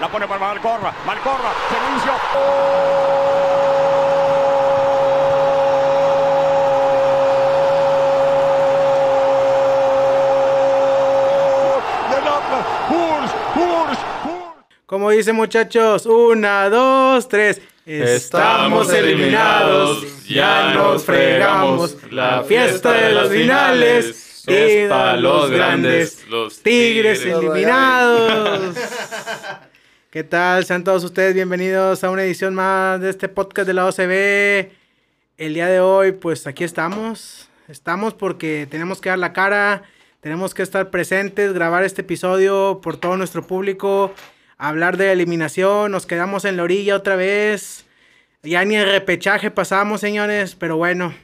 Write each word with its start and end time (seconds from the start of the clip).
La 0.00 0.08
pone 0.08 0.26
para 0.28 0.40
Malcorra. 0.40 0.92
Malcorra. 1.06 1.52
Hurs. 12.90 13.98
Como 14.84 15.10
dice 15.10 15.32
muchachos, 15.32 16.06
una, 16.06 16.68
dos, 16.68 17.28
tres. 17.28 17.60
Estamos 17.86 18.92
eliminados, 18.92 20.26
ya 20.26 20.74
nos 20.74 21.04
fregamos. 21.04 21.96
La 22.10 22.42
fiesta 22.42 22.92
de 22.92 23.12
los 23.12 23.30
finales 23.30 24.42
es 24.46 24.88
para 24.88 25.16
los 25.16 25.50
grandes, 25.50 26.26
los 26.28 26.62
Tigres 26.62 27.20
Tigres. 27.22 27.38
eliminados. 27.38 28.76
¿Qué 30.16 30.24
tal? 30.24 30.64
Sean 30.64 30.82
todos 30.82 31.04
ustedes 31.04 31.34
bienvenidos 31.34 32.02
a 32.02 32.08
una 32.08 32.24
edición 32.24 32.54
más 32.54 32.98
de 33.02 33.10
este 33.10 33.28
podcast 33.28 33.66
de 33.66 33.74
la 33.74 33.84
OCB. 33.84 34.70
El 35.36 35.52
día 35.52 35.66
de 35.66 35.80
hoy, 35.80 36.12
pues 36.12 36.46
aquí 36.46 36.64
estamos. 36.64 37.50
Estamos 37.68 38.14
porque 38.14 38.66
tenemos 38.70 39.02
que 39.02 39.10
dar 39.10 39.18
la 39.18 39.34
cara, 39.34 39.82
tenemos 40.22 40.54
que 40.54 40.62
estar 40.62 40.88
presentes, 40.88 41.52
grabar 41.52 41.84
este 41.84 42.00
episodio 42.00 42.80
por 42.82 42.96
todo 42.96 43.18
nuestro 43.18 43.46
público, 43.46 44.10
hablar 44.56 44.96
de 44.96 45.12
eliminación, 45.12 45.92
nos 45.92 46.06
quedamos 46.06 46.46
en 46.46 46.56
la 46.56 46.62
orilla 46.62 46.96
otra 46.96 47.14
vez. 47.16 47.84
Ya 48.42 48.64
ni 48.64 48.74
el 48.74 48.88
repechaje 48.90 49.50
pasamos, 49.50 50.00
señores, 50.00 50.54
pero 50.54 50.78
bueno. 50.78 51.14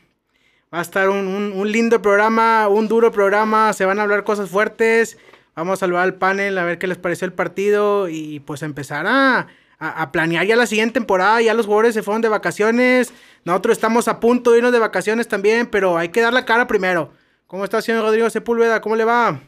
Va 0.71 0.81
a 0.81 0.83
estar 0.83 1.09
un, 1.09 1.29
un- 1.29 1.53
un 1.55 1.73
lindo 1.73 2.03
programa, 2.03 2.69
un 2.69 2.89
duro 2.89 3.11
programa, 3.11 3.73
se 3.73 3.87
van 3.87 3.99
a 3.99 4.03
hablar 4.03 4.23
cosas 4.25 4.51
fuertes. 4.51 5.17
Vamos 5.55 5.75
a 5.75 5.81
saludar 5.81 6.05
al 6.05 6.15
panel 6.15 6.57
a 6.59 6.65
ver 6.65 6.79
qué 6.79 6.87
les 6.87 6.99
pareció 6.99 7.27
el 7.27 7.33
partido 7.33 8.09
y 8.09 8.41
pues 8.41 8.63
empezar 8.63 9.07
a, 9.07 9.47
a- 9.79 10.03
a 10.03 10.13
planear 10.13 10.47
ya 10.47 10.57
la 10.57 10.67
siguiente 10.67 10.95
temporada. 10.95 11.43
Ya 11.43 11.53
los 11.55 11.67
jugadores 11.67 11.95
se 11.95 12.03
fueron 12.03 12.23
de 12.23 12.29
vacaciones. 12.29 13.13
Nosotros 13.45 13.77
estamos 13.77 14.09
a 14.09 14.19
punto 14.21 14.53
de 14.53 14.59
irnos 14.59 14.73
de 14.73 14.79
vacaciones 14.79 15.29
también, 15.29 15.67
pero 15.67 15.99
hay 15.99 16.09
que 16.09 16.21
dar 16.23 16.33
la 16.33 16.45
cara 16.47 16.67
primero. 16.67 17.13
¿Cómo 17.47 17.65
está, 17.65 17.83
señor 17.83 18.03
Rodrigo 18.03 18.31
Sepúlveda? 18.31 18.81
¿Cómo 18.81 18.97
le 18.97 19.05
va? 19.05 19.41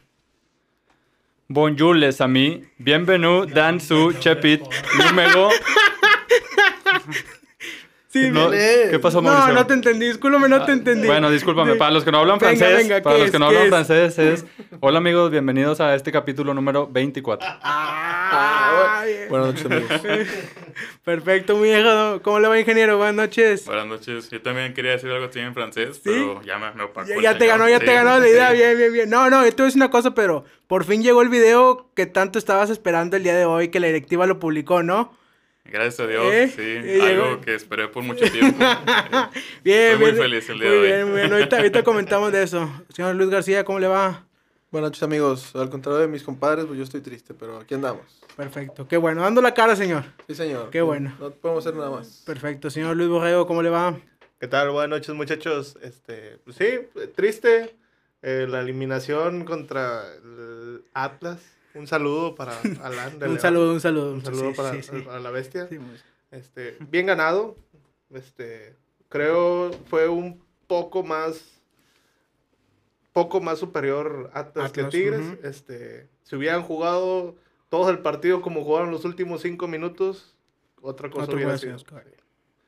Bonjour 1.48 1.94
les 1.96 2.20
amis, 2.20 2.66
bienvenue 2.78 3.46
dans 3.46 3.82
su 3.82 4.12
chepit 4.18 4.62
número. 4.98 5.48
Sí, 8.14 8.30
No. 8.30 8.48
¿Qué 8.48 8.96
pasó, 9.02 9.20
No, 9.20 9.28
Mauricio? 9.28 9.54
no 9.54 9.66
te 9.66 9.74
entendí, 9.74 10.06
discúlpame, 10.06 10.48
no 10.48 10.64
te 10.64 10.70
entendí. 10.70 11.08
Bueno, 11.08 11.32
discúlpame, 11.32 11.74
para 11.74 11.90
los 11.90 12.04
que 12.04 12.12
no 12.12 12.18
hablan 12.20 12.38
Venga, 12.38 12.54
francés, 12.56 12.76
venga, 12.88 13.02
para 13.02 13.16
¿qué 13.16 13.18
los 13.18 13.26
es? 13.26 13.32
que 13.32 13.38
no 13.40 13.48
¿Qué 13.50 13.56
hablan 13.56 13.80
es? 13.80 13.86
francés 13.88 14.18
es... 14.20 14.44
Hola 14.78 14.98
amigos, 14.98 15.32
bienvenidos 15.32 15.80
a 15.80 15.96
este 15.96 16.12
capítulo 16.12 16.54
número 16.54 16.86
24. 16.86 17.48
Ah. 17.66 19.04
Buenas 19.28 19.48
noches, 19.48 19.66
amigos. 19.66 19.90
Perfecto, 21.04 21.56
muy 21.56 21.68
bien. 21.68 21.84
¿Cómo 22.22 22.40
le 22.40 22.48
va, 22.48 22.58
ingeniero? 22.58 22.96
Buenas 22.96 23.14
noches. 23.14 23.64
Buenas 23.66 23.86
noches. 23.86 24.30
Yo 24.30 24.40
también 24.42 24.74
quería 24.74 24.92
decir 24.92 25.10
algo 25.10 25.26
así 25.26 25.38
en 25.40 25.54
francés, 25.54 26.00
pero 26.02 26.40
ya 26.42 26.58
me, 26.58 26.72
me 26.72 26.84
opacó 26.84 27.08
Ya, 27.20 27.36
te 27.36 27.46
ganó, 27.46 27.68
ya 27.68 27.78
te 27.80 27.86
Sí, 27.86 27.92
ganó 27.92 28.18
la 28.18 28.28
idea. 28.28 28.50
sí. 28.50 28.56
Bien, 28.56 28.76
bien, 28.78 28.92
bien. 28.92 29.10
No, 29.10 29.28
no, 29.30 29.44
yo 29.44 29.50
te 29.50 29.56
voy 29.56 29.64
a 29.64 29.66
decir 29.66 29.78
una 29.82 29.90
cosa, 29.90 30.14
pero 30.14 30.44
por 30.66 30.84
fin 30.84 31.02
llegó 31.02 31.22
el 31.22 31.28
video 31.28 31.90
que 31.94 32.06
tanto 32.06 32.38
estabas 32.38 32.70
esperando 32.70 33.16
el 33.16 33.22
día 33.22 33.34
de 33.36 33.44
hoy, 33.44 33.68
que 33.68 33.80
la 33.80 33.86
directiva 33.88 34.26
lo 34.26 34.38
publicó, 34.38 34.82
¿no? 34.82 35.12
Gracias 35.64 36.00
a 36.00 36.06
Dios, 36.06 36.24
¿Eh? 36.32 36.48
sí. 36.54 36.62
Eh, 36.62 37.00
algo 37.02 37.24
llegó. 37.24 37.40
que 37.40 37.54
esperé 37.54 37.88
por 37.88 38.02
mucho 38.02 38.24
tiempo. 38.30 38.58
Bien, 39.64 39.92
Estoy 39.92 39.96
muy 39.98 40.12
bien. 40.12 40.16
feliz 40.22 40.48
el 40.50 40.58
día 40.60 40.68
muy 40.68 40.76
de 40.76 40.82
hoy. 40.82 40.86
bien, 40.86 41.08
muy 41.10 41.20
bien. 41.20 41.32
Ahorita, 41.32 41.56
ahorita 41.56 41.82
comentamos 41.82 42.32
de 42.32 42.42
eso. 42.42 42.70
Señor 42.90 43.14
Luis 43.16 43.30
García, 43.30 43.64
¿cómo 43.64 43.80
le 43.80 43.86
va? 43.88 44.26
Buenas 44.70 44.90
noches, 44.90 45.02
amigos. 45.02 45.54
Al 45.56 45.70
contrario 45.70 46.00
de 46.00 46.08
mis 46.08 46.22
compadres, 46.22 46.66
pues 46.66 46.76
yo 46.76 46.84
estoy 46.84 47.00
triste, 47.00 47.32
pero 47.32 47.58
aquí 47.58 47.74
andamos. 47.74 48.02
Perfecto, 48.36 48.86
qué 48.86 48.96
bueno. 48.98 49.22
Dando 49.22 49.40
la 49.40 49.54
cara, 49.54 49.74
señor. 49.74 50.04
Sí, 50.26 50.34
señor. 50.34 50.70
Qué 50.70 50.82
bueno. 50.82 51.14
No 51.18 51.30
podemos 51.30 51.64
hacer 51.64 51.76
nada 51.78 51.90
más. 51.90 52.22
Perfecto. 52.26 52.68
Señor 52.70 52.96
Luis 52.96 53.08
Borrego, 53.08 53.46
¿cómo 53.46 53.62
le 53.62 53.70
va? 53.70 53.96
¿Qué 54.40 54.48
tal? 54.48 54.70
Buenas 54.70 54.90
noches, 54.90 55.14
muchachos. 55.14 55.78
Este, 55.82 56.38
pues 56.44 56.56
sí, 56.56 56.64
eh, 56.64 56.90
triste. 57.14 57.74
eh, 58.22 58.46
la 58.48 58.60
eliminación 58.60 59.44
contra 59.44 60.02
el 60.22 60.84
Atlas. 60.92 61.40
Un 61.74 61.86
saludo 61.86 62.34
para 62.34 62.58
Alan. 62.82 63.18
de 63.18 63.28
Un 63.30 63.40
saludo, 63.40 63.72
un 63.72 63.80
saludo. 63.80 64.12
Un 64.12 64.24
saludo 64.24 64.50
Sí, 64.50 64.56
para, 64.56 64.82
sí, 64.82 65.00
para 65.04 65.20
la 65.20 65.30
bestia. 65.30 65.68
Este, 66.30 66.76
bien 66.90 67.06
ganado. 67.06 67.56
Este, 68.10 68.76
creo 69.08 69.72
fue 69.88 70.08
un 70.08 70.42
poco 70.66 71.02
más 71.02 71.60
poco 73.12 73.40
más 73.40 73.58
superior 73.58 74.30
Atlas, 74.34 74.72
que 74.72 74.84
Tigres. 74.84 75.38
Este, 75.42 76.08
si 76.24 76.36
hubieran 76.36 76.62
jugado 76.62 77.36
todo 77.68 77.90
el 77.90 78.00
partido 78.00 78.42
como 78.42 78.64
jugaron 78.64 78.90
los 78.90 79.04
últimos 79.04 79.42
cinco 79.42 79.68
minutos, 79.68 80.34
otra 80.82 81.10
cosa 81.10 81.24
Otro 81.24 81.36
hubiera 81.36 81.56
sido. 81.56 81.76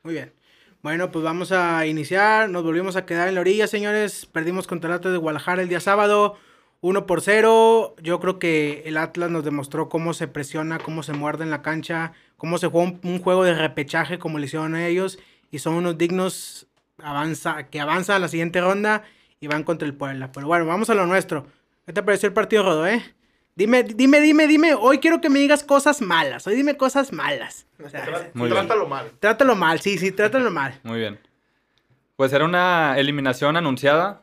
Muy 0.03 0.13
bien. 0.13 0.33
Bueno, 0.81 1.11
pues 1.11 1.23
vamos 1.23 1.51
a 1.51 1.85
iniciar. 1.85 2.49
Nos 2.49 2.63
volvimos 2.63 2.95
a 2.95 3.05
quedar 3.05 3.27
en 3.27 3.35
la 3.35 3.41
orilla, 3.41 3.67
señores. 3.67 4.25
Perdimos 4.25 4.67
contra 4.67 4.89
el 4.89 4.95
Atlas 4.95 5.11
de 5.13 5.17
Guadalajara 5.19 5.61
el 5.61 5.69
día 5.69 5.79
sábado. 5.79 6.37
1 6.81 7.05
por 7.05 7.21
0. 7.21 7.95
Yo 8.01 8.19
creo 8.19 8.39
que 8.39 8.83
el 8.85 8.97
Atlas 8.97 9.29
nos 9.29 9.43
demostró 9.43 9.89
cómo 9.89 10.13
se 10.13 10.27
presiona, 10.27 10.79
cómo 10.79 11.03
se 11.03 11.13
muerde 11.13 11.43
en 11.43 11.49
la 11.49 11.61
cancha, 11.61 12.13
cómo 12.37 12.57
se 12.57 12.67
juega 12.67 12.89
un, 12.89 12.99
un 13.03 13.19
juego 13.21 13.43
de 13.43 13.53
repechaje 13.55 14.19
como 14.19 14.39
le 14.39 14.45
hicieron 14.45 14.75
a 14.75 14.87
ellos. 14.87 15.19
Y 15.51 15.59
son 15.59 15.75
unos 15.75 15.97
dignos 15.97 16.67
avanza, 17.01 17.67
que 17.67 17.79
avanzan 17.79 18.17
a 18.17 18.19
la 18.19 18.27
siguiente 18.27 18.61
ronda 18.61 19.03
y 19.39 19.47
van 19.47 19.63
contra 19.63 19.87
el 19.87 19.93
Puebla. 19.93 20.31
Pero 20.31 20.47
bueno, 20.47 20.65
vamos 20.65 20.89
a 20.89 20.95
lo 20.95 21.05
nuestro. 21.05 21.47
¿Qué 21.85 21.93
te 21.93 22.03
pareció 22.03 22.27
el 22.27 22.33
partido, 22.33 22.63
Rodo, 22.63 22.87
eh? 22.87 23.03
Dime, 23.55 23.83
dime, 23.83 24.21
dime, 24.21 24.45
dime. 24.45 24.73
Hoy 24.75 24.99
quiero 24.99 25.19
que 25.19 25.29
me 25.29 25.39
digas 25.39 25.63
cosas 25.63 26.01
malas. 26.01 26.45
Hoy 26.45 26.55
dime 26.55 26.77
cosas 26.77 27.11
malas. 27.11 27.65
O 27.83 27.89
sea, 27.89 28.29
Muy 28.33 28.49
bien. 28.49 28.59
Trátalo 28.59 28.87
mal. 28.87 29.11
Trátalo 29.19 29.55
mal, 29.55 29.79
sí, 29.79 29.97
sí, 29.97 30.11
trátalo 30.11 30.51
mal. 30.51 30.79
Muy 30.83 30.99
bien. 30.99 31.19
Pues 32.15 32.33
era 32.33 32.45
una 32.45 32.97
eliminación 32.97 33.57
anunciada, 33.57 34.21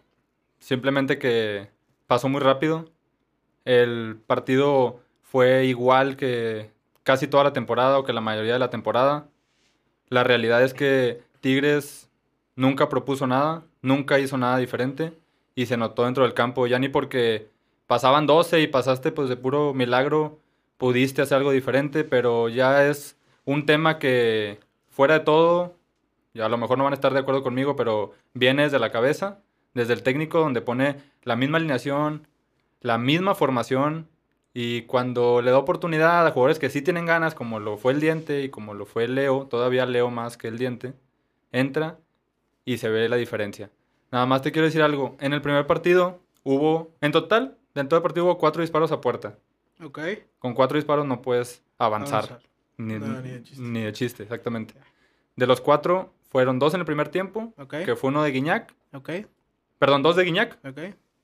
simplemente 0.58 1.18
que 1.18 1.68
pasó 2.14 2.28
muy 2.28 2.40
rápido. 2.40 2.84
El 3.64 4.20
partido 4.24 5.00
fue 5.24 5.64
igual 5.64 6.16
que 6.16 6.70
casi 7.02 7.26
toda 7.26 7.42
la 7.42 7.52
temporada 7.52 7.98
o 7.98 8.04
que 8.04 8.12
la 8.12 8.20
mayoría 8.20 8.52
de 8.52 8.60
la 8.60 8.70
temporada. 8.70 9.26
La 10.10 10.22
realidad 10.22 10.62
es 10.62 10.74
que 10.74 11.24
Tigres 11.40 12.08
nunca 12.54 12.88
propuso 12.88 13.26
nada, 13.26 13.64
nunca 13.82 14.20
hizo 14.20 14.38
nada 14.38 14.58
diferente 14.58 15.12
y 15.56 15.66
se 15.66 15.76
notó 15.76 16.04
dentro 16.04 16.22
del 16.22 16.34
campo, 16.34 16.68
ya 16.68 16.78
ni 16.78 16.88
porque 16.88 17.48
pasaban 17.88 18.28
12 18.28 18.60
y 18.60 18.68
pasaste 18.68 19.10
pues 19.10 19.28
de 19.28 19.36
puro 19.36 19.74
milagro, 19.74 20.38
pudiste 20.76 21.20
hacer 21.20 21.38
algo 21.38 21.50
diferente, 21.50 22.04
pero 22.04 22.48
ya 22.48 22.86
es 22.86 23.16
un 23.44 23.66
tema 23.66 23.98
que 23.98 24.60
fuera 24.88 25.14
de 25.14 25.24
todo, 25.24 25.74
y 26.32 26.42
a 26.42 26.48
lo 26.48 26.58
mejor 26.58 26.78
no 26.78 26.84
van 26.84 26.92
a 26.92 26.94
estar 26.94 27.12
de 27.12 27.18
acuerdo 27.18 27.42
conmigo, 27.42 27.74
pero 27.74 28.12
viene 28.34 28.62
desde 28.62 28.78
la 28.78 28.92
cabeza, 28.92 29.40
desde 29.74 29.92
el 29.92 30.02
técnico, 30.02 30.38
donde 30.40 30.60
pone 30.60 30.96
la 31.22 31.36
misma 31.36 31.58
alineación, 31.58 32.26
la 32.80 32.98
misma 32.98 33.34
formación, 33.34 34.08
y 34.52 34.82
cuando 34.82 35.42
le 35.42 35.50
da 35.50 35.58
oportunidad 35.58 36.26
a 36.26 36.30
jugadores 36.30 36.58
que 36.60 36.70
sí 36.70 36.80
tienen 36.80 37.06
ganas, 37.06 37.34
como 37.34 37.58
lo 37.58 37.76
fue 37.76 37.92
el 37.92 38.00
Diente 38.00 38.42
y 38.42 38.50
como 38.50 38.72
lo 38.74 38.86
fue 38.86 39.08
Leo, 39.08 39.46
todavía 39.46 39.84
Leo 39.84 40.10
más 40.10 40.36
que 40.36 40.46
el 40.48 40.58
Diente, 40.58 40.94
entra 41.50 41.98
y 42.64 42.78
se 42.78 42.88
ve 42.88 43.08
la 43.08 43.16
diferencia. 43.16 43.70
Nada 44.12 44.26
más 44.26 44.42
te 44.42 44.52
quiero 44.52 44.66
decir 44.66 44.82
algo, 44.82 45.16
en 45.18 45.32
el 45.32 45.42
primer 45.42 45.66
partido 45.66 46.20
hubo, 46.44 46.92
en 47.00 47.10
total, 47.10 47.58
dentro 47.74 47.96
del 47.96 48.02
partido 48.02 48.26
hubo 48.26 48.38
cuatro 48.38 48.62
disparos 48.62 48.92
a 48.92 49.00
puerta. 49.00 49.36
Ok. 49.82 49.98
Con 50.38 50.54
cuatro 50.54 50.76
disparos 50.76 51.04
no 51.04 51.20
puedes 51.20 51.62
avanzar. 51.78 52.24
Avanzar. 52.24 52.40
Ni, 52.76 52.94
No, 52.98 53.20
ni 53.20 53.30
de 53.30 53.42
chiste. 53.42 53.62
ni 53.62 53.82
de 53.82 53.92
chiste, 53.92 54.22
exactamente. 54.22 54.74
De 55.34 55.46
los 55.48 55.60
cuatro, 55.60 56.12
fueron 56.30 56.60
dos 56.60 56.74
en 56.74 56.80
el 56.80 56.86
primer 56.86 57.08
tiempo, 57.08 57.52
que 57.68 57.96
fue 57.96 58.10
uno 58.10 58.22
de 58.22 58.30
Guiñac, 58.30 58.72
Ok. 58.92 59.10
Perdón, 59.84 60.02
dos 60.02 60.16
de 60.16 60.24
Guiñac, 60.24 60.58
Ok. 60.66 60.78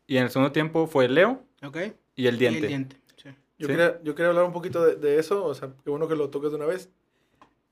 y 0.07 0.17
en 0.19 0.25
el 0.25 0.31
segundo 0.31 0.53
tiempo 0.53 0.87
fue 0.87 1.09
Leo 1.09 1.43
Ok. 1.63 1.79
y 2.15 2.27
el 2.27 2.35
Y 2.35 2.39
Diente. 2.39 2.59
el 2.61 2.67
diente. 2.69 2.97
Sí. 3.17 3.29
Yo, 3.59 3.67
¿Sí? 3.67 3.73
quería, 3.73 4.01
yo 4.03 4.15
quería 4.15 4.29
hablar 4.31 4.45
un 4.45 4.53
poquito 4.53 4.85
de, 4.85 4.97
de 4.97 5.19
eso, 5.19 5.45
o 5.45 5.55
sea, 5.55 5.71
qué 5.83 5.89
bueno 5.91 6.09
que 6.09 6.17
lo 6.17 6.29
toques 6.29 6.51
de 6.51 6.57
una 6.57 6.67
vez. 6.67 6.91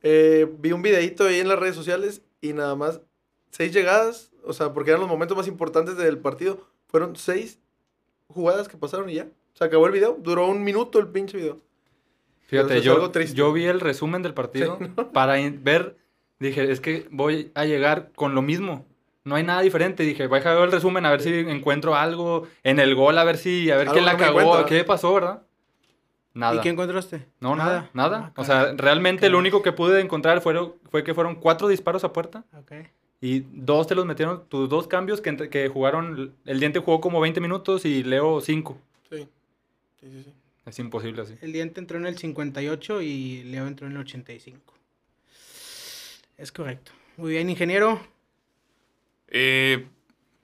Eh, 0.03 0.47
vi 0.59 0.73
un 0.73 0.81
videito 0.81 1.25
ahí 1.27 1.41
en 1.41 1.49
las 1.49 1.59
redes 1.59 1.75
sociales 1.75 2.23
y 2.41 2.53
nada 2.55 2.75
más 2.75 3.01
seis 3.51 3.73
llegadas, 3.73 4.31
o 4.45 4.53
sea, 4.53 4.73
porque 4.73 4.91
eran 4.91 5.01
los 5.01 5.11
momentos 5.11 5.37
más 5.37 5.47
importantes 5.49 5.97
del 5.97 6.19
partido. 6.19 6.67
Fueron 6.87 7.17
seis 7.17 7.59
jugadas 8.29 8.69
que 8.69 8.77
pasaron 8.79 9.11
y 9.11 9.15
ya. 9.15 9.29
Se 9.55 9.65
acabó 9.65 9.87
el 9.87 9.93
video, 9.93 10.17
duró 10.21 10.47
un 10.47 10.63
minuto 10.65 10.99
el 11.01 11.09
pinche 11.09 11.37
video. 11.37 11.61
Fíjate, 12.47 12.81
yo, 12.81 13.13
yo 13.35 13.53
vi 13.53 13.65
el 13.65 13.81
resumen 13.81 14.23
del 14.23 14.33
partido 14.33 14.79
para 15.13 15.39
in- 15.39 15.63
ver, 15.65 15.97
dije, 16.39 16.71
es 16.71 16.81
que 16.81 17.07
voy 17.11 17.51
a 17.55 17.65
llegar 17.67 18.11
con 18.15 18.35
lo 18.35 18.41
mismo. 18.41 18.87
No 19.29 19.35
hay 19.37 19.43
nada 19.45 19.61
diferente. 19.61 20.03
Dije, 20.03 20.27
voy 20.27 20.37
a 20.37 20.41
dejar 20.41 20.59
el 20.65 20.73
resumen 20.73 21.05
a 21.07 21.11
ver 21.11 21.21
si 21.21 21.31
encuentro 21.41 21.95
algo 21.95 22.49
en 22.63 22.81
el 22.81 22.95
gol, 22.95 23.19
a 23.19 23.25
ver 23.25 23.37
si, 23.37 23.71
a 23.71 23.77
ver 23.77 23.89
quién 23.89 24.05
la 24.05 24.17
cagó, 24.17 24.65
qué 24.67 24.85
pasó, 24.85 25.13
¿verdad? 25.15 25.43
Nada. 26.35 26.57
¿Y 26.57 26.61
qué 26.61 26.69
encontraste? 26.69 27.27
No, 27.41 27.57
nada, 27.57 27.91
nada. 27.95 28.33
Ah, 28.37 28.41
o 28.41 28.45
sea, 28.45 28.73
realmente 28.77 29.21
Caray. 29.23 29.33
lo 29.33 29.39
único 29.39 29.61
que 29.63 29.73
pude 29.73 30.01
encontrar 30.01 30.41
fue 30.41 31.05
que 31.05 31.15
fueron 31.15 31.35
cuatro 31.37 31.67
disparos 31.69 32.05
a 32.05 32.13
puerta 32.13 32.45
Ok. 32.57 32.73
y 33.21 33.41
dos 33.53 33.87
te 33.89 33.95
los 33.97 34.07
metieron, 34.07 34.47
tus 34.49 34.69
dos 34.69 34.87
cambios 34.87 35.21
que, 35.21 35.31
entre- 35.31 35.49
que 35.51 35.69
jugaron, 35.69 36.35
el 36.45 36.61
diente 36.61 36.79
jugó 36.79 37.01
como 37.01 37.21
20 37.21 37.41
minutos 37.41 37.85
y 37.85 38.05
Leo 38.05 38.41
5. 38.41 38.79
Sí. 39.11 39.29
Sí, 40.01 40.11
sí, 40.11 40.23
sí. 40.25 40.33
Es 40.65 40.79
imposible 40.79 41.23
así. 41.23 41.35
El 41.41 41.53
diente 41.53 41.81
entró 41.81 41.99
en 41.99 42.07
el 42.07 42.17
58 42.17 43.03
y 43.03 43.43
Leo 43.45 43.67
entró 43.67 43.87
en 43.87 43.93
el 43.95 43.99
85. 43.99 44.75
Es 46.37 46.53
correcto. 46.53 46.93
Muy 47.17 47.33
bien, 47.33 47.51
ingeniero. 47.51 48.01
Eh, 49.29 49.87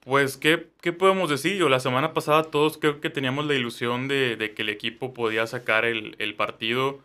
pues, 0.01 0.37
¿qué, 0.37 0.69
¿qué 0.81 0.93
podemos 0.93 1.31
decir? 1.31 1.57
Yo, 1.57 1.69
la 1.69 1.81
semana 1.81 2.13
pasada 2.13 2.45
todos 2.45 2.79
creo 2.79 3.01
que 3.01 3.11
teníamos 3.11 3.47
la 3.47 3.55
ilusión 3.55 4.09
de, 4.09 4.53
que 4.55 4.63
el 4.63 4.69
equipo 4.69 5.15
podía 5.15 5.47
sacar 5.47 5.85
el, 5.85 6.17
el 6.19 6.35
partido. 6.35 7.01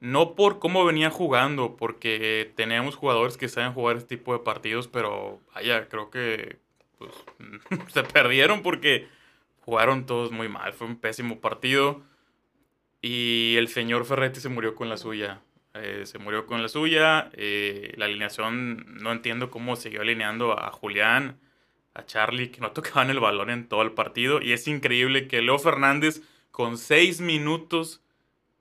No 0.00 0.34
por 0.34 0.58
cómo 0.58 0.84
venía 0.84 1.10
jugando, 1.10 1.76
porque 1.76 2.52
teníamos 2.56 2.96
jugadores 2.96 3.36
que 3.36 3.48
saben 3.48 3.72
jugar 3.72 3.96
este 3.96 4.16
tipo 4.16 4.32
de 4.32 4.40
partidos, 4.40 4.88
pero 4.88 5.40
vaya, 5.54 5.88
creo 5.88 6.10
que 6.10 6.58
pues, 6.98 7.12
se 7.92 8.02
perdieron 8.02 8.62
porque 8.62 9.08
jugaron 9.64 10.06
todos 10.06 10.32
muy 10.32 10.48
mal. 10.48 10.72
Fue 10.72 10.86
un 10.86 10.96
pésimo 10.96 11.40
partido. 11.40 12.02
Y 13.00 13.56
el 13.58 13.68
señor 13.68 14.04
Ferretti 14.04 14.40
se 14.40 14.48
murió 14.48 14.74
con 14.74 14.88
la 14.88 14.96
suya. 14.96 15.40
Eh, 15.74 16.02
se 16.06 16.18
murió 16.18 16.46
con 16.46 16.62
la 16.62 16.68
suya. 16.68 17.30
eh, 17.34 17.94
la 17.96 18.04
alineación, 18.06 18.84
no 19.00 19.12
entiendo 19.12 19.50
cómo 19.50 19.76
siguió 19.76 20.02
alineando 20.02 20.58
a 20.58 20.70
Julián, 20.70 21.38
a 21.94 22.04
Charlie, 22.06 22.50
que 22.50 22.60
no 22.60 22.72
tocaban 22.72 23.10
el 23.10 23.20
balón 23.20 23.50
en 23.50 23.68
todo 23.68 23.82
el 23.82 23.92
partido. 23.92 24.40
Y 24.42 24.52
es 24.52 24.66
increíble 24.68 25.28
que 25.28 25.42
Leo 25.42 25.58
Fernández, 25.58 26.22
con 26.50 26.78
seis 26.78 27.20
minutos 27.20 28.02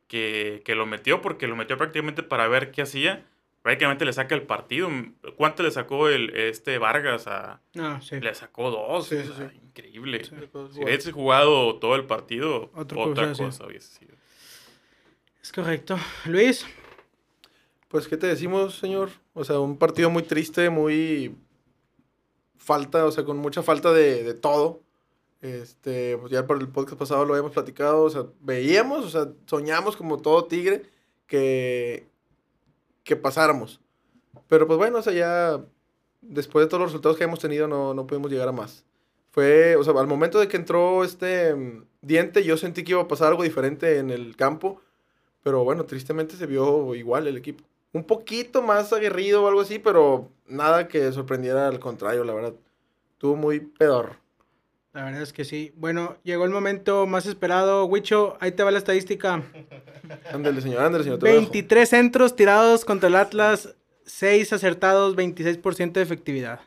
que, 0.07 0.61
que 0.65 0.75
lo 0.75 0.85
metió, 0.85 1.21
porque 1.21 1.47
lo 1.47 1.55
metió 1.55 1.77
prácticamente 1.77 2.23
para 2.23 2.47
ver 2.47 2.71
qué 2.71 2.81
hacía, 2.83 3.25
prácticamente 3.61 4.05
le 4.05 4.13
saca 4.13 4.35
el 4.35 4.43
partido. 4.43 4.89
¿Cuánto 5.37 5.63
le 5.63 5.71
sacó 5.71 6.09
el, 6.09 6.31
este 6.35 6.77
Vargas 6.77 7.27
a, 7.27 7.61
sí. 8.01 8.19
le 8.19 8.33
sacó 8.35 8.71
dos. 8.71 9.07
Sí, 9.07 9.17
sí, 9.23 9.31
sí. 9.37 9.43
Increíble. 9.63 10.23
Si 10.25 10.33
hubiese 10.81 11.11
jugado 11.11 11.75
todo 11.79 11.95
el 11.95 12.05
partido, 12.05 12.71
Otra 12.75 12.97
otra 12.99 13.27
cosa, 13.29 13.43
cosa, 13.45 13.65
hubiese 13.67 13.87
sido. 13.99 14.15
Es 15.41 15.51
correcto. 15.51 15.97
Luis. 16.25 16.65
Pues, 17.91 18.07
¿qué 18.07 18.15
te 18.15 18.25
decimos, 18.27 18.79
señor? 18.79 19.09
O 19.33 19.43
sea, 19.43 19.59
un 19.59 19.77
partido 19.77 20.09
muy 20.09 20.23
triste, 20.23 20.69
muy 20.69 21.35
falta, 22.57 23.05
o 23.05 23.11
sea, 23.11 23.25
con 23.25 23.35
mucha 23.37 23.63
falta 23.63 23.91
de, 23.91 24.23
de 24.23 24.33
todo. 24.33 24.81
Este, 25.41 26.17
pues 26.17 26.31
ya 26.31 26.47
por 26.47 26.61
el 26.61 26.69
podcast 26.69 26.97
pasado 26.97 27.25
lo 27.25 27.33
habíamos 27.33 27.51
platicado, 27.51 28.03
o 28.03 28.09
sea, 28.09 28.25
veíamos, 28.39 29.05
o 29.05 29.09
sea, 29.09 29.33
soñamos 29.45 29.97
como 29.97 30.17
todo 30.21 30.45
tigre 30.45 30.83
que, 31.27 32.07
que 33.03 33.17
pasáramos. 33.17 33.81
Pero 34.47 34.67
pues 34.67 34.77
bueno, 34.77 34.99
o 34.99 35.01
sea, 35.01 35.13
ya 35.13 35.61
después 36.21 36.65
de 36.65 36.69
todos 36.69 36.81
los 36.81 36.91
resultados 36.91 37.17
que 37.17 37.25
hemos 37.25 37.39
tenido 37.39 37.67
no, 37.67 37.93
no 37.93 38.07
pudimos 38.07 38.31
llegar 38.31 38.47
a 38.47 38.53
más. 38.53 38.85
Fue, 39.31 39.75
o 39.75 39.83
sea, 39.83 39.93
al 39.99 40.07
momento 40.07 40.39
de 40.39 40.47
que 40.47 40.57
entró 40.57 41.03
este 41.03 41.55
mm, 41.55 41.85
diente, 42.01 42.43
yo 42.45 42.55
sentí 42.57 42.83
que 42.85 42.91
iba 42.93 43.01
a 43.01 43.07
pasar 43.09 43.29
algo 43.29 43.43
diferente 43.43 43.97
en 43.97 44.11
el 44.11 44.37
campo. 44.37 44.81
Pero 45.43 45.63
bueno, 45.63 45.85
tristemente 45.85 46.37
se 46.37 46.45
vio 46.45 46.95
igual 46.95 47.27
el 47.27 47.37
equipo. 47.37 47.63
Un 47.93 48.03
poquito 48.05 48.61
más 48.61 48.93
aguerrido 48.93 49.43
o 49.43 49.47
algo 49.47 49.61
así, 49.61 49.79
pero 49.79 50.29
nada 50.47 50.87
que 50.87 51.11
sorprendiera 51.11 51.67
al 51.67 51.79
contrario, 51.79 52.23
la 52.23 52.33
verdad. 52.33 52.53
Estuvo 53.13 53.35
muy 53.35 53.59
pedor. 53.59 54.13
La 54.93 55.05
verdad 55.05 55.21
es 55.21 55.31
que 55.33 55.45
sí. 55.45 55.73
Bueno, 55.77 56.17
llegó 56.23 56.43
el 56.45 56.51
momento 56.51 57.05
más 57.07 57.25
esperado. 57.25 57.85
Wicho, 57.85 58.37
ahí 58.39 58.51
te 58.51 58.63
va 58.63 58.71
la 58.71 58.77
estadística. 58.77 59.43
Ándale, 60.33 60.61
señor, 60.61 60.81
ándale, 60.83 61.03
señor. 61.03 61.19
te 61.19 61.25
lo 61.27 61.31
dejo. 61.31 61.41
23 61.51 61.87
centros 61.89 62.35
tirados 62.35 62.83
contra 62.83 63.07
el 63.07 63.15
Atlas, 63.15 63.75
6 64.05 64.51
acertados, 64.53 65.15
26% 65.15 65.91
de 65.93 66.01
efectividad. 66.01 66.59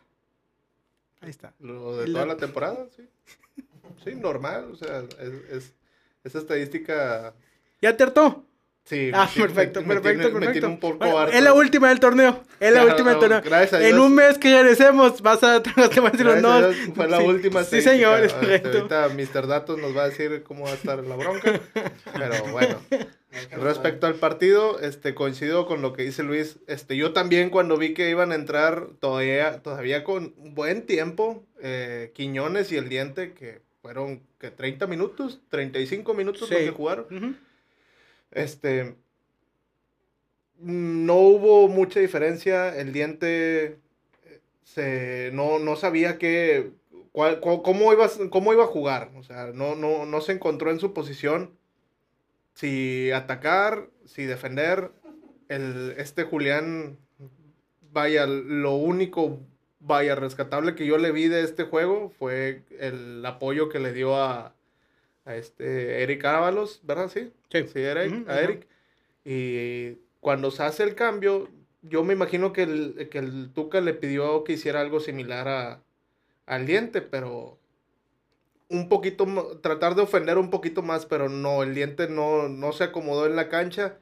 Ahí 1.20 1.30
está. 1.30 1.52
Lo 1.58 1.96
de 1.98 2.10
toda 2.12 2.26
la 2.26 2.36
temporada, 2.36 2.86
sí. 2.96 3.08
Sí, 4.04 4.14
normal. 4.14 4.70
O 4.72 4.76
sea, 4.76 5.00
es, 5.20 5.32
es- 5.50 5.74
esa 6.22 6.38
estadística. 6.38 7.34
¿Ya 7.82 7.94
te 7.96 8.02
hartó? 8.04 8.44
Sí, 8.86 9.10
Ah, 9.14 9.26
perfecto, 9.34 9.80
me 9.80 9.94
perfecto, 9.94 10.24
tiene- 10.24 10.24
me 10.34 10.40
perfecto. 10.46 10.52
tiene 10.52 10.66
un 10.66 10.78
poco 10.78 10.98
Bueno, 10.98 11.18
harto. 11.18 11.34
es 11.34 11.42
la 11.42 11.54
última 11.54 11.88
del 11.88 12.00
torneo. 12.00 12.44
Es 12.60 12.70
la 12.70 12.80
Claro, 12.80 12.88
última 12.90 13.10
del 13.12 13.18
torneo. 13.20 13.40
gracias 13.42 13.72
a 13.72 13.80
En 13.88 13.94
Dios. 13.94 14.06
un 14.06 14.14
mes 14.14 14.36
que 14.38 14.52
regresemos, 14.54 15.22
vas 15.22 15.42
a 15.42 15.60
vas 15.76 15.78
a 15.78 16.10
decir 16.10 16.26
los 16.26 16.34
Gracias 16.34 16.34
a 16.36 16.40
no. 16.40 16.58
Dios, 16.68 16.76
Fue 16.94 17.08
la 17.08 17.18
Sí, 17.18 17.24
última 17.24 17.64
Sí, 17.64 17.80
señor, 17.80 18.20
es 18.20 18.26
Este, 18.34 18.40
correcto. 18.60 18.68
Ahorita 18.96 19.08
Mr. 19.40 19.46
Datos 19.46 19.78
nos 19.78 19.96
va 19.96 20.02
a 20.04 20.08
decir 20.10 20.42
cómo 20.42 20.64
va 20.64 20.70
a 20.72 20.74
estar 20.74 21.02
la 21.02 21.16
bronca. 21.16 21.60
Pero 22.12 22.44
bueno. 22.52 22.76
Respecto 23.50 24.06
al 24.06 24.14
partido, 24.16 24.78
este, 24.78 25.14
coincido 25.14 25.66
con 25.66 25.80
lo 25.82 25.92
que 25.94 26.02
dice 26.04 26.22
Luis. 26.22 26.58
Este, 26.68 26.96
yo 26.96 27.12
también 27.12 27.48
cuando 27.50 27.76
vi 27.78 27.94
que 27.94 28.08
iban 28.10 28.30
a 28.32 28.34
entrar 28.36 28.86
todavía, 29.00 29.60
todavía 29.62 30.04
con 30.04 30.34
buen 30.54 30.82
tiempo, 30.86 31.42
eh, 31.60 32.12
Quiñones 32.14 32.70
y 32.70 32.76
el 32.76 32.88
Diente, 32.88 33.32
que 33.32 33.62
fueron 33.82 34.22
que 34.38 34.50
30 34.50 34.86
minutos, 34.86 35.40
35 35.48 36.14
minutos 36.14 36.48
Sí. 36.48 36.54
lo 36.54 36.60
que 36.60 36.70
jugaron. 36.70 37.38
Este. 38.34 38.96
No 40.58 41.14
hubo 41.16 41.68
mucha 41.68 42.00
diferencia. 42.00 42.76
El 42.78 42.92
diente 42.92 43.64
eh, 44.24 44.40
se, 44.62 45.30
no, 45.32 45.58
no 45.58 45.76
sabía 45.76 46.18
qué, 46.18 46.72
cuál- 47.12 47.40
cu- 47.40 47.62
cómo, 47.62 47.92
iba, 47.92 48.08
cómo 48.30 48.52
iba 48.52 48.64
a 48.64 48.68
jugar. 48.68 49.10
O 49.16 49.22
sea, 49.22 49.46
no, 49.52 49.74
no, 49.74 50.06
no 50.06 50.20
se 50.20 50.32
encontró 50.32 50.70
en 50.70 50.80
su 50.80 50.92
posición. 50.94 51.50
Si 52.54 53.10
atacar, 53.10 53.88
si 54.06 54.24
defender. 54.24 54.92
El, 55.48 55.94
este 55.98 56.22
Julián, 56.24 56.98
vaya, 57.92 58.26
lo 58.26 58.72
único, 58.76 59.40
vaya, 59.80 60.14
rescatable 60.14 60.74
que 60.74 60.86
yo 60.86 60.96
le 60.98 61.12
vi 61.12 61.28
de 61.28 61.42
este 61.42 61.64
juego 61.64 62.10
fue 62.18 62.62
el 62.80 63.24
apoyo 63.26 63.68
que 63.68 63.78
le 63.80 63.92
dio 63.92 64.16
a, 64.16 64.54
a 65.24 65.36
este 65.36 66.02
Eric 66.02 66.24
Ábalos, 66.24 66.80
¿verdad? 66.84 67.08
Sí. 67.12 67.32
Sí. 67.50 67.66
Sí, 67.72 67.80
Eric, 67.80 68.28
a. 68.28 68.40
Eric. 68.40 68.66
Y 69.24 69.98
cuando 70.20 70.50
se 70.50 70.62
hace 70.62 70.82
el 70.82 70.94
cambio, 70.94 71.48
yo 71.82 72.04
me 72.04 72.12
imagino 72.14 72.52
que 72.52 72.62
el, 72.64 73.08
que 73.10 73.18
el 73.18 73.50
Tuca 73.54 73.80
le 73.80 73.94
pidió 73.94 74.44
que 74.44 74.52
hiciera 74.54 74.80
algo 74.80 75.00
similar 75.00 75.48
a, 75.48 75.80
al 76.46 76.66
diente, 76.66 77.00
pero 77.02 77.58
un 78.68 78.88
poquito, 78.88 79.26
tratar 79.62 79.94
de 79.94 80.02
ofender 80.02 80.38
un 80.38 80.50
poquito 80.50 80.82
más, 80.82 81.06
pero 81.06 81.28
no, 81.28 81.62
el 81.62 81.74
diente 81.74 82.08
no, 82.08 82.48
no 82.48 82.72
se 82.72 82.84
acomodó 82.84 83.26
en 83.26 83.36
la 83.36 83.48
cancha. 83.48 83.98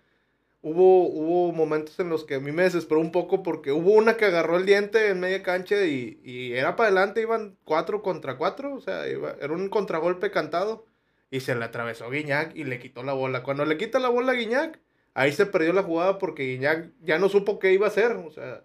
Hubo, 0.65 1.09
hubo 1.09 1.53
momentos 1.53 1.99
en 1.99 2.09
los 2.09 2.25
que 2.25 2.37
a 2.37 2.41
mí 2.41 2.53
me 2.53 2.63
desesperó 2.63 3.01
un 3.01 3.11
poco 3.11 3.43
porque 3.43 3.73
hubo 3.73 3.91
una 3.93 4.17
que 4.17 4.27
agarró 4.27 4.57
el 4.57 4.65
diente 4.65 5.09
en 5.09 5.19
media 5.19 5.43
cancha 5.43 5.85
y, 5.85 6.21
y 6.23 6.53
era 6.53 6.77
para 6.77 6.89
adelante, 6.89 7.21
iban 7.21 7.57
cuatro 7.65 8.01
contra 8.03 8.37
cuatro, 8.39 8.73
o 8.75 8.81
sea, 8.81 9.09
iba- 9.09 9.37
era 9.41 9.53
un 9.53 9.69
contragolpe 9.69 10.31
cantado 10.31 10.87
y 11.33 11.41
se 11.41 11.55
le 11.55 11.65
atravesó 11.65 12.11
Guiñac 12.11 12.55
y 12.55 12.65
le 12.65 12.79
quitó 12.79 13.03
la 13.03 13.15
bola. 13.15 13.43
Cuando 13.43 13.65
le 13.65 13.79
quita 13.79 13.99
la 13.99 14.11
bola 14.11 14.33
a 14.33 14.35
Guiñac, 14.35 14.79
ahí 15.15 15.33
se 15.33 15.47
perdió 15.47 15.73
la 15.73 15.83
jugada 15.83 16.19
porque 16.19 16.45
Guiñac 16.45 16.91
ya 17.01 17.19
no 17.19 17.31
supo 17.31 17.59
qué 17.59 17.73
iba 17.73 17.87
a 17.87 17.89
hacer, 17.89 18.13
o 18.13 18.31
sea, 18.31 18.65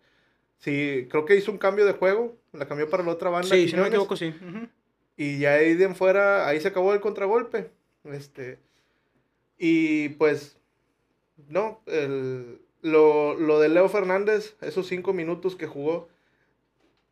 sí, 0.58 1.08
creo 1.10 1.24
que 1.24 1.38
hizo 1.38 1.50
un 1.50 1.60
cambio 1.60 1.86
de 1.86 1.94
juego, 1.94 2.38
la 2.52 2.68
cambió 2.68 2.90
para 2.90 3.04
la 3.04 3.12
otra 3.12 3.30
banda. 3.30 3.48
Sí, 3.48 3.70
si 3.70 3.76
no 3.76 3.84
me 3.84 3.88
equivoco, 3.88 4.18
sí. 4.18 4.34
Y 5.16 5.40
ya 5.40 5.54
ahí 5.54 5.76
de 5.76 5.86
en 5.86 5.96
fuera, 5.96 6.46
ahí 6.46 6.60
se 6.60 6.68
acabó 6.68 6.94
el 6.94 7.00
contragolpe. 7.00 7.72
Este. 8.04 8.60
Y 9.58 10.10
pues, 10.10 10.60
no, 11.48 11.82
el, 11.86 12.60
lo, 12.82 13.34
lo 13.36 13.62
de 13.62 13.70
Leo 13.70 13.88
Fernández, 13.88 14.58
esos 14.60 14.88
cinco 14.88 15.14
minutos 15.14 15.56
que 15.56 15.68
jugó, 15.68 16.10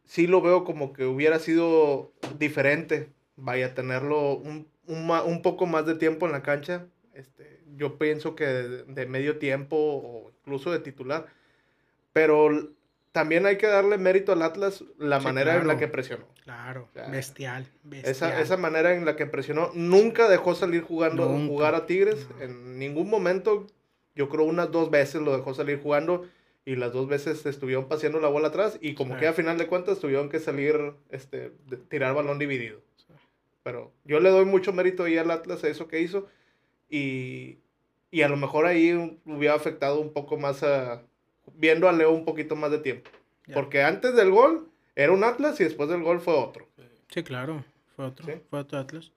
sí 0.04 0.28
lo 0.28 0.42
veo 0.42 0.66
como 0.66 0.92
que 0.92 1.06
hubiera 1.06 1.40
sido 1.40 2.12
diferente. 2.38 3.10
Vaya, 3.38 3.74
tenerlo 3.74 4.36
un, 4.36 4.68
un, 4.88 5.10
un 5.12 5.42
poco 5.42 5.66
más 5.66 5.86
de 5.86 5.96
tiempo 5.96 6.26
en 6.26 6.32
la 6.32 6.42
cancha. 6.44 6.86
Este, 7.14 7.62
yo 7.76 7.98
pienso 7.98 8.36
que 8.36 8.46
de, 8.46 8.84
de 8.84 9.06
medio 9.06 9.38
tiempo 9.38 9.76
o 9.78 10.32
incluso 10.42 10.72
de 10.72 10.80
titular. 10.80 11.28
Pero 12.14 12.50
también 13.12 13.46
hay 13.46 13.58
que 13.58 13.68
darle 13.68 13.98
mérito 13.98 14.32
al 14.32 14.42
Atlas 14.42 14.84
la 14.98 15.20
Sí, 15.20 15.26
manera 15.26 15.56
en 15.56 15.68
la 15.68 15.78
que 15.78 15.88
presionó. 15.88 16.26
Claro, 16.44 16.90
bestial. 17.10 17.66
bestial. 17.84 18.12
Esa, 18.12 18.40
esa 18.42 18.58
manera 18.58 18.94
en 18.94 19.06
la 19.06 19.16
que 19.16 19.26
presionó, 19.26 19.72
nunca 19.74 20.30
dejó 20.30 20.54
salir 20.54 20.82
jugando, 20.84 21.28
Nunca. 21.28 21.48
jugar 21.48 21.76
a 21.76 21.86
Tigres. 21.88 22.28
En 22.40 22.78
ningún 22.78 23.10
momento, 23.10 23.66
yo 24.16 24.30
creo 24.30 24.44
unas 24.46 24.72
dos 24.72 24.92
veces 24.92 25.22
lo 25.22 25.36
dejó 25.36 25.54
salir 25.54 25.82
jugando 25.82 26.28
y 26.64 26.76
las 26.76 26.92
dos 26.94 27.08
veces 27.08 27.46
estuvieron 27.46 27.88
paseando 27.88 28.20
la 28.20 28.28
bola 28.28 28.50
atrás 28.50 28.78
y 28.82 28.94
como 28.96 29.18
que 29.18 29.28
a 29.28 29.34
final 29.34 29.58
de 29.58 29.68
cuentas 29.68 30.00
tuvieron 30.00 30.30
que 30.30 30.40
salir, 30.40 30.94
este, 31.10 31.52
de- 31.68 31.78
tirar 31.78 32.14
balón 32.14 32.38
dividido. 32.38 32.82
Pero 33.66 33.92
yo 34.04 34.20
le 34.20 34.30
doy 34.30 34.46
mucho 34.46 34.74
mérito 34.74 35.06
ahí 35.06 35.18
al 35.18 35.32
Atlas 35.32 35.64
a 35.64 35.68
eso 35.70 35.88
que 35.88 36.00
hizo 36.00 36.28
y, 36.88 37.58
y 38.12 38.22
a 38.22 38.30
lo 38.30 38.38
mejor 38.38 38.68
ahí 38.68 39.20
hubiera 39.26 39.56
afectado 39.56 40.00
un 40.00 40.14
poco 40.14 40.38
más 40.38 40.62
a, 40.62 41.02
viendo 41.56 41.90
a 41.90 41.92
Leo 41.92 42.12
un 42.12 42.26
poquito 42.26 42.56
más 42.56 42.70
de 42.70 42.78
tiempo. 42.78 43.10
Ya. 43.48 43.56
Porque 43.56 43.82
antes 43.82 44.16
del 44.16 44.30
gol 44.30 44.70
era 44.96 45.12
un 45.12 45.24
Atlas 45.24 45.60
y 45.60 45.64
después 45.64 45.90
del 45.90 46.04
gol 46.04 46.22
fue 46.22 46.36
otro. 46.36 46.68
Sí, 47.10 47.24
claro. 47.24 47.66
Fue 47.96 48.06
otro. 48.06 48.28
Sí. 48.28 48.34
Fue 48.52 48.60
otro 48.60 48.78
Atlas. 48.78 49.12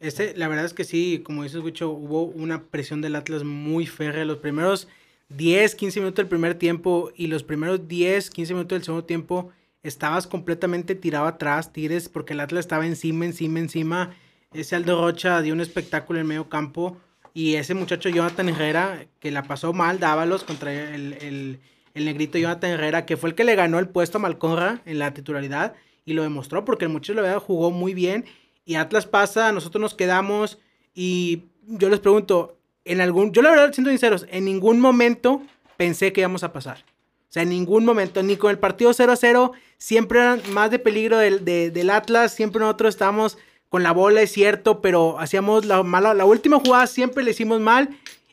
Este, 0.00 0.34
la 0.34 0.48
verdad 0.48 0.64
es 0.64 0.72
que 0.72 0.84
sí, 0.84 1.22
como 1.22 1.42
dices, 1.42 1.60
Wicho, 1.60 1.90
hubo 1.90 2.24
una 2.24 2.62
presión 2.62 3.02
del 3.02 3.16
Atlas 3.16 3.44
muy 3.44 3.84
férrea. 3.84 4.24
Los 4.24 4.38
primeros 4.38 4.88
10, 5.28 5.74
15 5.74 6.00
minutos 6.00 6.16
del 6.16 6.28
primer 6.28 6.54
tiempo 6.54 7.12
y 7.16 7.26
los 7.26 7.42
primeros 7.42 7.86
10, 7.86 8.30
15 8.30 8.54
minutos 8.54 8.76
del 8.76 8.84
segundo 8.84 9.04
tiempo 9.04 9.52
estabas 9.84 10.26
completamente 10.26 10.96
tirado 10.96 11.26
atrás, 11.26 11.72
Tigres, 11.72 12.08
porque 12.08 12.32
el 12.32 12.40
Atlas 12.40 12.64
estaba 12.64 12.86
encima, 12.86 13.24
encima, 13.26 13.60
encima. 13.60 14.14
Ese 14.52 14.74
Aldo 14.74 15.00
Rocha 15.00 15.40
dio 15.42 15.54
un 15.54 15.60
espectáculo 15.60 16.18
en 16.18 16.26
medio 16.26 16.48
campo. 16.48 16.96
Y 17.34 17.54
ese 17.54 17.74
muchacho 17.74 18.08
Jonathan 18.08 18.48
Herrera, 18.48 19.06
que 19.20 19.30
la 19.30 19.42
pasó 19.42 19.72
mal, 19.72 20.00
Dávalos 20.00 20.44
contra 20.44 20.72
el, 20.72 21.12
el, 21.14 21.60
el 21.94 22.04
negrito 22.04 22.38
Jonathan 22.38 22.70
Herrera, 22.70 23.06
que 23.06 23.16
fue 23.16 23.30
el 23.30 23.36
que 23.36 23.44
le 23.44 23.54
ganó 23.54 23.78
el 23.78 23.88
puesto 23.88 24.18
a 24.18 24.20
Malcorra 24.20 24.80
en 24.86 24.98
la 24.98 25.12
titularidad. 25.14 25.74
Y 26.04 26.14
lo 26.14 26.22
demostró 26.22 26.64
porque 26.64 26.86
el 26.86 26.90
muchacho 26.90 27.14
la 27.14 27.22
verdad 27.22 27.40
jugó 27.40 27.70
muy 27.70 27.94
bien. 27.94 28.24
Y 28.64 28.76
Atlas 28.76 29.06
pasa, 29.06 29.52
nosotros 29.52 29.80
nos 29.80 29.94
quedamos. 29.94 30.58
Y 30.94 31.44
yo 31.66 31.88
les 31.88 32.00
pregunto, 32.00 32.56
en 32.84 33.00
algún, 33.00 33.32
yo 33.32 33.42
la 33.42 33.50
verdad, 33.50 33.72
siendo 33.72 33.90
sinceros, 33.90 34.26
en 34.30 34.44
ningún 34.44 34.80
momento 34.80 35.42
pensé 35.76 36.12
que 36.12 36.20
íbamos 36.20 36.44
a 36.44 36.52
pasar. 36.52 36.84
O 37.28 37.32
sea, 37.34 37.42
en 37.42 37.48
ningún 37.48 37.84
momento, 37.84 38.22
ni 38.22 38.36
con 38.36 38.50
el 38.50 38.58
partido 38.58 38.92
0-0, 38.92 39.52
siempre 39.84 40.18
eran 40.20 40.40
más 40.52 40.70
de 40.70 40.78
peligro 40.78 41.18
del, 41.18 41.44
de- 41.44 41.70
del 41.70 41.90
Atlas, 41.90 42.34
siempre 42.34 42.60
nosotros 42.60 42.94
estábamos 42.94 43.36
con 43.68 43.82
la 43.82 43.92
bola, 43.92 44.22
es 44.22 44.32
cierto, 44.32 44.80
pero 44.80 45.18
hacíamos 45.18 45.66
la 45.66 45.82
mala, 45.82 46.14
la 46.14 46.24
última 46.24 46.58
jugada 46.58 46.86
siempre 46.86 47.22
le 47.22 47.32
hicimos 47.32 47.60
mal 47.60 47.90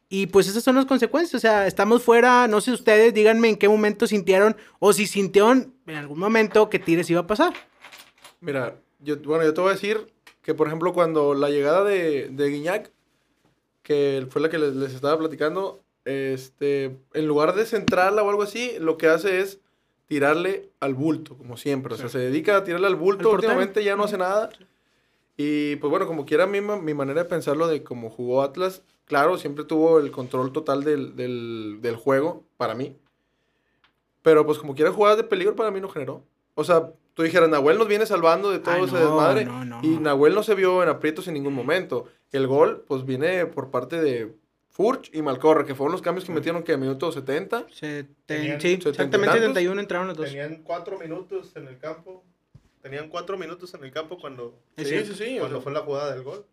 y 0.07 0.27
pues 0.27 0.47
esas 0.47 0.63
son 0.63 0.75
las 0.75 0.85
consecuencias, 0.85 1.35
o 1.35 1.39
sea, 1.39 1.67
estamos 1.67 2.03
fuera, 2.03 2.47
no 2.47 2.61
sé 2.61 2.71
ustedes, 2.71 3.13
díganme 3.13 3.49
en 3.49 3.57
qué 3.57 3.67
momento 3.67 4.07
sintieron 4.07 4.55
o 4.79 4.93
si 4.93 5.07
sintieron 5.07 5.73
en 5.87 5.95
algún 5.95 6.19
momento 6.19 6.69
que 6.69 6.79
Tigres 6.79 7.09
iba 7.09 7.19
a 7.21 7.27
pasar. 7.27 7.53
Mira, 8.39 8.75
yo, 8.99 9.17
bueno, 9.19 9.43
yo 9.43 9.53
te 9.53 9.59
voy 9.61 9.71
a 9.71 9.73
decir 9.73 10.07
que, 10.43 10.53
por 10.53 10.67
ejemplo, 10.67 10.93
cuando 10.93 11.33
la 11.33 11.49
llegada 11.49 11.83
de, 11.83 12.29
de 12.29 12.49
Guiñac, 12.49 12.91
que 13.83 14.25
fue 14.29 14.41
la 14.41 14.49
que 14.49 14.57
les, 14.57 14.73
les 14.75 14.93
estaba 14.93 15.17
platicando, 15.17 15.81
este, 16.05 16.97
en 17.13 17.27
lugar 17.27 17.55
de 17.55 17.65
centrarla 17.65 18.23
o 18.23 18.29
algo 18.29 18.43
así, 18.43 18.73
lo 18.79 18.97
que 18.97 19.07
hace 19.07 19.41
es 19.41 19.59
tirarle 20.11 20.73
al 20.81 20.93
bulto, 20.93 21.37
como 21.37 21.55
siempre. 21.55 21.93
O 21.93 21.97
sea, 21.97 22.09
se 22.09 22.19
dedica 22.19 22.57
a 22.57 22.65
tirarle 22.65 22.87
al 22.87 22.97
bulto, 22.97 23.31
últimamente 23.31 23.81
ya 23.81 23.95
no 23.95 24.03
hace 24.03 24.17
nada. 24.17 24.49
Y 25.37 25.77
pues 25.77 25.89
bueno, 25.89 26.05
como 26.05 26.25
quiera, 26.25 26.47
mi, 26.47 26.59
mi 26.59 26.93
manera 26.93 27.23
de 27.23 27.29
pensarlo 27.29 27.65
de 27.69 27.81
cómo 27.81 28.09
jugó 28.09 28.41
Atlas, 28.41 28.83
claro, 29.05 29.37
siempre 29.37 29.63
tuvo 29.63 29.99
el 29.99 30.11
control 30.11 30.51
total 30.51 30.83
del, 30.83 31.15
del, 31.15 31.77
del 31.81 31.95
juego, 31.95 32.43
para 32.57 32.75
mí. 32.75 32.97
Pero 34.21 34.45
pues 34.45 34.57
como 34.57 34.75
quiera, 34.75 34.91
jugadas 34.91 35.15
de 35.15 35.23
peligro 35.23 35.55
para 35.55 35.71
mí 35.71 35.79
no 35.79 35.87
generó. 35.87 36.25
O 36.55 36.65
sea, 36.65 36.91
tú 37.13 37.23
dijeras, 37.23 37.47
Nahuel 37.47 37.77
nos 37.77 37.87
viene 37.87 38.05
salvando 38.05 38.51
de 38.51 38.59
todo 38.59 38.73
Ay, 38.75 38.83
ese 38.83 38.95
no, 38.95 38.99
desmadre. 38.99 39.45
no, 39.45 39.63
no. 39.63 39.79
Y 39.81 39.97
Nahuel 39.97 40.35
no 40.35 40.43
se 40.43 40.55
vio 40.55 40.83
en 40.83 40.89
aprietos 40.89 41.29
en 41.29 41.35
ningún 41.35 41.53
momento. 41.53 42.07
El 42.33 42.47
gol, 42.47 42.83
pues 42.85 43.05
viene 43.05 43.45
por 43.45 43.71
parte 43.71 44.01
de 44.01 44.35
Furch 44.71 45.09
y 45.13 45.21
Malcorra, 45.21 45.65
que 45.65 45.75
fueron 45.75 45.91
los 45.91 46.01
cambios 46.01 46.25
que 46.25 46.31
metieron 46.31 46.63
que 46.63 46.73
a 46.73 46.77
minuto 46.77 47.11
70. 47.11 47.67
Se- 47.71 48.05
Tenían 48.25 48.59
sí, 48.59 48.69
setenta 48.69 48.87
y 48.87 48.91
exactamente 48.91 49.27
tantos. 49.27 49.41
71 49.41 49.81
entraron 49.81 50.07
los 50.07 50.17
dos. 50.17 50.25
Tenían 50.27 50.63
cuatro 50.63 50.97
minutos 50.97 51.51
en 51.55 51.67
el 51.67 51.77
campo. 51.77 52.23
Tenían 52.81 53.09
cuatro 53.09 53.37
minutos 53.37 53.73
en 53.75 53.83
el 53.83 53.91
campo 53.91 54.17
cuando, 54.19 54.57
Sí, 54.77 54.85
sí, 54.85 55.37
o 55.37 55.41
cuando 55.41 55.57
sea, 55.57 55.63
fue 55.63 55.71
la 55.71 55.81
jugada 55.81 56.13
del 56.13 56.23
gol. 56.23 56.45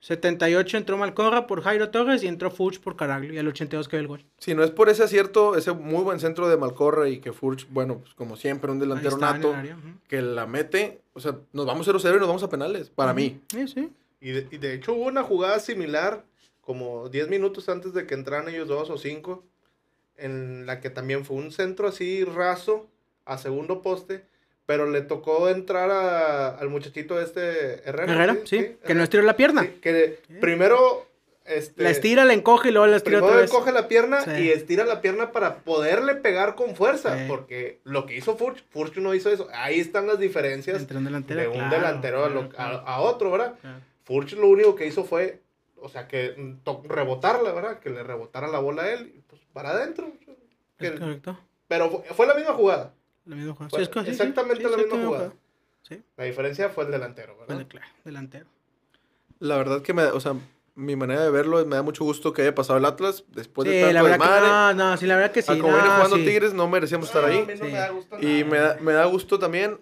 78 0.00 0.76
entró 0.76 0.96
Malcorra 0.98 1.46
por 1.46 1.62
Jairo 1.62 1.90
Torres 1.90 2.22
y 2.22 2.28
entró 2.28 2.50
Fuchs 2.50 2.78
por 2.78 2.96
Caraglio 2.96 3.32
y 3.32 3.38
al 3.38 3.48
82 3.48 3.88
quedó 3.88 4.00
el 4.00 4.06
gol. 4.06 4.24
Si 4.38 4.54
no 4.54 4.62
es 4.62 4.70
por 4.70 4.88
ese 4.88 5.02
acierto, 5.02 5.56
ese 5.56 5.72
muy 5.72 6.02
buen 6.04 6.20
centro 6.20 6.48
de 6.48 6.56
Malcorra 6.56 7.08
y 7.08 7.18
que 7.18 7.32
Furch, 7.32 7.66
bueno, 7.70 7.98
pues 8.00 8.14
como 8.14 8.36
siempre, 8.36 8.70
un 8.70 8.78
delantero 8.78 9.16
nato, 9.16 9.54
área, 9.54 9.76
que 10.08 10.20
la 10.22 10.46
mete, 10.46 11.00
o 11.14 11.20
sea, 11.20 11.36
nos 11.52 11.66
vamos 11.66 11.88
0-0 11.88 12.16
y 12.16 12.18
nos 12.18 12.28
vamos 12.28 12.42
a 12.42 12.48
penales, 12.50 12.90
para 12.90 13.14
mí. 13.14 13.40
Sí, 13.48 13.66
sí. 13.68 13.90
Y 14.20 14.30
de, 14.30 14.46
y 14.50 14.58
de 14.58 14.74
hecho 14.74 14.92
hubo 14.92 15.04
una 15.06 15.22
jugada 15.22 15.58
similar, 15.60 16.24
como 16.66 17.08
10 17.08 17.28
minutos 17.28 17.68
antes 17.68 17.94
de 17.94 18.06
que 18.06 18.14
entraran 18.14 18.48
ellos 18.48 18.66
dos 18.68 18.90
o 18.90 18.98
cinco, 18.98 19.44
en 20.16 20.66
la 20.66 20.80
que 20.80 20.90
también 20.90 21.24
fue 21.24 21.36
un 21.36 21.52
centro 21.52 21.86
así 21.88 22.24
raso 22.24 22.88
a 23.24 23.38
segundo 23.38 23.82
poste, 23.82 24.24
pero 24.66 24.90
le 24.90 25.00
tocó 25.02 25.48
entrar 25.48 25.90
a- 25.92 26.48
al 26.58 26.68
muchachito 26.68 27.20
este 27.20 27.88
Herrera. 27.88 28.12
Herrera, 28.14 28.36
sí, 28.44 28.76
que 28.84 28.94
no 28.94 29.04
estiró 29.04 29.22
la 29.22 29.36
pierna. 29.36 29.62
Sí, 29.62 29.78
que 29.80 30.18
primero... 30.40 31.06
Este, 31.44 31.80
La 31.84 31.90
estira, 31.90 32.24
la 32.24 32.32
encoge 32.32 32.70
y 32.70 32.72
luego 32.72 32.88
la 32.88 32.96
estira 32.96 33.22
otra 33.22 33.36
vez. 33.36 33.48
coge 33.52 33.70
la 33.70 33.86
pierna 33.86 34.20
Sí. 34.22 34.30
y 34.32 34.50
estira 34.50 34.84
la 34.84 35.00
pierna 35.00 35.30
para 35.30 35.58
poderle 35.58 36.16
pegar 36.16 36.56
con 36.56 36.74
fuerza. 36.74 37.16
Sí. 37.16 37.24
Porque 37.28 37.78
lo 37.84 38.04
que 38.04 38.16
hizo 38.16 38.36
Furch, 38.36 38.64
Furch 38.70 38.96
no 38.96 39.14
hizo 39.14 39.30
eso. 39.30 39.46
Ahí 39.54 39.78
están 39.78 40.08
las 40.08 40.18
diferencias 40.18 40.76
Entre 40.80 40.98
un 40.98 41.04
delantero, 41.04 41.40
de 41.42 41.46
un 41.46 41.54
claro, 41.54 41.76
delantero 41.76 42.24
a, 42.24 42.28
lo- 42.30 42.48
claro, 42.48 42.78
a- 42.84 42.96
a 42.96 43.00
otro, 43.00 43.30
¿verdad? 43.30 43.54
Furch 44.02 44.32
lo 44.32 44.48
único 44.48 44.74
que 44.74 44.88
hizo 44.88 45.04
fue, 45.04 45.38
o 45.86 45.88
sea, 45.88 46.06
que 46.08 46.34
mm, 46.36 46.88
rebotarla, 46.88 47.52
¿verdad? 47.52 47.78
Que 47.80 47.90
le 47.90 48.02
rebotara 48.02 48.48
la 48.48 48.58
bola 48.58 48.82
a 48.82 48.92
él, 48.92 49.12
y, 49.16 49.20
pues 49.20 49.40
para 49.52 49.70
adentro. 49.70 50.10
Que- 50.78 50.88
Es 50.88 51.00
correcto. 51.00 51.38
pero 51.68 51.88
fue, 51.90 52.02
fue 52.14 52.26
la 52.26 52.34
misma 52.34 52.52
jugada. 52.52 52.92
La 53.24 53.36
misma 53.36 53.54
jugada. 53.54 53.70
Fue 53.70 53.84
Sí, 53.84 53.90
es 54.00 54.08
exactamente 54.08 54.62
sí, 54.64 54.70
la 54.70 54.76
sí, 54.76 54.84
misma 54.84 55.06
jugada. 55.06 55.32
Sí, 55.82 56.02
La 56.16 56.24
diferencia 56.24 56.68
fue 56.68 56.84
el 56.84 56.90
delantero, 56.90 57.34
¿verdad? 57.38 57.54
bueno, 57.54 57.68
claro, 57.68 57.86
delantero. 58.04 58.46
La 59.38 59.56
verdad 59.56 59.82
que 59.82 59.92
me, 59.94 60.02
o 60.04 60.20
sea, 60.20 60.34
mi 60.74 60.96
manera 60.96 61.22
de 61.22 61.30
verlo 61.30 61.64
me 61.64 61.76
da 61.76 61.82
mucho 61.82 62.04
gusto 62.04 62.32
que 62.32 62.42
haya 62.42 62.54
pasado 62.54 62.78
el 62.78 62.84
Atlas 62.84 63.24
después 63.28 63.68
de 63.68 63.80
tanto 63.80 63.94
la 63.94 64.02
desmadre. 64.02 64.40
que 64.42 64.46
no, 64.48 64.74
no, 64.74 64.96
sí, 64.96 65.06
la 65.06 65.16
verdad 65.16 65.30
que 65.32 65.42
sí. 65.42 65.52
a 65.52 65.58
como 65.58 65.68
no, 65.72 65.76
viene 65.78 65.90
jugando 65.94 66.16
sí. 66.16 66.24
Tigres 66.24 66.52
no 66.54 66.68
merecíamos 66.68 67.06
estar 67.08 67.24
ahí. 67.24 67.38
a 67.38 67.40
mí 67.42 67.52
no 67.52 67.56
Sí. 67.56 67.62
me 67.62 67.78
da 67.78 67.88
gusto 67.90 68.16
Y 68.20 68.26
nada. 68.44 68.44
me 68.50 68.58
da, 68.58 68.76
me 68.80 68.92
da 68.92 69.04
gusto 69.06 69.38
también 69.38 69.78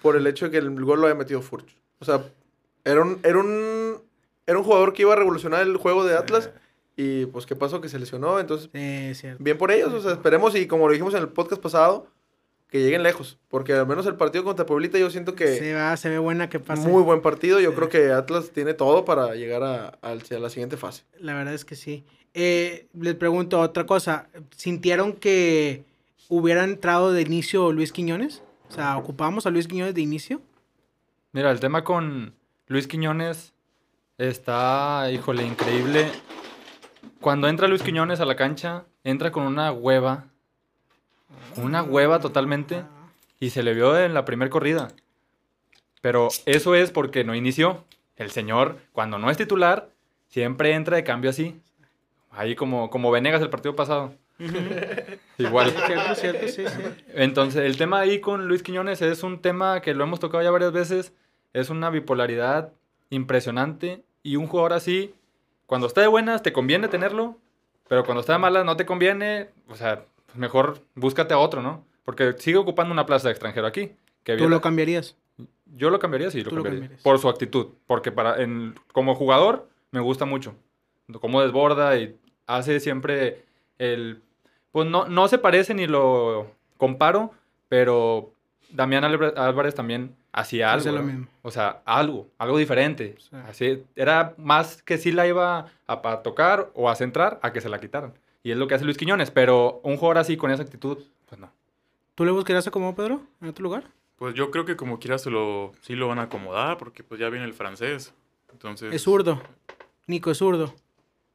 por 0.00 0.16
el 0.16 0.26
hecho 0.26 0.44
de 0.46 0.50
que 0.52 0.58
el 0.58 0.84
gol 0.84 1.00
lo 1.00 1.06
haya 1.06 1.16
metido 1.16 1.42
Furch. 1.42 1.76
O 1.98 2.04
sea, 2.04 2.22
era 2.84 3.02
un, 3.02 3.18
era 3.24 3.38
un, 3.38 3.48
era 4.48 4.58
un 4.58 4.64
jugador 4.64 4.92
que 4.92 5.02
iba 5.02 5.12
a 5.12 5.16
revolucionar 5.16 5.62
el 5.62 5.76
juego 5.76 6.04
de 6.04 6.16
Atlas. 6.16 6.50
Y 6.96 7.26
pues, 7.26 7.46
¿qué 7.46 7.54
pasó? 7.54 7.80
Que 7.80 7.88
se 7.88 7.98
lesionó. 8.00 8.40
Entonces, 8.40 8.70
Sí, 9.16 9.28
bien 9.38 9.56
por 9.58 9.70
ellos. 9.70 9.92
O 9.92 10.00
sea, 10.00 10.12
esperemos 10.12 10.56
y 10.56 10.66
como 10.66 10.86
lo 10.88 10.92
dijimos 10.92 11.14
en 11.14 11.20
el 11.20 11.28
podcast 11.28 11.62
pasado, 11.62 12.08
que 12.68 12.80
lleguen 12.80 13.02
lejos. 13.04 13.38
Porque 13.48 13.72
al 13.74 13.86
menos 13.86 14.04
el 14.06 14.16
partido 14.16 14.42
contra 14.42 14.66
Pueblita 14.66 14.98
yo 14.98 15.08
siento 15.10 15.34
que 15.36 15.46
Se 15.58 15.74
va, 15.74 15.96
se 15.96 16.08
ve 16.08 16.18
buena 16.18 16.48
que 16.48 16.58
pase. 16.58 16.88
muy 16.88 17.02
buen 17.02 17.20
partido. 17.22 17.60
Yo 17.60 17.70
Sí. 17.70 17.76
creo 17.76 17.88
que 17.88 18.10
Atlas 18.10 18.50
tiene 18.50 18.74
todo 18.74 19.04
para 19.04 19.34
llegar 19.36 19.62
a, 19.62 19.86
al- 20.02 20.22
a 20.28 20.38
la 20.40 20.50
siguiente 20.50 20.76
fase. 20.76 21.04
La 21.20 21.34
verdad 21.34 21.54
es 21.54 21.64
que 21.64 21.76
sí. 21.76 22.04
Eh, 22.34 22.88
les 22.98 23.14
pregunto 23.14 23.60
otra 23.60 23.86
cosa. 23.86 24.28
¿Sintieron 24.56 25.12
que 25.12 25.84
hubiera 26.28 26.64
entrado 26.64 27.12
de 27.12 27.22
inicio 27.22 27.70
Luis 27.72 27.92
Quiñones? 27.92 28.42
O 28.68 28.72
sea, 28.72 28.96
¿ocupamos 28.98 29.46
a 29.46 29.50
Luis 29.50 29.66
Quiñones 29.68 29.94
de 29.94 30.00
inicio? 30.02 30.42
Mira, 31.32 31.50
el 31.52 31.60
tema 31.60 31.84
con 31.84 32.34
Luis 32.66 32.86
Quiñones 32.86 33.54
está, 34.18 35.10
híjole, 35.10 35.44
increíble. 35.44 36.10
Cuando 37.20 37.48
entra 37.48 37.68
Luis 37.68 37.82
Quiñones 37.82 38.20
a 38.20 38.24
la 38.24 38.36
cancha, 38.36 38.84
entra 39.04 39.32
con 39.32 39.44
una 39.44 39.72
hueva. 39.72 40.26
Una 41.56 41.82
hueva 41.82 42.20
totalmente. 42.20 42.84
Y 43.40 43.50
se 43.50 43.62
le 43.62 43.74
vio 43.74 43.98
en 43.98 44.14
la 44.14 44.24
primera 44.24 44.50
corrida. 44.50 44.88
Pero 46.00 46.28
eso 46.46 46.74
es 46.74 46.90
porque 46.90 47.24
no 47.24 47.34
inició. 47.34 47.84
El 48.16 48.30
señor, 48.30 48.78
cuando 48.92 49.18
no 49.18 49.30
es 49.30 49.36
titular, 49.36 49.90
siempre 50.28 50.74
entra 50.74 50.96
de 50.96 51.04
cambio 51.04 51.30
así. 51.30 51.60
Ahí 52.30 52.54
como, 52.54 52.90
como 52.90 53.10
Venegas 53.10 53.42
el 53.42 53.50
partido 53.50 53.74
pasado. 53.76 54.14
Igual. 55.38 55.70
Cierto, 55.70 56.14
cierto, 56.14 56.48
sí, 56.48 56.64
sí. 56.66 56.82
Entonces, 57.14 57.64
el 57.64 57.76
tema 57.76 58.00
ahí 58.00 58.20
con 58.20 58.46
Luis 58.46 58.62
Quiñones 58.62 59.02
es 59.02 59.22
un 59.22 59.40
tema 59.40 59.80
que 59.80 59.94
lo 59.94 60.04
hemos 60.04 60.20
tocado 60.20 60.42
ya 60.42 60.50
varias 60.50 60.72
veces. 60.72 61.12
Es 61.52 61.70
una 61.70 61.90
bipolaridad 61.90 62.72
impresionante. 63.10 64.04
Y 64.28 64.36
un 64.36 64.46
jugador 64.46 64.74
así, 64.74 65.14
cuando 65.64 65.86
está 65.86 66.02
de 66.02 66.06
buenas, 66.06 66.42
te 66.42 66.52
conviene 66.52 66.88
tenerlo. 66.88 67.38
Pero 67.88 68.04
cuando 68.04 68.20
está 68.20 68.34
de 68.34 68.38
malas, 68.38 68.62
no 68.66 68.76
te 68.76 68.84
conviene. 68.84 69.48
O 69.70 69.74
sea, 69.74 70.04
mejor 70.34 70.80
búscate 70.94 71.32
a 71.32 71.38
otro, 71.38 71.62
¿no? 71.62 71.82
Porque 72.04 72.34
sigue 72.34 72.58
ocupando 72.58 72.92
una 72.92 73.06
plaza 73.06 73.28
de 73.28 73.32
extranjero 73.32 73.66
aquí. 73.66 73.92
Que 74.24 74.36
¿Tú 74.36 74.50
lo 74.50 74.60
cambiarías? 74.60 75.16
Yo 75.74 75.88
lo 75.88 75.98
cambiaría, 75.98 76.30
sí, 76.30 76.42
lo 76.42 76.62
cambiaría. 76.62 76.90
Por 77.02 77.18
su 77.18 77.30
actitud. 77.30 77.68
Porque 77.86 78.12
para, 78.12 78.42
en, 78.42 78.74
como 78.92 79.14
jugador, 79.14 79.66
me 79.92 80.00
gusta 80.00 80.26
mucho. 80.26 80.54
Cómo 81.20 81.40
desborda 81.40 81.96
y 81.96 82.14
hace 82.46 82.80
siempre 82.80 83.46
el... 83.78 84.20
Pues 84.72 84.86
no, 84.86 85.06
no 85.06 85.26
se 85.28 85.38
parece 85.38 85.72
ni 85.72 85.86
lo 85.86 86.50
comparo, 86.76 87.32
pero 87.70 88.34
Damián 88.70 89.04
Álvarez 89.04 89.74
también 89.74 90.14
hacía 90.32 90.72
algo. 90.72 90.86
Lo 90.92 90.98
¿no? 90.98 91.02
mismo. 91.04 91.26
O 91.42 91.50
sea, 91.50 91.82
algo, 91.84 92.28
algo 92.38 92.58
diferente. 92.58 93.16
Sí. 93.18 93.28
Así, 93.48 93.82
era 93.96 94.34
más 94.36 94.82
que 94.82 94.98
si 94.98 95.10
la 95.12 95.26
iba 95.26 95.58
a, 95.86 95.92
a 96.12 96.22
tocar 96.22 96.70
o 96.74 96.90
a 96.90 96.94
centrar 96.96 97.38
a 97.42 97.52
que 97.52 97.60
se 97.60 97.68
la 97.68 97.80
quitaran. 97.80 98.12
Y 98.42 98.50
es 98.52 98.56
lo 98.56 98.66
que 98.68 98.74
hace 98.74 98.84
Luis 98.84 98.96
Quiñones, 98.96 99.30
pero 99.30 99.80
un 99.82 99.96
jugador 99.96 100.18
así 100.18 100.36
con 100.36 100.50
esa 100.50 100.62
actitud, 100.62 100.98
pues 101.26 101.40
no. 101.40 101.50
¿Tú 102.14 102.24
le 102.24 102.30
buscarías 102.30 102.66
acomodar, 102.66 102.94
Pedro? 102.96 103.20
¿En 103.40 103.48
otro 103.48 103.62
lugar? 103.62 103.84
Pues 104.16 104.34
yo 104.34 104.50
creo 104.50 104.64
que 104.64 104.76
como 104.76 104.98
quiera 104.98 105.18
se 105.18 105.30
lo, 105.30 105.72
sí 105.82 105.94
lo 105.94 106.08
van 106.08 106.18
a 106.18 106.22
acomodar 106.22 106.76
porque 106.78 107.04
pues 107.04 107.20
ya 107.20 107.28
viene 107.30 107.46
el 107.46 107.54
francés. 107.54 108.12
Entonces, 108.52 108.92
Es 108.92 109.02
zurdo. 109.02 109.40
Nico 110.06 110.30
es 110.30 110.38
zurdo. 110.38 110.74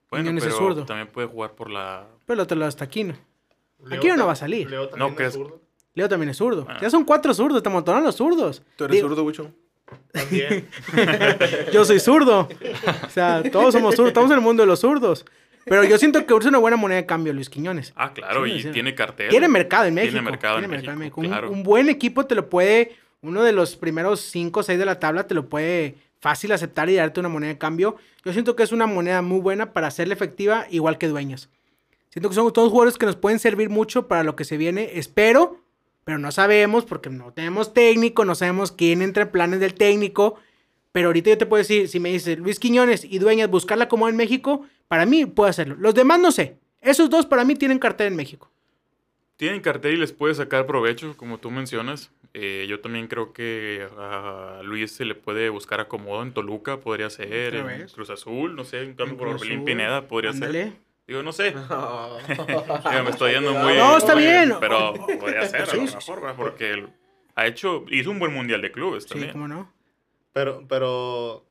bueno, 0.10 0.24
Quiñones 0.25 0.46
es 0.46 0.56
zurdo. 0.56 0.86
también 0.86 1.08
puede 1.08 1.28
jugar 1.28 1.52
por 1.54 1.70
la... 1.70 2.06
Pero 2.25 2.46
te 2.48 2.56
lo 2.56 2.66
hasta 2.66 2.84
aquí, 2.86 3.04
¿no? 3.04 3.13
Leo 3.86 3.98
Aquí 4.00 4.08
no 4.10 4.25
va 4.25 4.34
a 4.34 4.36
salir. 4.36 4.70
Leo 4.70 4.90
también 4.90 5.10
No, 5.12 5.16
que 5.16 5.24
es 5.24 5.30
es- 5.30 5.36
zurdo. 5.36 5.62
Leo 5.96 6.10
también 6.10 6.30
es 6.30 6.38
zurdo. 6.38 6.66
Ah. 6.70 6.78
Ya 6.82 6.90
son 6.90 7.04
cuatro 7.04 7.34
zurdos, 7.34 7.62
te 7.62 7.70
amontonan 7.70 8.04
los 8.04 8.16
zurdos. 8.16 8.62
¿Tú 8.76 8.86
eres 8.86 8.96
Digo, 8.96 9.08
zurdo, 9.10 9.24
Wicho? 9.24 9.52
También. 10.12 10.68
Yo 11.74 11.86
soy 11.86 12.00
zurdo. 12.00 12.50
O 13.06 13.10
sea, 13.10 13.44
todos 13.52 13.74
somos 13.74 13.96
zurdos, 13.96 14.10
estamos 14.10 14.32
en 14.32 14.38
el 14.38 14.44
mundo 14.44 14.64
de 14.64 14.68
los 14.68 14.80
zurdos. 14.80 15.26
Pero 15.66 15.84
yo 15.84 15.98
siento 15.98 16.26
que 16.26 16.36
es 16.36 16.46
una 16.46 16.58
buena 16.58 16.76
moneda 16.76 16.98
de 17.02 17.06
cambio 17.06 17.32
Luis 17.32 17.50
Quiñones. 17.50 17.94
Ah, 17.96 18.14
claro, 18.14 18.46
Sí, 18.46 18.68
y 18.68 18.72
tiene 18.72 18.96
cartel. 18.96 19.30
Tiene 19.30 19.48
mercado 19.48 19.86
en 19.86 19.94
México. 19.94 20.12
Tiene 20.12 20.30
mercado 20.30 20.60
en 20.60 20.70
mercado 20.70 20.98
México, 20.98 21.22
Un- 21.22 21.28
claro. 21.28 21.52
Un, 21.52 21.64
buen 21.64 21.90
equipo 21.90 22.26
te 22.26 22.36
lo 22.36 22.50
puede, 22.50 22.98
uno 23.22 23.44
de 23.44 23.54
los 23.54 23.76
primeros 23.78 24.20
cinco 24.20 24.60
o 24.60 24.64
seis 24.64 24.78
de 24.78 24.86
la 24.86 25.00
tabla 25.00 25.26
te 25.26 25.34
lo 25.34 25.48
puede 25.48 25.96
fácil 26.20 26.52
aceptar 26.52 26.90
y 26.90 26.96
darte 26.96 27.20
una 27.20 27.30
moneda 27.30 27.54
de 27.54 27.58
cambio. 27.58 27.96
Yo 28.26 28.34
siento 28.34 28.56
que 28.56 28.64
es 28.64 28.72
una 28.72 28.88
moneda 28.88 29.22
muy 29.22 29.40
buena 29.40 29.72
para 29.74 29.88
hacerla 29.88 30.14
efectiva, 30.14 30.68
igual 30.70 30.98
que 30.98 31.08
dueñas. 31.08 31.50
Siento 32.10 32.30
que 32.30 32.36
son 32.36 32.52
todos 32.52 32.70
jugadores 32.70 32.98
que 32.98 33.06
nos 33.06 33.16
pueden 33.16 33.40
servir 33.40 33.70
mucho 33.70 34.08
para 34.08 34.24
lo 34.24 34.36
que 34.36 34.44
se 34.44 34.58
viene. 34.58 34.92
Espero, 34.96 35.62
pero 36.04 36.18
no 36.18 36.32
sabemos 36.32 36.86
porque 36.86 37.10
no 37.10 37.32
tenemos 37.34 37.74
técnico, 37.74 38.26
no 38.26 38.36
sabemos 38.36 38.72
quién 38.72 39.02
entra 39.02 39.24
en 39.24 39.32
planes 39.32 39.60
del 39.60 39.74
técnico. 39.74 40.36
Pero 40.92 41.08
ahorita 41.08 41.32
yo 41.32 41.38
te 41.38 41.46
puedo 41.46 41.60
decir, 41.60 41.88
si 41.88 42.00
me 42.00 42.12
dices 42.12 42.38
Luis 42.38 42.60
Quiñones 42.60 43.04
y 43.04 43.18
Dueñas, 43.20 43.50
buscarla 43.50 43.88
como 43.88 44.08
en 44.08 44.16
México, 44.16 44.66
para 44.88 45.06
mí 45.06 45.26
puedo 45.26 45.50
hacerlo. 45.50 45.76
Los 45.80 45.96
demás 45.96 46.20
no 46.20 46.32
sé. 46.32 46.58
Esos 46.82 47.10
dos 47.10 47.26
para 47.26 47.44
mí 47.46 47.56
tienen 47.56 47.80
cartel 47.80 48.08
en 48.08 48.16
México. 48.16 48.52
Tienen 49.38 49.62
cartel 49.62 49.94
y 49.94 49.98
les 49.98 50.12
puede 50.12 50.36
sacar 50.36 50.68
provecho, 50.68 51.18
como 51.18 51.40
tú 51.40 51.50
mencionas. 51.50 52.12
Eh, 52.36 52.66
yo 52.70 52.80
también 52.80 53.08
creo 53.08 53.34
que 53.34 53.88
a 53.98 54.62
Luis 54.64 54.92
se 54.92 55.06
le 55.06 55.16
puede 55.16 55.50
buscar 55.50 55.80
acomodo 55.80 56.22
en 56.22 56.34
Toluca, 56.34 56.80
podría 56.80 57.10
ser, 57.10 57.56
en. 57.56 57.88
Cruz 57.88 58.10
Azul, 58.10 58.56
no 58.56 58.64
sé, 58.64 58.82
en 58.82 58.94
cambio 58.94 59.18
por 59.18 59.28
Orbelín. 59.30 59.66
Pineda 59.66 60.08
podría 60.08 60.32
Ándale. 60.32 60.64
ser. 60.64 60.74
Digo, 61.08 61.22
no 61.24 61.32
sé. 61.34 61.52
Digo, 61.52 63.04
me 63.04 63.10
estoy 63.10 63.34
yendo 63.34 63.54
muy... 63.54 63.76
No, 63.76 63.98
está 63.98 64.14
muy- 64.14 64.24
bien. 64.24 64.54
Pero 64.60 64.94
podría 65.20 65.46
ser, 65.48 65.62
a 65.64 65.66
Sí, 65.66 65.78
lo 65.82 65.88
sí, 65.88 65.96
mejor, 65.96 66.22
¿verdad? 66.22 66.36
porque 66.38 66.72
él 66.72 66.90
ha 67.36 67.46
hecho, 67.46 67.86
hizo 67.90 68.10
un 68.12 68.20
buen 68.20 68.34
mundial 68.34 68.62
de 68.62 68.72
clubes 68.72 69.04
Sí, 69.04 69.10
también. 69.10 69.32
cómo 69.34 69.48
no. 69.48 69.72
Pero, 70.34 70.64
pero, 70.68 71.46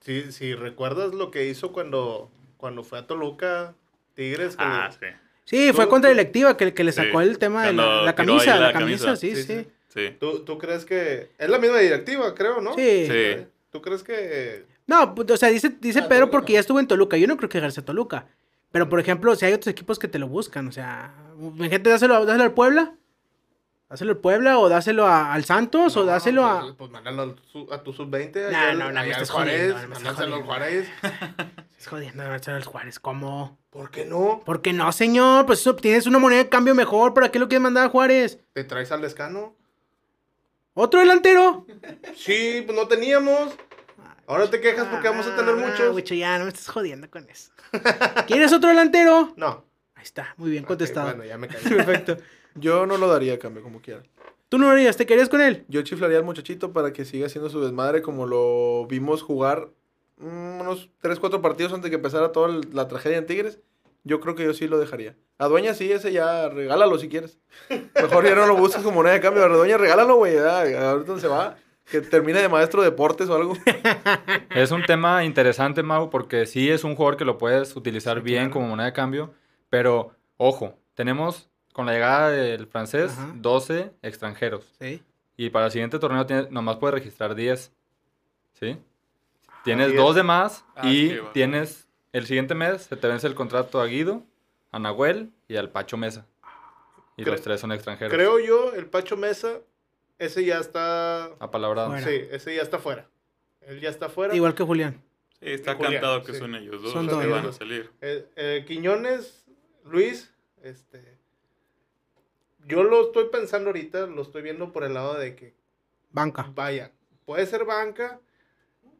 si, 0.00 0.30
si 0.32 0.54
recuerdas 0.54 1.14
lo 1.14 1.30
que 1.30 1.46
hizo 1.46 1.72
cuando, 1.72 2.30
cuando 2.56 2.84
fue 2.84 2.98
a 2.98 3.06
Toluca, 3.06 3.74
Tigres, 4.14 4.54
Ah, 4.58 4.90
le- 5.00 5.08
sí. 5.10 5.16
Sí, 5.46 5.72
fue 5.74 5.88
contra 5.88 6.08
directiva 6.10 6.56
que, 6.56 6.72
que 6.72 6.84
le 6.84 6.92
Sí. 6.92 7.02
sacó 7.04 7.20
el 7.20 7.38
tema 7.38 7.66
de 7.66 7.72
la, 7.74 8.14
camisa, 8.14 8.56
la, 8.56 8.66
la 8.68 8.72
camisa, 8.72 9.06
camisa. 9.06 9.16
sí, 9.16 9.34
sí. 9.36 9.42
Sí, 9.42 9.54
sí. 9.62 9.68
Sí. 9.88 10.16
¿tú, 10.18 10.40
¿tú 10.44 10.58
crees 10.58 10.84
que 10.84 11.30
es 11.38 11.48
la 11.48 11.58
misma 11.58 11.78
directiva, 11.78 12.34
creo, 12.34 12.60
no? 12.60 12.74
Sí. 12.74 13.06
Sí. 13.06 13.46
¿Tú 13.70 13.80
crees 13.82 14.02
que 14.02 14.64
No, 14.86 15.14
pues, 15.14 15.30
o 15.30 15.36
sea, 15.36 15.50
dice, 15.50 15.70
dice 15.80 16.00
Ah, 16.00 16.08
Pedro 16.08 16.20
Toluca 16.26 16.30
porque 16.32 16.52
no. 16.52 16.54
ya 16.54 16.60
estuvo 16.60 16.80
en 16.80 16.86
Toluca. 16.88 17.16
Yo 17.16 17.26
no 17.26 17.36
creo 17.36 17.48
que 17.48 17.58
ejerce 17.58 17.80
a 17.80 17.84
Toluca. 17.84 18.26
Pero, 18.74 18.88
por 18.88 18.98
ejemplo, 18.98 19.36
si 19.36 19.46
hay 19.46 19.52
otros 19.52 19.68
equipos 19.68 20.00
que 20.00 20.08
te 20.08 20.18
lo 20.18 20.26
buscan, 20.26 20.66
o 20.66 20.72
sea, 20.72 21.14
gente, 21.70 21.90
dáselo, 21.90 22.26
dáselo 22.26 22.42
al 22.42 22.54
Puebla. 22.54 22.96
Dáselo 23.88 24.10
al 24.10 24.18
Puebla 24.18 24.58
o 24.58 24.68
dáselo 24.68 25.06
a- 25.06 25.32
al 25.32 25.44
Santos 25.44 25.96
o 25.96 26.00
No, 26.00 26.06
dáselo 26.06 26.42
pues, 26.42 26.72
a... 26.72 26.76
Pues 26.76 26.90
mándalo 26.90 27.22
al 27.22 27.36
su- 27.52 27.68
a 27.72 27.84
tu 27.84 27.92
sub-20. 27.92 28.50
Nah, 28.50 28.72
no, 28.72 28.90
no, 28.90 29.00
me 29.00 29.10
estás 29.10 29.30
jodiendo, 29.30 29.74
no 29.80 29.86
me 29.88 29.94
estás 29.94 30.02
Mándaselo 30.02 30.34
al 30.36 30.42
jodiendo. 30.42 30.46
Juárez. 30.46 30.88
Es 31.78 31.86
jodiendo, 31.86 32.22
al 32.24 32.64
Juárez, 32.64 32.98
¿cómo? 32.98 33.58
¿Por 33.70 33.92
qué 33.92 34.04
no? 34.06 34.42
¿Por 34.44 34.60
qué 34.60 34.72
no, 34.72 34.90
señor? 34.90 35.46
Pues 35.46 35.60
eso, 35.60 35.76
tienes 35.76 36.06
una 36.08 36.18
moneda 36.18 36.42
de 36.42 36.48
cambio 36.48 36.74
mejor. 36.74 37.14
¿Para 37.14 37.30
qué 37.30 37.38
lo 37.38 37.46
quieres 37.46 37.62
mandar 37.62 37.86
a 37.86 37.90
Juárez? 37.90 38.40
¿Te 38.54 38.64
traes 38.64 38.90
al 38.90 39.02
Lescano? 39.02 39.54
¿Otro 40.72 40.98
delantero? 40.98 41.64
Sí, 42.16 42.64
pues 42.66 42.76
no 42.76 42.88
teníamos. 42.88 43.52
Ahora 44.26 44.48
te 44.50 44.60
quejas 44.60 44.86
porque 44.88 45.08
vamos 45.08 45.26
a 45.26 45.36
tener 45.36 45.54
Ah, 45.54 45.66
muchos. 45.68 45.92
güey, 45.92 46.04
ya 46.04 46.38
no 46.38 46.44
me 46.44 46.50
estás 46.50 46.68
jodiendo 46.68 47.10
con 47.10 47.28
eso. 47.28 47.50
¿Quieres 48.26 48.52
otro 48.52 48.68
delantero? 48.70 49.32
No. 49.36 49.64
Ahí 49.94 50.04
está, 50.04 50.34
muy 50.36 50.50
bien 50.50 50.64
contestado. 50.64 51.06
bueno, 51.08 51.24
ya 51.24 51.38
me 51.38 51.48
caí. 51.48 51.62
Perfecto. 51.62 52.16
Yo 52.54 52.86
no 52.86 52.96
lo 52.96 53.08
daría 53.08 53.34
a 53.34 53.38
cambio, 53.38 53.62
como 53.62 53.80
quiera. 53.80 54.02
¿Tú 54.48 54.58
no 54.58 54.66
lo 54.66 54.72
harías? 54.72 54.96
¿Te 54.96 55.06
querías 55.06 55.28
con 55.28 55.40
él? 55.40 55.64
Yo 55.68 55.82
chiflaría 55.82 56.18
al 56.18 56.24
muchachito 56.24 56.72
para 56.72 56.92
que 56.92 57.04
siga 57.04 57.26
haciendo 57.26 57.50
su 57.50 57.60
desmadre 57.62 58.02
como 58.02 58.26
lo 58.26 58.86
vimos 58.86 59.22
jugar 59.22 59.70
mm, 60.18 60.60
unos 60.60 60.90
3, 61.00 61.18
4 61.18 61.42
partidos 61.42 61.72
antes 61.72 61.84
de 61.84 61.90
que 61.90 61.96
empezara 61.96 62.30
toda 62.32 62.60
la 62.72 62.86
tragedia 62.88 63.18
en 63.18 63.26
Tigres. 63.26 63.58
Yo 64.04 64.20
creo 64.20 64.34
que 64.34 64.44
yo 64.44 64.52
sí 64.52 64.68
lo 64.68 64.78
dejaría. 64.78 65.16
A 65.38 65.48
Dueña 65.48 65.72
sí, 65.74 65.90
ese 65.90 66.12
ya 66.12 66.48
regálalo 66.50 66.98
si 66.98 67.08
quieres. 67.08 67.38
Mejor 67.94 68.24
ya 68.26 68.34
no 68.34 68.46
lo 68.46 68.54
busques 68.54 68.82
como 68.82 68.96
moneda 68.96 69.14
de 69.14 69.20
cambio. 69.20 69.42
A 69.42 69.48
Dueña 69.48 69.78
regálalo, 69.78 70.16
güey. 70.16 70.36
Ahorita 70.38 71.18
se 71.18 71.26
va. 71.26 71.56
Que 71.90 72.00
termine 72.00 72.40
de 72.40 72.48
maestro 72.48 72.82
de 72.82 72.90
deportes 72.90 73.28
o 73.28 73.34
algo. 73.36 73.54
Es 74.50 74.70
un 74.70 74.82
tema 74.84 75.24
interesante, 75.24 75.82
Mau, 75.82 76.10
porque 76.10 76.46
sí 76.46 76.70
es 76.70 76.84
un 76.84 76.94
jugador 76.96 77.16
que 77.16 77.24
lo 77.24 77.38
puedes 77.38 77.76
utilizar 77.76 78.20
bien 78.22 78.50
como 78.50 78.68
moneda 78.68 78.86
de 78.86 78.92
cambio, 78.92 79.34
pero 79.70 80.12
ojo, 80.36 80.78
tenemos 80.94 81.48
con 81.72 81.86
la 81.86 81.92
llegada 81.92 82.30
del 82.30 82.66
francés 82.66 83.12
Ajá. 83.18 83.32
12 83.34 83.92
extranjeros 84.02 84.64
Sí. 84.80 85.02
y 85.36 85.50
para 85.50 85.66
el 85.66 85.72
siguiente 85.72 85.98
torneo 85.98 86.24
tienes, 86.24 86.50
nomás 86.50 86.76
puedes 86.76 86.94
registrar 86.94 87.34
10, 87.34 87.72
¿sí? 88.54 88.78
Tienes 89.64 89.88
10. 89.88 89.98
dos 90.00 90.14
de 90.14 90.22
más 90.22 90.64
Ah, 90.76 90.88
y 90.88 91.18
tienes 91.32 91.88
el 92.12 92.26
siguiente 92.26 92.54
mes 92.54 92.82
se 92.82 92.96
te 92.96 93.08
vence 93.08 93.26
el 93.26 93.34
contrato 93.34 93.80
a 93.80 93.86
Guido, 93.86 94.22
a 94.70 94.78
Nahuel 94.78 95.30
y 95.48 95.56
al 95.56 95.70
Pacho 95.70 95.96
Mesa. 95.96 96.26
Y 97.16 97.22
Cre- 97.24 97.32
los 97.32 97.42
tres 97.42 97.60
son 97.60 97.72
extranjeros. 97.72 98.12
Creo 98.12 98.38
yo, 98.38 98.72
el 98.74 98.86
Pacho 98.86 99.16
Mesa, 99.16 99.58
ese 100.18 100.44
ya 100.44 100.58
está. 100.58 101.24
Apalabrado. 101.38 101.90
Fuera. 101.90 102.06
Sí, 102.06 102.26
ese 102.30 102.54
ya 102.54 102.62
está 102.62 102.78
fuera. 102.78 103.08
Él 103.62 103.80
ya 103.80 103.88
está 103.90 104.08
fuera. 104.08 104.34
Igual 104.34 104.54
que 104.54 104.62
Julián. 104.62 105.02
Sí, 105.40 105.46
está 105.50 105.72
Y 105.72 105.76
Julián, 105.76 105.92
cantado 105.94 106.22
que 106.22 106.32
sí. 106.32 106.38
son 106.38 106.54
ellos 106.54 106.82
dos 106.82 106.92
Son 106.92 107.06
los 107.06 107.18
que 107.20 107.26
van 107.26 107.46
a 107.46 107.52
salir. 107.52 107.90
Eh, 108.00 108.26
eh, 108.36 108.64
Quiñones, 108.66 109.44
Luis, 109.84 110.32
este. 110.62 111.18
Yo 112.66 112.82
lo 112.82 113.02
estoy 113.06 113.28
pensando 113.30 113.68
ahorita, 113.70 114.06
lo 114.06 114.22
estoy 114.22 114.42
viendo 114.42 114.72
por 114.72 114.84
el 114.84 114.94
lado 114.94 115.14
de 115.18 115.34
que, 115.36 115.54
Banca. 116.10 116.50
vaya, 116.54 116.92
puede 117.26 117.44
ser 117.46 117.64
banca 117.66 118.20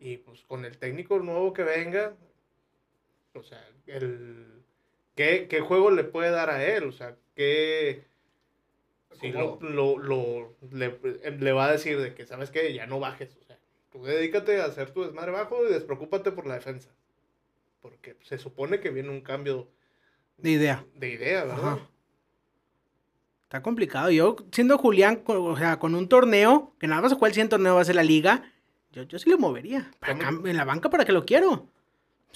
y 0.01 0.19
pues 0.19 0.43
con 0.43 0.67
el 0.67 0.77
técnico 0.77 1.19
nuevo 1.21 1.55
que 1.55 1.63
venga, 1.63 2.15
o 3.35 3.43
sea, 3.43 3.67
el. 3.87 4.63
¿Qué, 5.15 5.47
qué 5.49 5.61
juego 5.61 5.91
le 5.91 6.05
puede 6.05 6.31
dar 6.31 6.51
a 6.51 6.65
él? 6.65 6.85
O 6.85 6.93
sea, 6.93 7.17
¿qué. 7.35 8.05
Si 9.21 9.31
lo, 9.31 9.59
lo, 9.61 9.99
lo- 9.99 10.57
le, 10.73 10.99
le 11.39 11.53
va 11.53 11.67
a 11.67 11.73
decir 11.73 11.99
de 12.01 12.15
que, 12.15 12.27
¿sabes 12.27 12.51
qué? 12.51 12.73
Ya 12.75 12.87
no 12.87 12.99
bajes. 13.01 13.37
O 13.41 13.45
sea, 13.45 13.59
tú 13.93 14.03
dedícate 14.05 14.61
a 14.61 14.65
hacer 14.67 14.91
tu 14.91 15.05
desmadre 15.05 15.31
bajo 15.33 15.67
y 15.69 15.73
despreocúpate 15.73 16.33
por 16.33 16.47
la 16.47 16.55
defensa. 16.55 16.91
Porque 17.81 18.17
se 18.23 18.39
supone 18.39 18.81
que 18.81 18.91
viene 18.91 19.11
un 19.11 19.21
cambio 19.21 19.69
De 20.39 20.51
idea. 20.51 20.85
de 20.95 21.11
idea, 21.11 21.45
¿verdad? 21.45 21.59
Ajá. 21.65 21.89
Está 23.45 23.63
complicado. 23.63 24.11
Yo, 24.11 24.37
siendo 24.51 24.79
Julián, 24.79 25.17
con- 25.17 25.37
o 25.37 25.57
sea, 25.57 25.79
con 25.79 25.95
un 25.95 26.09
torneo, 26.09 26.75
que 26.81 26.87
nada 26.89 27.03
más 27.03 27.13
el 27.13 27.19
siguiente 27.29 27.51
torneo 27.51 27.77
va 27.77 27.83
a 27.83 27.85
ser 27.85 27.95
la 27.95 28.03
liga, 28.03 28.51
yo, 28.91 29.05
yo 29.05 29.19
sí 29.19 29.31
lo 29.31 29.39
movería. 29.39 29.91
En 30.09 30.57
la 30.57 30.65
banca, 30.65 30.91
¿para 30.91 31.05
qué 31.05 31.13
lo 31.13 31.25
quiero? 31.25 31.69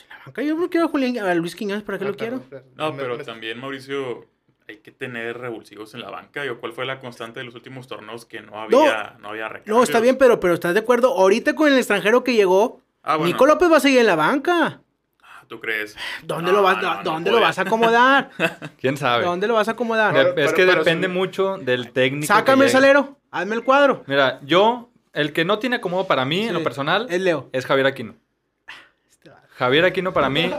En 0.00 0.08
la 0.10 0.18
banca 0.26 0.42
yo 0.42 0.54
no 0.54 0.70
quiero 0.70 0.86
a 0.86 0.90
Julián, 0.90 1.18
a 1.18 1.34
Luis 1.34 1.56
Quiñones, 1.56 1.82
¿para 1.82 1.98
qué 1.98 2.04
Ah, 2.04 2.08
lo 2.08 2.16
quiero? 2.16 2.36
perdón, 2.42 2.68
perdón. 2.70 2.72
No, 2.76 2.96
pero 2.96 3.18
también, 3.24 3.58
Mauricio, 3.58 4.26
hay 4.68 4.76
que 4.78 4.90
tener 4.90 5.38
revulsivos 5.38 5.94
en 5.94 6.00
la 6.02 6.10
banca. 6.10 6.42
Digo, 6.42 6.58
¿Cuál 6.60 6.72
fue 6.74 6.84
la 6.84 7.00
constante 7.00 7.40
de 7.40 7.44
los 7.44 7.54
últimos 7.54 7.86
torneos 7.88 8.26
que 8.26 8.42
no 8.42 8.60
había, 8.60 9.16
no, 9.18 9.30
había 9.30 9.50
No, 9.64 9.82
está 9.82 9.98
bien, 10.00 10.16
pero, 10.18 10.38
pero 10.40 10.54
¿estás 10.54 10.74
de 10.74 10.80
acuerdo? 10.80 11.14
Ahorita 11.16 11.54
con 11.54 11.72
el 11.72 11.78
extranjero 11.78 12.22
que 12.22 12.34
llegó, 12.34 12.80
Ah, 13.02 13.16
bueno. 13.16 13.32
Nico 13.32 13.46
López 13.46 13.72
va 13.72 13.78
a 13.78 13.80
seguir 13.80 14.00
en 14.00 14.06
la 14.06 14.16
banca. 14.16 14.82
Ah, 15.22 15.44
¿Tú 15.48 15.58
crees? 15.60 15.96
¿Dónde, 16.22 16.50
No, 16.50 16.58
lo, 16.58 16.62
vas, 16.62 16.82
no, 16.82 16.94
no 16.96 17.02
¿dónde 17.02 17.30
lo 17.30 17.40
vas 17.40 17.58
a 17.58 17.62
acomodar? 17.62 18.30
¿Quién 18.80 18.98
sabe? 18.98 19.24
¿Dónde 19.24 19.46
lo 19.46 19.54
vas 19.54 19.68
a 19.68 19.70
acomodar? 19.70 20.12
Pero- 20.12 20.28
es 20.48 20.52
que 20.52 20.66
pero 20.66 20.78
depende 20.80 21.08
mucho 21.08 21.56
del 21.56 21.90
técnico. 21.92 22.26
Sácame 22.26 22.66
el 22.66 22.70
salero, 22.70 23.16
hazme 23.30 23.54
el 23.54 23.64
cuadro. 23.64 24.04
Mira, 24.06 24.40
yo, 24.42 24.90
el 25.14 25.32
que 25.32 25.46
no 25.46 25.58
tiene 25.58 25.76
acomodo 25.76 26.06
para 26.06 26.26
mí, 26.26 26.42
en 26.42 26.52
lo 26.52 26.62
personal, 26.62 27.06
Es 27.08 27.20
Leo. 27.22 27.48
es 27.52 27.64
Javier 27.64 27.86
Aquino. 27.86 28.14
Javier 29.58 29.84
Aquino 29.86 30.12
para 30.12 30.30
mí 30.30 30.50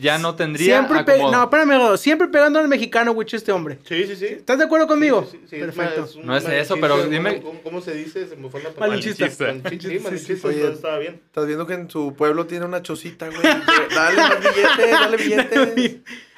ya 0.00 0.16
no 0.16 0.34
tendría 0.34 0.78
Siempre, 0.86 1.00
acomodo. 1.00 1.30
no, 1.30 1.42
espérame, 1.44 1.96
siempre 1.98 2.28
pegando 2.28 2.58
al 2.58 2.68
mexicano, 2.68 3.12
güey, 3.12 3.28
este 3.30 3.52
hombre. 3.52 3.78
Sí, 3.86 4.06
sí, 4.06 4.16
sí. 4.16 4.24
¿Estás 4.26 4.56
de 4.56 4.64
acuerdo 4.64 4.86
conmigo? 4.86 5.28
Sí, 5.30 5.36
sí, 5.42 5.46
sí, 5.50 5.56
Perfecto. 5.58 6.04
es 6.04 6.16
No 6.16 6.34
es 6.34 6.48
eso, 6.48 6.76
pero 6.80 6.96
¿cómo- 6.96 7.10
dime- 7.10 7.42
¿Cómo, 7.42 7.60
cómo 7.62 7.80
se 7.82 7.92
dice? 7.94 8.26
Se 8.26 8.34
me 8.34 8.48
fue 8.48 8.62
la 8.62 8.70
palabra. 8.70 8.96
Malinchista. 8.96 9.26
Malinchista, 9.44 9.88
Sí, 9.90 9.98
malinchista, 9.98 10.48
Oye. 10.48 10.72
estaba 10.72 10.98
bien. 10.98 11.20
Estás 11.26 11.46
viendo 11.46 11.66
que 11.66 11.74
en 11.74 11.90
su 11.90 12.14
pueblo 12.14 12.46
tiene 12.46 12.64
una 12.64 12.80
chocita, 12.82 13.26
güey. 13.28 13.42
Dale 13.94 14.16
más 14.16 14.40
billetes, 14.40 14.90
dale 14.90 15.16
billetes. 15.76 15.96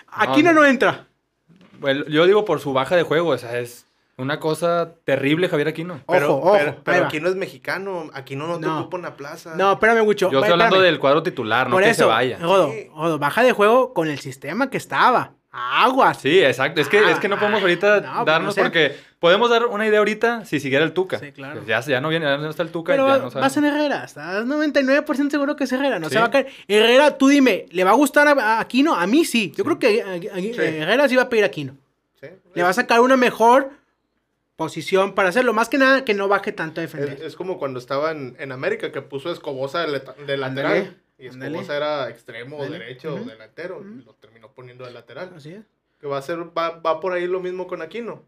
Aquí 0.09 0.43
no, 0.43 0.53
no. 0.53 0.61
no 0.63 0.67
entra. 0.67 1.07
Bueno, 1.79 2.05
yo 2.09 2.27
digo 2.27 2.45
por 2.45 2.59
su 2.59 2.73
baja 2.73 2.97
de 2.97 3.05
juego, 3.05 3.29
o 3.29 3.39
sea, 3.39 3.61
es 3.61 3.87
una 4.19 4.39
cosa 4.41 4.93
terrible 5.05 5.49
Javier 5.49 5.69
Aquino. 5.69 6.01
Pero, 6.07 6.35
Ojo, 6.37 6.49
ojo, 6.49 6.57
pero, 6.59 6.71
ahí 6.73 6.77
pero 6.85 7.01
va. 7.03 7.07
aquí 7.07 7.21
no 7.21 7.29
es 7.29 7.37
mexicano. 7.37 8.11
Aquí 8.13 8.37
no, 8.37 8.47
no 8.47 8.59
te 8.59 8.67
ocupa 8.67 8.97
en 8.99 9.03
la 9.05 9.17
plaza. 9.17 9.55
No, 9.57 9.73
espérame, 9.73 10.03
Wicho. 10.07 10.27
Yo 10.31 10.39
estoy 10.39 10.51
Espérame. 10.51 10.61
hablando 10.67 10.81
del 10.85 10.99
cuadro 10.99 11.23
titular, 11.23 11.69
no 11.69 11.77
Por 11.77 11.83
que 11.85 11.91
eso, 11.91 12.03
se 12.03 12.05
vaya. 12.05 12.39
Rodo, 12.39 12.71
Sí. 12.73 12.89
Rodo, 12.95 13.19
baja 13.19 13.43
de 13.43 13.53
juego 13.53 13.95
con 13.95 14.09
el 14.09 14.19
sistema 14.19 14.69
que 14.71 14.77
estaba. 14.77 15.33
Aguas. 15.51 16.19
Sí, 16.21 16.41
exacto. 16.41 16.81
Es 16.81 16.89
que, 16.89 16.99
Ah, 16.99 17.11
es 17.11 17.19
que 17.19 17.29
no 17.29 17.39
podemos 17.39 17.63
ahorita 17.63 18.01
no, 18.01 18.13
pues, 18.17 18.27
darnos 18.27 18.47
no 18.49 18.53
sé. 18.53 18.61
porque 18.63 18.97
podemos 19.19 19.49
dar 19.51 19.65
una 19.67 19.87
idea 19.87 19.99
ahorita 19.99 20.45
si 20.45 20.61
siguiera 20.61 20.85
el 20.85 20.93
Tuca. 20.93 21.19
Sí, 21.19 21.33
claro. 21.33 21.55
Pues 21.57 21.67
ya, 21.67 21.81
ya 21.81 22.01
no 22.01 22.11
viene, 22.11 22.27
ya 22.27 22.37
no 22.37 22.51
está 22.51 22.63
el 22.63 22.71
Tuca, 22.71 22.93
Pero 22.93 23.09
ya 23.09 23.19
no 23.25 23.31
vas 23.31 23.57
en 23.57 23.65
Herrera, 23.65 24.05
estás 24.05 24.45
99% 24.45 25.31
seguro 25.31 25.57
que 25.57 25.65
es 25.65 25.73
Herrera, 25.73 25.99
no 25.99 26.09
Sí. 26.09 26.15
se 26.15 26.21
va 26.21 26.27
a 26.27 26.31
caer. 26.31 26.49
Herrera, 26.69 27.17
tú 27.17 27.29
dime, 27.29 27.65
¿le 27.71 27.83
va 27.83 27.91
a 27.91 27.95
gustar 27.95 28.29
a, 28.29 28.61
Aquino? 28.61 28.95
A 28.95 29.07
mí 29.07 29.25
sí. 29.25 29.53
Yo 29.57 29.65
creo 29.65 29.79
que 29.79 30.03
a- 30.03 30.07
a- 30.07 30.37
a- 30.37 30.65
Herrera 30.65 31.09
sí 31.09 31.17
va 31.17 31.23
a 31.23 31.29
pedir 31.29 31.45
a 31.45 31.47
Aquino. 31.47 31.75
Sí. 32.21 32.29
Le 32.55 32.63
va 32.63 32.69
a 32.69 32.73
sacar 32.75 33.01
una 33.01 33.17
mejor 33.17 33.71
posición 34.59 35.15
para 35.15 35.29
hacerlo. 35.29 35.53
Más 35.55 35.69
que 35.69 35.79
nada 35.79 36.05
que 36.05 36.15
no 36.15 36.27
baje 36.27 36.51
tanto 36.51 36.81
a 36.81 36.83
defender. 36.83 37.23
es 37.23 37.37
como 37.37 37.59
cuando 37.61 37.79
estaba 37.79 38.11
en, 38.11 38.35
en 38.41 38.51
América 38.51 38.91
que 38.91 39.01
puso 39.01 39.31
Escobosa 39.31 39.87
de, 39.87 40.03
de 40.27 40.37
lateral. 40.37 41.01
Y. 41.17 41.27
Escobosa 41.27 41.77
era 41.77 42.11
extremo, 42.11 42.61
Ándale, 42.63 42.85
derecho 42.85 43.15
ujú, 43.15 43.23
o 43.23 43.27
delantero. 43.27 43.81
Y 43.83 44.03
lo 44.05 44.15
terminó 44.15 44.51
poniendo 44.53 44.85
de 44.85 44.91
lateral. 44.91 45.33
Así 45.37 45.51
es. 45.55 45.65
Que 46.01 46.09
va 46.09 46.19
a 46.19 46.23
ser, 46.23 46.39
va, 46.59 46.71
va 46.81 46.99
por 47.01 47.13
ahí 47.13 47.29
lo 47.29 47.39
mismo 47.41 47.69
con 47.69 47.83
Aquino. 47.83 48.25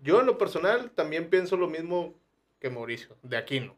Yo 0.00 0.18
en 0.20 0.26
lo 0.26 0.36
personal 0.36 0.90
también 0.90 1.30
pienso 1.30 1.56
lo 1.56 1.68
mismo 1.68 2.14
que 2.58 2.68
Mauricio, 2.68 3.16
de 3.22 3.36
Aquino. 3.36 3.76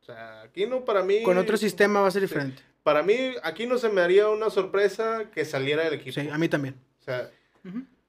O 0.00 0.04
sea, 0.04 0.42
Aquino 0.42 0.84
para 0.84 1.02
mí... 1.02 1.22
Con 1.24 1.36
otro 1.38 1.56
sistema 1.56 2.00
va 2.00 2.08
a 2.08 2.10
ser 2.12 2.22
Sí. 2.22 2.28
diferente. 2.28 2.62
Para 2.84 3.02
mí, 3.02 3.34
aquí 3.42 3.66
no 3.66 3.76
se 3.78 3.88
me 3.88 4.00
haría 4.02 4.28
una 4.28 4.50
sorpresa 4.50 5.30
que 5.32 5.44
saliera 5.44 5.82
del 5.84 5.94
equipo. 5.94 6.20
Sí, 6.20 6.28
a 6.28 6.38
mí 6.38 6.48
también. 6.48 6.76
O 7.00 7.04
sea. 7.04 7.28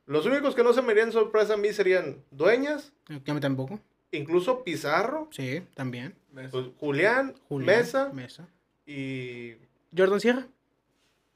Los 0.06 0.26
únicos 0.26 0.56
que 0.56 0.64
no 0.64 0.74
se 0.74 0.82
me 0.82 0.92
harían 0.92 1.12
sorpresa 1.12 1.54
a 1.54 1.58
mí 1.58 1.72
serían 1.74 2.18
Dueñas, 2.32 2.92
A 3.10 3.34
mí 3.34 3.40
tampoco. 3.40 3.80
incluso 4.12 4.64
Pizarro, 4.64 5.28
Sí, 5.32 5.64
también. 5.76 6.16
pues, 6.52 6.66
Julián, 6.80 7.34
Julián, 7.48 7.66
Mesa 7.78 8.10
Mesa. 8.14 8.48
y... 8.86 9.54
Jordan 9.96 10.20
Sierra. 10.20 10.48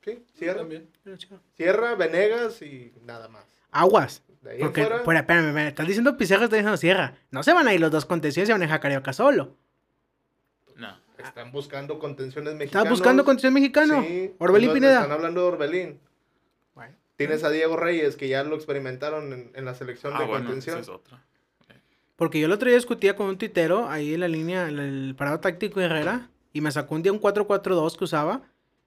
Sí, 0.03 0.23
Sierra. 0.35 0.59
También. 0.59 0.87
Sierra. 1.03 1.41
Sierra, 1.55 1.95
Venegas 1.95 2.61
y 2.61 2.93
nada 3.05 3.27
más. 3.27 3.43
Aguas. 3.71 4.23
De 4.41 4.51
ahí 4.51 4.59
Porque, 4.59 4.81
fuera, 4.81 4.99
fuera, 5.03 5.19
espérame, 5.21 5.47
espérame, 5.47 5.67
estás 5.67 5.87
diciendo 5.87 6.17
Pizarro, 6.17 6.43
estás 6.45 6.57
diciendo 6.59 6.77
Sierra. 6.77 7.17
No 7.31 7.43
se 7.43 7.53
van 7.53 7.67
a 7.67 7.73
ir 7.73 7.81
los 7.81 7.91
dos 7.91 8.05
contenciones 8.05 8.49
y 8.49 8.51
van 8.53 8.61
a 8.61 8.65
dejar 8.65 8.79
Carioca 8.79 9.13
solo. 9.13 9.55
No. 10.75 10.97
están 11.17 11.51
buscando 11.51 11.99
contenciones 11.99 12.53
mexicanas. 12.55 12.85
¿Estás 12.85 12.89
buscando 12.99 13.25
contención 13.25 13.53
mexicano? 13.53 14.01
Sí, 14.03 14.33
Orbelín 14.37 14.73
Pineda. 14.73 15.01
Están 15.01 15.11
hablando 15.11 15.41
de 15.41 15.47
Orbelín. 15.47 15.99
Tienes 17.17 17.43
a 17.43 17.49
Diego 17.49 17.75
Reyes, 17.75 18.15
que 18.15 18.27
ya 18.29 18.43
lo 18.43 18.55
experimentaron 18.55 19.33
en, 19.33 19.51
en 19.53 19.65
la 19.65 19.73
selección 19.73 20.13
Ah, 20.15 20.19
de 20.21 20.25
bueno, 20.27 20.45
contención. 20.45 20.79
esa 20.79 20.91
es 20.91 20.97
otra. 20.97 21.23
Porque 22.15 22.39
yo 22.39 22.45
el 22.47 22.51
otro 22.51 22.67
día 22.67 22.77
discutía 22.77 23.15
con 23.15 23.27
un 23.27 23.37
tuitero 23.37 23.89
ahí 23.89 24.13
en 24.13 24.21
la 24.21 24.27
línea, 24.27 24.69
en 24.69 24.79
el 24.79 25.15
parado 25.15 25.39
táctico 25.39 25.79
de 25.79 25.85
Herrera, 25.87 26.29
y 26.53 26.61
me 26.61 26.71
sacó 26.71 26.95
un 26.95 27.03
día 27.03 27.11
un 27.11 27.19
4-4-2 27.21 27.97
que 27.97 28.03
usaba. 28.05 28.41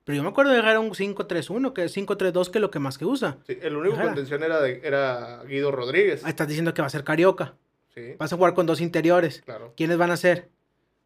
Pero 0.05 0.17
yo 0.17 0.23
me 0.23 0.31
acuerdo 0.31 0.51
de 0.53 0.59
Herrera 0.59 0.81
un 0.81 0.91
5-3-1, 0.91 1.73
que 1.73 1.85
es 1.85 1.97
5-3-2, 1.97 2.51
que 2.51 2.59
es 2.59 2.63
lo 2.63 2.71
que 2.71 2.79
más 2.81 2.99
que 2.99 3.05
usa. 3.05 3.37
Sí, 3.47 3.57
el 3.63 3.77
único 3.77 3.95
Ajá. 3.97 4.05
contención 4.07 4.43
era, 4.43 4.61
de- 4.61 4.81
era 4.83 5.43
Guido 5.45 5.71
Rodríguez. 5.71 6.23
Ah, 6.25 6.31
Estás 6.31 6.49
diciendo 6.49 6.73
que 6.75 6.83
va 6.83 6.87
a 6.87 6.91
ser 6.91 7.05
Carioca. 7.05 7.55
Sí, 7.95 8.15
Vas 8.19 8.33
a 8.33 8.37
jugar 8.37 8.55
con 8.55 8.67
dos 8.67 8.81
interiores. 8.81 9.43
claro. 9.45 9.75
¿Quiénes 9.77 9.99
van 9.99 10.11
a 10.11 10.17
ser? 10.17 10.49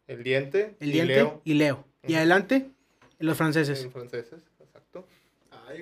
El 0.06 0.22
diente 0.22 0.76
El 0.80 0.88
y 0.90 0.92
Diente 0.92 1.14
Leo. 1.14 1.40
y 1.44 1.54
Leo. 1.54 1.84
Y 2.06 2.14
adelante, 2.14 2.70
los 3.18 3.36
franceses. 3.36 3.82
En 3.84 3.90
franceses. 3.90 4.40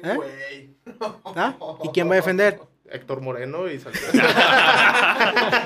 Ay, 0.03 0.11
¿Eh? 0.11 0.15
güey. 0.17 0.71
¿Ah? 1.37 1.55
¿Y 1.85 1.89
quién 1.89 2.09
va 2.09 2.13
a 2.13 2.17
defender? 2.17 2.59
Héctor 2.91 3.21
Moreno 3.23 3.71
y 3.71 3.79
Salcedo. 3.79 4.13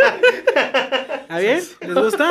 ¿Está 0.07 1.39
bien? 1.39 1.61
¿Les 1.81 1.95
gusta? 1.95 2.31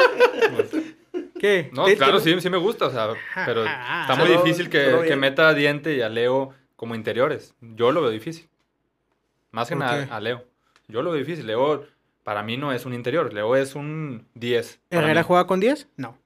¿Qué? 1.39 1.69
No, 1.73 1.86
¿Te- 1.86 1.97
claro, 1.97 2.19
sí, 2.19 2.39
sí 2.39 2.49
me 2.49 2.58
gusta, 2.58 2.86
o 2.88 2.91
sea, 2.91 3.10
pero 3.45 3.65
está 3.65 4.15
muy 4.17 4.29
difícil 4.29 4.69
que, 4.69 5.15
meta 5.17 5.49
a 5.49 5.53
Diente 5.53 5.95
y 5.95 6.01
a 6.01 6.10
Leo 6.10 6.53
como 6.75 6.95
interiores. 6.95 7.53
Yo 7.62 7.91
lo 7.91 8.01
veo 8.01 8.12
difícil. 8.12 8.47
Más 9.51 9.67
que 9.69 9.75
¿Por 9.75 9.86
nada 9.86 10.08
a 10.10 10.19
Leo. 10.19 10.43
Yo 10.88 11.01
lo 11.01 11.12
veo 11.12 11.19
difícil. 11.19 11.47
Leo, 11.47 11.86
para 12.23 12.43
mí 12.43 12.58
no 12.58 12.71
es 12.73 12.86
un 12.86 12.93
interior, 12.93 13.34
Leo 13.34 13.55
es 13.55 13.75
un 13.75 14.27
10. 14.36 14.79
para 14.89 15.01
¿Herrera 15.03 15.23
juega 15.23 15.47
con 15.47 15.60
10? 15.60 15.88
No. 15.97 16.17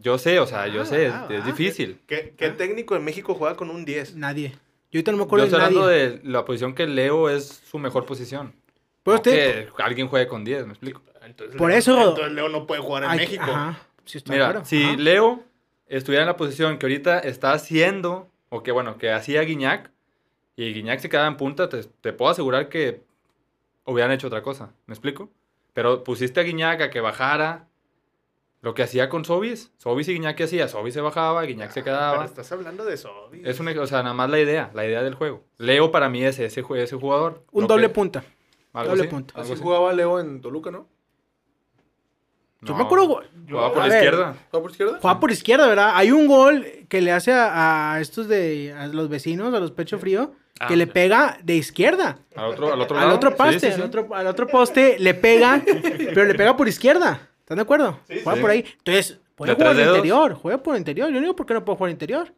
Yo 0.00 0.18
sé, 0.18 0.38
o 0.40 0.46
sea, 0.46 0.66
yo 0.68 0.82
Ah, 0.82 0.86
sé, 0.86 1.06
es, 1.06 1.12
ah, 1.12 1.26
es 1.28 1.42
ah. 1.42 1.46
difícil. 1.46 2.00
¿Qué, 2.06 2.34
qué 2.36 2.48
técnico 2.50 2.96
en 2.96 3.04
México 3.04 3.34
juega 3.34 3.56
con 3.56 3.68
un 3.70 3.84
10? 3.84 4.16
Nadie. 4.16 4.54
Yo 4.92 4.98
ahorita 4.98 5.10
no 5.12 5.16
me 5.16 5.22
Yo 5.22 5.26
acuerdo 5.26 5.44
estoy 5.46 5.58
de 5.60 5.64
nadie. 5.64 5.78
hablando 5.78 6.20
de 6.22 6.30
la 6.30 6.44
posición 6.44 6.74
que 6.74 6.86
Leo 6.86 7.28
es 7.30 7.62
su 7.68 7.78
mejor 7.78 8.04
posición. 8.06 8.54
Pero 9.02 9.14
No 9.14 9.18
usted- 9.20 9.68
que 9.74 9.82
alguien 9.82 10.06
juegue 10.06 10.28
con 10.28 10.44
10, 10.44 10.64
me 10.66 10.72
explico. 10.72 11.02
Entonces, 11.24 11.56
Por 11.56 11.70
Leo- 11.70 11.78
eso- 11.78 12.10
Entonces 12.10 12.32
Leo 12.32 12.48
no 12.48 12.66
puede 12.66 12.80
jugar 12.82 13.04
en 13.04 13.10
Ay, 13.10 13.18
México. 13.18 13.42
Ajá. 13.44 13.80
Sí, 14.04 14.18
está 14.18 14.32
Mira, 14.32 14.50
claro. 14.50 14.64
si 14.64 14.84
Ajá. 14.84 14.96
Leo 14.96 15.42
estuviera 15.88 16.22
en 16.22 16.28
la 16.28 16.36
posición 16.36 16.78
que 16.78 16.86
ahorita 16.86 17.18
está 17.20 17.52
haciendo, 17.52 18.28
o 18.50 18.62
que 18.62 18.70
bueno, 18.72 18.98
que 18.98 19.10
hacía 19.10 19.40
Guiñac, 19.42 19.90
y 20.56 20.72
Guiñac 20.74 21.00
se 21.00 21.08
quedaba 21.08 21.26
en 21.28 21.36
punta, 21.36 21.68
te, 21.68 21.82
te 21.84 22.12
puedo 22.12 22.30
asegurar 22.30 22.68
que 22.68 23.02
hubieran 23.86 24.12
hecho 24.12 24.26
otra 24.26 24.42
cosa. 24.42 24.72
¿Me 24.86 24.92
explico? 24.94 25.30
Pero 25.72 26.04
pusiste 26.04 26.38
a 26.40 26.42
Guiñac 26.42 26.80
a 26.82 26.90
que 26.90 27.00
bajara 27.00 27.66
lo 28.62 28.74
que 28.74 28.82
hacía 28.84 29.08
con 29.08 29.24
Sobis. 29.24 29.70
Sobis 29.76 30.08
y 30.08 30.14
Guiñac, 30.14 30.36
¿qué 30.36 30.44
hacía? 30.44 30.68
Sobis 30.68 30.94
se 30.94 31.00
bajaba, 31.00 31.42
Guiñac 31.42 31.70
se 31.72 31.80
Ah, 31.80 31.82
Pero 31.84 31.96
quedaba. 31.96 32.24
estás 32.24 32.50
hablando 32.52 32.84
de 32.84 32.94
eso. 32.94 33.10
Es 33.44 33.60
una, 33.60 33.72
o 33.80 33.86
sea, 33.86 34.02
nada 34.02 34.14
más 34.14 34.30
la 34.30 34.38
idea, 34.40 34.70
la 34.72 34.86
idea 34.86 35.02
del 35.02 35.14
juego. 35.14 35.44
Leo 35.58 35.90
para 35.90 36.08
mí 36.08 36.24
es 36.24 36.38
ese, 36.38 36.62
ese 36.76 36.96
jugador. 36.96 37.44
Un 37.52 37.66
doble 37.66 37.88
que- 37.88 37.94
punta. 37.94 38.24
algo 38.72 38.90
doble 38.90 39.02
así, 39.02 39.10
punto. 39.10 39.34
algo 39.34 39.42
Así 39.44 39.52
así. 39.52 39.62
jugaba 39.62 39.92
Leo 39.92 40.18
en 40.20 40.40
Toluca, 40.40 40.70
¿no? 40.70 40.88
Yo 42.64 42.76
me 42.76 42.84
acuerdo. 42.84 43.22
Jugaba 43.48 43.72
por 43.72 43.78
la 43.82 43.88
ver, 43.88 44.04
izquierda. 44.04 44.36
¿Jugaba 44.50 44.62
por 44.62 44.70
izquierda? 44.70 44.98
Juega 45.02 45.20
por 45.20 45.30
izquierda, 45.32 45.66
¿verdad? 45.66 45.90
Hay 45.94 46.12
un 46.12 46.28
gol 46.28 46.64
que 46.88 47.00
le 47.00 47.10
hace 47.10 47.32
a, 47.32 47.94
a 47.94 48.00
estos 48.00 48.28
de 48.28 48.72
a 48.78 48.86
los 48.86 49.08
vecinos, 49.08 49.52
a 49.52 49.58
los 49.58 49.72
pecho 49.72 49.98
frío, 49.98 50.32
Ah, 50.60 50.68
que 50.68 50.76
le 50.76 50.86
pega 50.86 51.38
de 51.42 51.56
izquierda. 51.56 52.18
Al 52.36 52.50
otro, 52.50 52.72
al 52.72 52.80
otro 52.80 52.96
Al 52.96 53.04
lado. 53.06 53.16
otro 53.16 53.30
Sí, 53.30 53.36
poste, 53.36 53.58
sí, 53.58 53.66
sí. 53.66 53.72
Al, 53.72 53.82
otro, 53.88 54.08
al 54.14 54.26
otro 54.28 54.46
poste 54.46 54.96
le 55.00 55.14
pega, 55.14 55.60
pero 56.14 56.24
le 56.24 56.34
pega 56.36 56.56
por 56.56 56.68
izquierda. 56.68 57.30
¿Están 57.52 57.56
de 57.58 57.62
acuerdo? 57.62 58.00
Sí, 58.08 58.14
juega 58.22 58.34
sí. 58.36 58.40
por 58.40 58.50
ahí. 58.50 58.64
Entonces, 58.78 59.20
puede 59.34 59.50
¿De 59.52 59.56
jugar 59.56 59.76
dedos? 59.76 59.96
interior. 59.96 60.34
Juega 60.34 60.62
por 60.62 60.76
interior. 60.76 61.08
Yo 61.08 61.14
no 61.14 61.20
digo 61.20 61.36
por 61.36 61.46
qué 61.46 61.54
no 61.54 61.64
puedo 61.64 61.76
jugar 61.76 61.90
interior. 61.90 62.32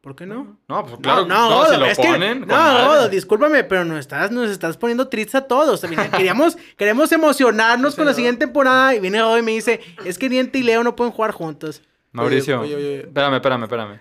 ¿Por 0.00 0.14
qué 0.14 0.24
no? 0.24 0.56
No, 0.68 0.86
pues 0.86 1.00
claro, 1.00 1.26
no, 1.26 1.50
no, 1.50 1.66
si 1.66 1.76
lo 1.76 1.84
es 1.86 1.98
que- 1.98 2.06
ponen. 2.06 2.40
no. 2.46 2.46
Godo, 2.46 3.08
discúlpame, 3.08 3.64
pero 3.64 3.84
nos 3.84 3.98
estás, 3.98 4.30
nos 4.30 4.48
estás 4.50 4.76
poniendo 4.76 5.08
tristes 5.08 5.34
a 5.34 5.40
todos. 5.48 5.68
O 5.70 5.76
sea, 5.76 5.90
mira, 5.90 6.08
queríamos, 6.10 6.56
queremos 6.76 7.10
emocionarnos 7.10 7.92
Sí, 7.94 7.96
con 7.96 8.06
la 8.06 8.14
siguiente 8.14 8.46
temporada 8.46 8.94
y 8.94 9.00
viene 9.00 9.20
Godo 9.20 9.36
y 9.38 9.42
me 9.42 9.50
dice, 9.52 9.80
es 10.04 10.16
que 10.16 10.28
Diente 10.28 10.58
y 10.58 10.62
Leo 10.62 10.84
no 10.84 10.94
pueden 10.94 11.12
jugar 11.12 11.32
juntos. 11.32 11.82
Mauricio, 12.12 12.60
Oye, 12.60 12.76
oye, 12.76 12.86
oye. 12.86 13.00
espérame, 13.00 13.34
espérame, 13.34 13.62
espérame. 13.64 13.98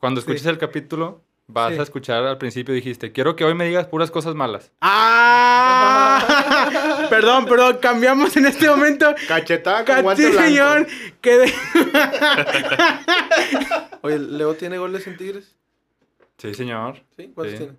Cuando 0.00 0.18
escuches 0.20 0.42
Sí. 0.42 0.48
el 0.48 0.58
capítulo, 0.58 1.22
vas 1.48 1.72
Sí. 1.74 1.80
a 1.80 1.82
escuchar 1.82 2.24
al 2.24 2.38
principio 2.38 2.74
dijiste, 2.74 3.12
quiero 3.12 3.34
que 3.34 3.44
hoy 3.44 3.54
me 3.54 3.66
digas 3.66 3.86
puras 3.86 4.10
cosas 4.10 4.34
malas. 4.34 4.70
¡Ah! 4.80 6.26
perdón, 7.10 7.46
perdón, 7.46 7.78
cambiamos 7.80 8.36
en 8.36 8.46
este 8.46 8.68
momento. 8.68 9.14
Cachetada 9.26 9.84
con 9.84 10.02
guante 10.02 10.28
blanco. 10.30 10.44
señor, 10.46 10.86
que 11.20 11.38
de- 11.38 11.52
Oye, 14.02 14.18
¿Leo 14.18 14.54
tiene 14.54 14.78
goles 14.78 15.06
en 15.06 15.16
Tigres? 15.16 15.56
Sí, 16.38 16.54
señor. 16.54 17.02
¿Sí? 17.16 17.30
¿Cuántos 17.34 17.58
Sí. 17.58 17.64
tiene? 17.64 17.78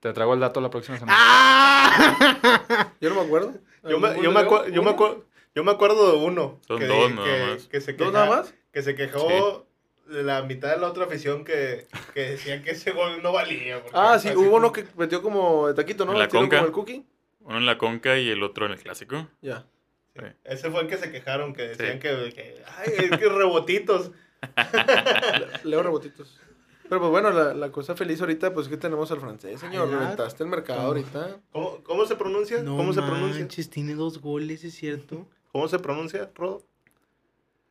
Te 0.00 0.12
traigo 0.12 0.34
el 0.34 0.40
dato 0.40 0.60
la 0.60 0.70
próxima 0.70 0.98
semana. 0.98 1.16
¡Ah! 1.20 2.92
Yo 3.00 3.10
no 3.10 3.16
me 3.16 3.20
acuerdo. 3.22 3.52
Yo 3.88 3.98
me, 4.00 4.08
¿Algún 4.08 4.24
yo, 4.24 4.30
me 4.32 4.40
yo, 4.72 4.82
me 4.82 4.96
yo 5.54 5.64
me 5.64 5.70
acuerdo 5.70 6.10
de 6.12 6.24
uno. 6.24 6.58
Son 6.66 6.78
que, 6.78 6.86
dos 6.86 7.10
nada 7.12 7.24
que- 7.26 7.46
más. 7.52 7.66
Que 7.68 7.80
se 7.80 7.92
¿Dos 7.92 8.12
nada 8.12 8.26
más? 8.26 8.54
Que 8.72 8.82
se 8.82 8.94
quejó 8.94 9.66
la 10.12 10.42
mitad 10.42 10.70
de 10.74 10.78
la 10.80 10.88
otra 10.88 11.04
afición 11.06 11.44
que, 11.44 11.86
que 12.14 12.20
decían 12.32 12.62
que 12.62 12.72
ese 12.72 12.90
gol 12.92 13.22
no 13.22 13.32
valía. 13.32 13.82
porque 13.82 13.96
Ah, 13.98 14.18
sí, 14.18 14.28
hubo 14.30 14.44
como- 14.44 14.56
uno 14.56 14.72
que 14.72 14.84
metió 14.96 15.22
como 15.22 15.68
de 15.68 15.74
taquito, 15.74 16.04
¿no? 16.04 16.12
En 16.12 16.18
la 16.18 16.24
Estilo 16.24 16.42
conca. 16.42 16.56
Como 16.58 16.66
el 16.68 16.72
cookie. 16.72 17.06
Uno 17.40 17.58
en 17.58 17.66
la 17.66 17.78
conca 17.78 18.18
y 18.18 18.28
el 18.30 18.42
otro 18.42 18.66
en 18.66 18.72
el 18.72 18.78
clásico. 18.78 19.28
Ya. 19.40 19.66
Sí. 20.14 20.22
Ese 20.44 20.70
fue 20.70 20.82
el 20.82 20.88
que 20.88 20.98
se 20.98 21.10
quejaron, 21.10 21.54
que 21.54 21.62
decían 21.68 21.94
Sí. 21.94 21.98
que, 22.00 22.32
que, 22.34 22.62
ay, 22.78 22.92
es 23.10 23.18
que 23.18 23.28
rebotitos. 23.28 24.10
Leo 25.64 25.82
rebotitos. 25.82 26.38
Pero 26.88 27.00
pues 27.00 27.10
bueno, 27.10 27.30
la, 27.30 27.54
la 27.54 27.72
cosa 27.72 27.96
feliz 27.96 28.20
ahorita, 28.20 28.52
pues 28.52 28.68
que 28.68 28.76
tenemos 28.76 29.10
al 29.10 29.20
francés, 29.20 29.60
señor. 29.60 29.88
el 30.38 30.46
mercado 30.46 30.80
ahorita. 30.82 31.38
¿Cómo, 31.50 31.82
cómo 31.82 32.04
se 32.04 32.16
pronuncia? 32.16 32.62
No 32.62 32.76
¿Cómo 32.76 32.92
se 32.92 33.00
pronuncia? 33.00 33.40
manches, 33.40 33.70
tiene 33.70 33.94
dos 33.94 34.20
goles, 34.20 34.62
es 34.64 34.74
cierto. 34.74 35.26
¿Cómo 35.52 35.68
se 35.68 35.78
pronuncia, 35.78 36.30
Rodo? 36.34 36.62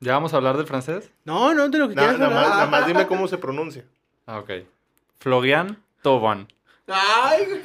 ¿Ya 0.02 0.14
vamos 0.14 0.34
a 0.34 0.38
hablar 0.38 0.58
del 0.58 0.66
francés? 0.68 1.12
No, 1.26 1.54
no, 1.54 1.70
de 1.70 1.78
lo 1.78 1.88
que 1.88 1.96
Na- 1.96 2.02
quieras 2.02 2.20
nada, 2.20 2.34
más, 2.34 2.44
hablar. 2.44 2.58
nada 2.58 2.72
más 2.72 2.88
dime 2.88 3.08
cómo 3.08 3.28
se 3.28 3.38
pronuncia. 3.38 3.86
Ah, 4.26 4.40
ok. 4.40 4.50
Florian 5.20 5.82
Toban. 6.02 6.48
¡Ay! 6.88 7.62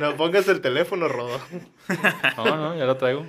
No, 0.00 0.16
pongas 0.16 0.48
el 0.48 0.60
teléfono, 0.60 1.08
Rodo. 1.08 1.38
No, 2.36 2.56
no, 2.56 2.76
ya 2.76 2.84
lo 2.84 2.96
traigo. 2.96 3.26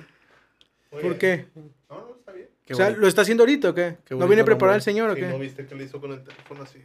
¿Por 0.90 1.16
qué? 1.18 1.46
No, 1.54 1.62
no, 1.88 2.16
está 2.18 2.32
bien. 2.32 2.48
Qué 2.64 2.74
o 2.74 2.76
sea, 2.76 2.86
bonito. 2.86 3.00
¿lo 3.02 3.08
está 3.08 3.22
haciendo 3.22 3.42
ahorita 3.44 3.70
o 3.70 3.74
qué? 3.74 3.96
Qué 4.04 4.14
¿No 4.14 4.26
viene 4.26 4.44
preparado 4.44 4.76
el 4.76 4.82
señor 4.82 5.10
o 5.10 5.14
Sí, 5.14 5.20
qué? 5.20 5.26
¿No 5.28 5.38
viste 5.38 5.66
que 5.66 5.74
le 5.74 5.84
hizo 5.84 6.00
con 6.00 6.12
el 6.12 6.22
teléfono 6.24 6.62
así? 6.64 6.80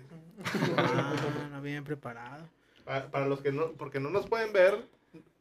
Ah, 0.78 1.14
no 1.52 1.62
viene 1.62 1.82
preparado. 1.82 2.44
Para, 2.86 3.08
para 3.10 3.26
los 3.28 3.42
que 3.42 3.52
no, 3.52 3.72
porque 3.74 4.00
no 4.00 4.10
nos 4.10 4.28
pueden 4.28 4.54
ver, 4.54 4.78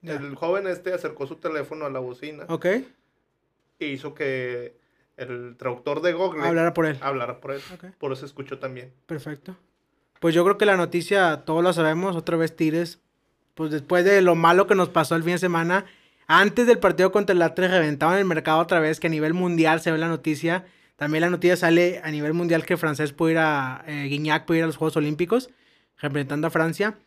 Ya. 0.03 0.15
el 0.15 0.35
joven 0.35 0.67
este 0.67 0.93
acercó 0.95 1.27
su 1.27 1.37
teléfono 1.37 1.85
a 1.87 1.91
la 1.91 1.99
bocina 2.01 2.45
Ok, 2.49 2.65
e 2.67 3.87
hizo 3.87 4.15
que 4.15 4.75
el 5.17 5.57
traductor 5.57 6.03
de 6.03 6.13
Google 6.13 6.47
hablará 6.47 6.75
por 6.75 6.87
él. 6.87 6.99
hablara 7.01 7.41
por 7.41 7.53
él. 7.53 7.61
Por 7.99 8.13
eso 8.13 8.27
escuchó 8.27 8.59
también. 8.59 8.93
Perfecto. 9.07 9.57
Pues 10.21 10.35
yo 10.35 10.45
creo 10.45 10.59
que 10.59 10.67
la 10.67 10.77
noticia 10.77 11.43
todos 11.45 11.63
la 11.63 11.73
sabemos, 11.73 12.17
otra 12.17 12.37
vez 12.37 12.55
Tigres, 12.57 13.01
pues 13.55 13.71
después 13.71 14.05
de 14.05 14.21
lo 14.23 14.35
malo 14.35 14.67
que 14.67 14.75
nos 14.75 14.89
pasó 14.89 15.17
el 15.17 15.23
fin 15.23 15.33
de 15.33 15.39
semana, 15.39 15.87
antes 16.27 16.67
del 16.67 16.79
partido 16.79 17.13
contra 17.13 17.35
el 17.35 17.43
Atlas 17.43 17.71
reventaban 17.71 18.19
el 18.19 18.25
mercado 18.25 18.59
otra 18.59 18.81
vez, 18.81 18.99
que 19.01 19.07
a 19.07 19.11
nivel 19.11 19.35
mundial 19.35 19.81
se 19.81 19.93
ve 19.93 19.99
la 19.99 20.09
noticia. 20.09 20.65
También 20.97 21.21
la 21.23 21.31
noticia 21.31 21.57
sale 21.57 22.01
a 22.03 22.11
nivel 22.11 22.33
mundial 22.33 22.65
que 22.65 22.75
el 22.75 22.79
francés 22.79 23.13
puede 23.13 23.33
ir 23.33 23.39
a, 23.39 23.85
eh, 23.87 24.07
Guignac 24.09 24.45
puede 24.47 24.59
ir 24.59 24.65
a 24.65 24.67
los 24.67 24.77
Juegos 24.77 24.97
Olímpicos, 24.97 25.51
representando 25.99 26.47
a 26.47 26.51
Francia. 26.51 26.99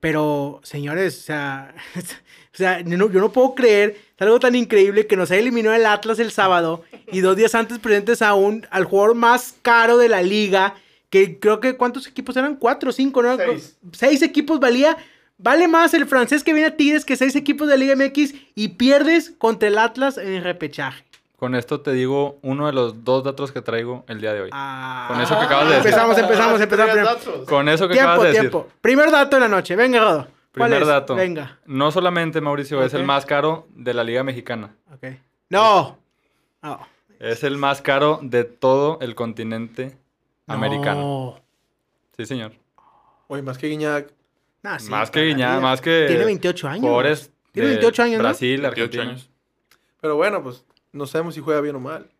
Pero, 0.00 0.60
señores, 0.62 1.18
o 1.18 1.22
sea, 1.22 1.74
o 1.96 2.56
sea 2.56 2.80
yo, 2.80 2.96
no, 2.96 3.10
yo 3.10 3.20
no 3.20 3.32
puedo 3.32 3.54
creer, 3.54 3.96
es 4.14 4.22
algo 4.22 4.38
tan 4.38 4.54
increíble 4.54 5.06
que 5.06 5.16
nos 5.16 5.30
haya 5.30 5.40
eliminado 5.40 5.74
el 5.74 5.86
Atlas 5.86 6.18
el 6.18 6.30
sábado 6.30 6.84
y 7.10 7.20
dos 7.20 7.36
días 7.36 7.54
antes 7.54 7.78
presentes 7.78 8.22
a 8.22 8.34
un, 8.34 8.66
al 8.70 8.84
jugador 8.84 9.14
más 9.14 9.56
caro 9.62 9.98
de 9.98 10.08
la 10.08 10.22
liga, 10.22 10.74
que 11.10 11.38
creo 11.38 11.60
que 11.60 11.76
¿cuántos 11.76 12.06
equipos 12.06 12.36
eran? 12.36 12.56
¿Cuatro 12.56 12.90
o 12.90 12.92
cinco? 12.92 13.22
¿no? 13.22 13.36
Seis. 13.36 13.76
Seis 13.92 14.22
equipos 14.22 14.60
valía. 14.60 14.96
Vale 15.40 15.68
más 15.68 15.94
el 15.94 16.06
francés 16.06 16.42
que 16.42 16.52
viene 16.52 16.68
a 16.68 16.76
Tigres 16.76 17.04
que 17.04 17.16
seis 17.16 17.36
equipos 17.36 17.68
de 17.68 17.78
la 17.78 17.94
Liga 17.94 17.94
MX 17.94 18.34
y 18.56 18.68
pierdes 18.68 19.30
contra 19.38 19.68
el 19.68 19.78
Atlas 19.78 20.18
en 20.18 20.32
el 20.32 20.42
repechaje. 20.42 21.04
Con 21.38 21.54
esto 21.54 21.80
te 21.80 21.92
digo 21.92 22.38
uno 22.42 22.66
de 22.66 22.72
los 22.72 23.04
dos 23.04 23.22
datos 23.22 23.52
que 23.52 23.62
traigo 23.62 24.04
el 24.08 24.20
día 24.20 24.32
de 24.32 24.40
hoy. 24.42 24.50
Ah. 24.52 25.04
Con 25.08 25.20
eso 25.20 25.38
que 25.38 25.44
acabas 25.44 25.68
de 25.68 25.74
decir. 25.76 25.86
Empezamos, 25.92 26.18
empezamos, 26.18 26.60
empezamos. 26.60 27.46
Con 27.48 27.68
eso 27.68 27.86
que 27.86 27.94
Tiempo, 27.94 28.10
acabas 28.10 28.22
de 28.24 28.28
decir. 28.30 28.40
tiempo. 28.50 28.68
Primer 28.80 29.10
dato 29.12 29.36
de 29.36 29.40
la 29.40 29.48
noche. 29.48 29.76
Venga, 29.76 30.00
Rodo. 30.00 30.26
¿Cuál 30.56 30.70
Primer 30.70 30.82
es? 30.82 30.88
dato. 30.88 31.14
Venga. 31.14 31.58
No 31.66 31.92
solamente, 31.92 32.40
Mauricio, 32.40 32.82
es 32.82 32.92
el 32.92 33.04
más 33.04 33.24
caro 33.24 33.68
de 33.70 33.94
la 33.94 34.02
Liga 34.02 34.24
Mexicana. 34.24 34.74
Ok. 34.92 35.04
No. 35.50 35.96
No. 36.60 36.80
Es 37.20 37.44
el 37.44 37.56
más 37.56 37.82
caro 37.82 38.18
de 38.20 38.42
todo 38.42 38.98
el 39.00 39.14
continente 39.14 39.96
americano. 40.48 41.00
No. 41.00 41.40
Sí, 42.16 42.26
señor. 42.26 42.52
Oye, 43.28 43.42
más 43.42 43.58
que 43.58 43.68
Guiñac. 43.68 44.12
Nah, 44.62 44.78
sí, 44.80 44.90
más 44.90 45.08
que 45.12 45.22
Guiñac, 45.24 45.60
más 45.60 45.80
que 45.80 46.06
Tiene 46.08 46.24
28 46.24 46.66
años. 46.68 46.80
jugadores 46.80 47.30
Tiene 47.52 47.68
de 47.68 47.74
28 47.76 48.02
años, 48.02 48.16
¿no? 48.18 48.22
Brasil, 48.24 48.60
28 48.60 48.68
Argentina. 48.82 49.02
años. 49.04 49.30
Pero 50.00 50.16
bueno, 50.16 50.42
pues 50.42 50.64
no 50.98 51.06
sabemos 51.06 51.34
si 51.34 51.40
juega 51.40 51.60
bien 51.60 51.76
o 51.76 51.80
mal. 51.80 52.10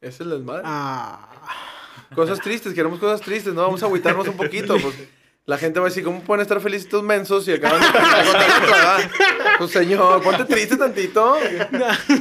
Ese 0.00 0.10
es 0.10 0.20
el 0.22 0.30
desmadre. 0.30 0.62
Ah. 0.64 1.28
Cosas 2.14 2.40
tristes, 2.40 2.74
queremos 2.74 2.98
cosas 2.98 3.20
tristes, 3.20 3.52
¿no? 3.54 3.62
Vamos 3.62 3.82
a 3.82 3.86
agüitarnos 3.86 4.26
un 4.26 4.36
poquito. 4.36 4.78
Pues 4.78 4.94
la 5.44 5.58
gente 5.58 5.78
va 5.78 5.86
a 5.86 5.88
decir, 5.90 6.02
¿cómo 6.04 6.22
pueden 6.22 6.42
estar 6.42 6.60
felices 6.60 6.86
estos 6.86 7.02
mensos 7.02 7.46
y 7.48 7.52
acaban 7.52 7.80
de 7.80 7.86
¿verdad? 7.86 9.10
Pues 9.58 9.70
señor, 9.70 10.22
ponte 10.22 10.44
triste 10.44 10.76
tantito. 10.76 11.36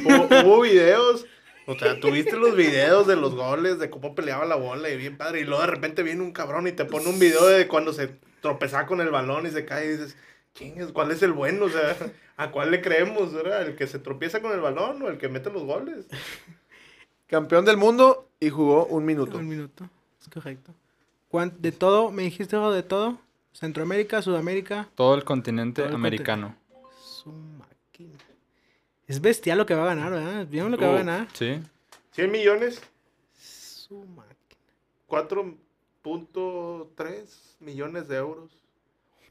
Hubo, 0.05 0.27
hubo 0.43 0.61
videos. 0.61 1.25
O 1.65 1.77
sea, 1.77 1.99
tuviste 1.99 2.37
los 2.37 2.55
videos 2.55 3.07
de 3.07 3.17
los 3.17 3.35
goles, 3.35 3.79
de 3.79 3.89
cómo 3.89 4.15
peleaba 4.15 4.45
la 4.45 4.55
bola 4.55 4.89
y 4.89 4.97
bien 4.97 5.17
padre. 5.17 5.41
Y 5.41 5.43
luego 5.43 5.61
de 5.61 5.67
repente 5.67 6.03
viene 6.03 6.21
un 6.21 6.31
cabrón 6.31 6.67
y 6.67 6.71
te 6.71 6.85
pone 6.85 7.07
un 7.07 7.19
video 7.19 7.45
de 7.45 7.67
cuando 7.67 7.93
se 7.93 8.07
tropezaba 8.41 8.85
con 8.85 9.01
el 9.01 9.09
balón 9.09 9.45
y 9.45 9.51
se 9.51 9.65
cae 9.65 9.85
y 9.85 9.89
dices, 9.89 10.17
¿quién 10.57 10.79
es? 10.81 10.91
¿Cuál 10.91 11.11
es 11.11 11.21
el 11.21 11.33
bueno? 11.33 11.65
O 11.65 11.69
sea, 11.69 11.95
¿a 12.37 12.51
cuál 12.51 12.71
le 12.71 12.81
creemos? 12.81 13.33
¿verdad? 13.33 13.63
¿El 13.67 13.75
que 13.75 13.87
se 13.87 13.99
tropieza 13.99 14.41
con 14.41 14.51
el 14.51 14.59
balón 14.61 15.01
o 15.01 15.07
el 15.09 15.17
que 15.17 15.29
mete 15.29 15.49
los 15.51 15.63
goles? 15.63 16.05
Campeón 17.27 17.65
del 17.65 17.77
mundo 17.77 18.27
y 18.39 18.49
jugó 18.49 18.85
un 18.85 19.05
minuto. 19.05 19.37
Un 19.37 19.47
minuto. 19.47 19.89
Es 20.21 20.27
correcto. 20.29 20.73
¿Cuán- 21.29 21.53
¿De 21.59 21.71
todo? 21.71 22.11
¿Me 22.11 22.23
dijiste 22.23 22.55
algo 22.55 22.71
de 22.71 22.83
todo? 22.83 23.19
Centroamérica, 23.53 24.21
Sudamérica. 24.21 24.87
Todo 24.95 25.15
el 25.15 25.23
continente 25.25 25.81
Todo 25.81 25.89
el 25.89 25.95
americano. 25.95 26.55
Su 27.03 27.31
máquina. 27.31 28.13
Es 29.07 29.19
bestial 29.21 29.57
lo 29.57 29.65
que 29.65 29.73
va 29.75 29.83
a 29.83 29.95
ganar, 29.95 30.11
¿verdad? 30.11 30.45
¿Vieron 30.47 30.71
lo 30.71 30.77
que 30.77 30.85
va 30.85 30.93
a 30.93 30.97
ganar? 30.97 31.27
Sí. 31.33 31.59
100 32.11 32.31
millones, 32.31 32.81
Su 33.35 34.05
máquina. 34.05 34.35
4.3 35.07 37.55
millones 37.59 38.07
de 38.07 38.17
euros 38.17 38.51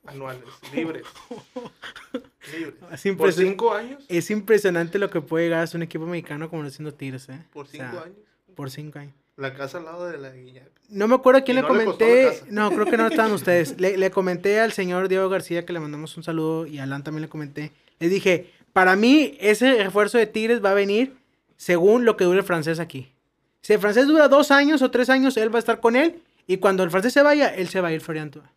anuales, 0.06 0.44
libres. 0.74 1.04
libres. 2.52 2.74
Es, 2.92 3.16
Por 3.16 3.32
5 3.32 3.74
años. 3.74 4.04
es 4.08 4.30
impresionante 4.30 4.98
lo 4.98 5.10
que 5.10 5.20
puede 5.20 5.44
llegar 5.46 5.60
a 5.62 5.66
ser 5.66 5.78
un 5.78 5.82
equipo 5.82 6.06
mexicano 6.06 6.48
como 6.48 6.62
lo 6.62 6.68
haciendo 6.68 6.92
Tigres, 6.94 7.28
¿eh? 7.28 7.38
Por 7.52 7.66
O 7.66 7.68
sea, 7.68 7.90
5 7.90 8.02
años. 8.04 8.16
Por 8.54 8.70
5 8.70 8.98
años. 8.98 9.14
La 9.36 9.52
casa 9.54 9.78
al 9.78 9.84
lado 9.84 10.06
de 10.08 10.16
la 10.18 10.30
Guiñac. 10.30 10.70
No 10.88 11.08
me 11.08 11.14
acuerdo 11.16 11.40
a 11.40 11.42
quién 11.42 11.56
Y 11.58 11.60
le 11.60 11.62
no 11.62 11.68
comenté. 11.68 12.40
no, 12.48 12.70
creo 12.70 12.86
que 12.86 12.96
no 12.96 13.06
estaban 13.08 13.32
ustedes. 13.32 13.78
Le, 13.78 13.96
le 13.98 14.10
comenté 14.10 14.60
al 14.60 14.72
señor 14.72 15.08
Diego 15.08 15.28
García 15.28 15.66
que 15.66 15.72
le 15.72 15.80
mandamos 15.80 16.16
un 16.16 16.22
saludo 16.22 16.66
y 16.66 16.78
a 16.78 16.84
Alan 16.84 17.04
también 17.04 17.22
le 17.22 17.28
comenté. 17.28 17.72
Le 17.98 18.08
dije, 18.08 18.50
para 18.72 18.96
mí 18.96 19.36
ese 19.40 19.82
refuerzo 19.82 20.16
de 20.16 20.26
Tigres 20.26 20.64
va 20.64 20.70
a 20.70 20.74
venir 20.74 21.14
según 21.56 22.04
lo 22.04 22.16
que 22.16 22.24
dure 22.24 22.38
el 22.38 22.44
francés 22.44 22.80
aquí. 22.80 23.12
Si 23.60 23.72
el 23.74 23.80
francés 23.80 24.06
dura 24.06 24.28
dos 24.28 24.50
años 24.50 24.80
o 24.80 24.90
tres 24.90 25.10
años, 25.10 25.36
él 25.36 25.52
va 25.52 25.56
a 25.56 25.60
estar 25.60 25.80
con 25.80 25.96
él. 25.96 26.22
Y 26.46 26.58
cuando 26.58 26.84
el 26.84 26.90
francés 26.90 27.12
se 27.12 27.22
vaya, 27.22 27.48
él 27.54 27.68
se 27.68 27.80
va 27.80 27.88
a 27.88 27.92
ir 27.92 28.00
Florian 28.00 28.30
Thauvin. 28.30 28.48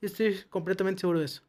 Yo 0.00 0.06
Estoy 0.06 0.38
completamente 0.50 1.00
seguro 1.00 1.18
de 1.20 1.26
eso. 1.26 1.42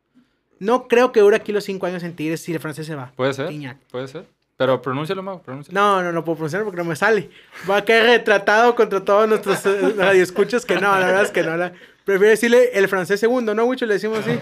No 0.60 0.88
creo 0.88 1.12
que 1.12 1.20
dure 1.20 1.36
aquí 1.36 1.52
los 1.52 1.64
cinco 1.64 1.86
años 1.86 2.04
en 2.04 2.16
Tigres 2.16 2.42
si 2.42 2.54
el 2.54 2.60
francés 2.60 2.88
se 2.88 2.96
va. 2.96 3.12
Puede 3.16 3.34
ser. 3.34 3.50
Guiñac. 3.50 3.78
Puede 3.92 4.08
ser. 4.08 4.26
Pero 4.58 4.82
pronúncialo, 4.82 5.22
Mau, 5.22 5.40
pronúncialo. 5.44 5.80
No, 5.80 6.02
no, 6.02 6.12
no 6.12 6.24
puedo 6.24 6.38
pronunciar 6.38 6.64
porque 6.64 6.78
no 6.78 6.84
me 6.86 6.96
sale. 6.96 7.30
Va 7.70 7.78
a 7.78 7.86
caer 7.86 8.06
retratado 8.06 8.74
contra 8.74 9.06
todos 9.06 9.30
nuestros 9.30 9.64
eh, 9.68 9.94
radioescuchas 9.98 10.66
que 10.66 10.76
no, 10.76 11.00
la 11.00 11.06
verdad 11.06 11.24
es 11.24 11.32
que 11.32 11.44
no. 11.44 11.56
La... 11.56 11.74
Prefiero 12.06 12.32
decirle 12.32 12.72
el 12.74 12.88
francés 12.88 13.20
segundo, 13.20 13.54
¿no, 13.54 13.66
Wicho? 13.66 13.86
Le 13.86 13.94
decimos 13.94 14.20
así. 14.20 14.40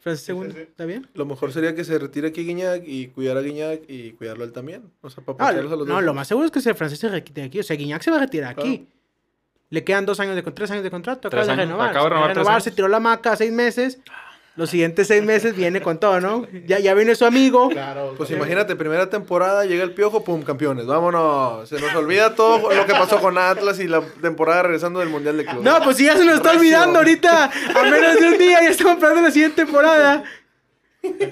Francés 0.00 0.24
segundo. 0.24 0.56
¿está 0.56 0.86
bien? 0.86 1.06
Lo 1.12 1.26
mejor 1.26 1.52
sería 1.52 1.74
que 1.74 1.84
se 1.84 1.98
retire 1.98 2.28
aquí 2.28 2.44
Guiñac 2.44 2.82
y 2.86 3.08
cuidar 3.08 3.36
a 3.36 3.42
Guiñac 3.42 3.82
y 3.88 4.12
cuidarlo 4.12 4.44
él 4.44 4.52
también. 4.52 4.90
O 5.02 5.10
sea, 5.10 5.22
para 5.22 5.44
Ah, 5.44 5.48
a 5.50 5.52
los 5.52 5.70
no, 5.70 5.76
dos. 5.84 6.02
lo 6.02 6.14
más 6.14 6.26
seguro 6.28 6.46
es 6.46 6.50
que 6.50 6.66
el 6.66 6.74
francés 6.74 6.98
se 6.98 7.08
retire 7.10 7.42
aquí. 7.42 7.60
O 7.60 7.62
sea, 7.62 7.76
Guiñac 7.76 8.00
se 8.02 8.10
va 8.10 8.16
a 8.16 8.20
retirar 8.20 8.52
aquí. 8.58 8.86
Le 9.72 9.84
quedan 9.84 10.04
dos 10.04 10.20
años 10.20 10.36
de 10.36 10.42
con- 10.42 10.54
tres 10.54 10.70
años 10.70 10.84
de 10.84 10.90
contrato. 10.90 11.28
Acaba 11.28 11.46
de 11.46 11.56
renovar. 11.56 11.90
acaba 11.90 12.28
de 12.28 12.34
renovar 12.34 12.60
se 12.60 12.70
tiró 12.72 12.88
la 12.88 13.00
maca 13.00 13.34
seis 13.36 13.50
meses. 13.50 13.98
Los 14.54 14.68
siguientes 14.68 15.06
seis 15.06 15.22
meses 15.24 15.56
viene 15.56 15.80
con 15.80 15.98
todo, 15.98 16.20
¿no? 16.20 16.46
Ya, 16.66 16.78
ya 16.78 16.92
viene 16.92 17.14
su 17.14 17.24
amigo. 17.24 17.70
Claro. 17.70 18.12
Pues 18.18 18.28
claro. 18.28 18.42
imagínate, 18.44 18.76
primera 18.76 19.08
temporada, 19.08 19.64
llega 19.64 19.82
el 19.82 19.94
piojo, 19.94 20.22
pum, 20.24 20.42
campeones. 20.42 20.84
Vámonos. 20.84 21.66
Se 21.70 21.80
nos 21.80 21.94
olvida 21.94 22.34
todo 22.34 22.70
lo 22.70 22.84
que 22.84 22.92
pasó 22.92 23.18
con 23.18 23.38
Atlas 23.38 23.80
y 23.80 23.88
la 23.88 24.02
temporada 24.20 24.64
regresando 24.64 25.00
del 25.00 25.08
Mundial 25.08 25.38
de 25.38 25.46
Clubes. 25.46 25.64
No, 25.64 25.82
pues 25.82 25.96
si 25.96 26.04
ya 26.04 26.18
se 26.18 26.26
nos 26.26 26.34
está 26.34 26.50
Recio. 26.50 26.60
olvidando 26.60 26.98
ahorita. 26.98 27.44
A 27.74 27.82
menos 27.84 28.20
de 28.20 28.28
un 28.28 28.36
día 28.36 28.60
ya 28.62 28.68
estamos 28.68 28.96
planeando 28.98 29.22
la 29.22 29.32
siguiente 29.32 29.64
temporada. 29.64 30.22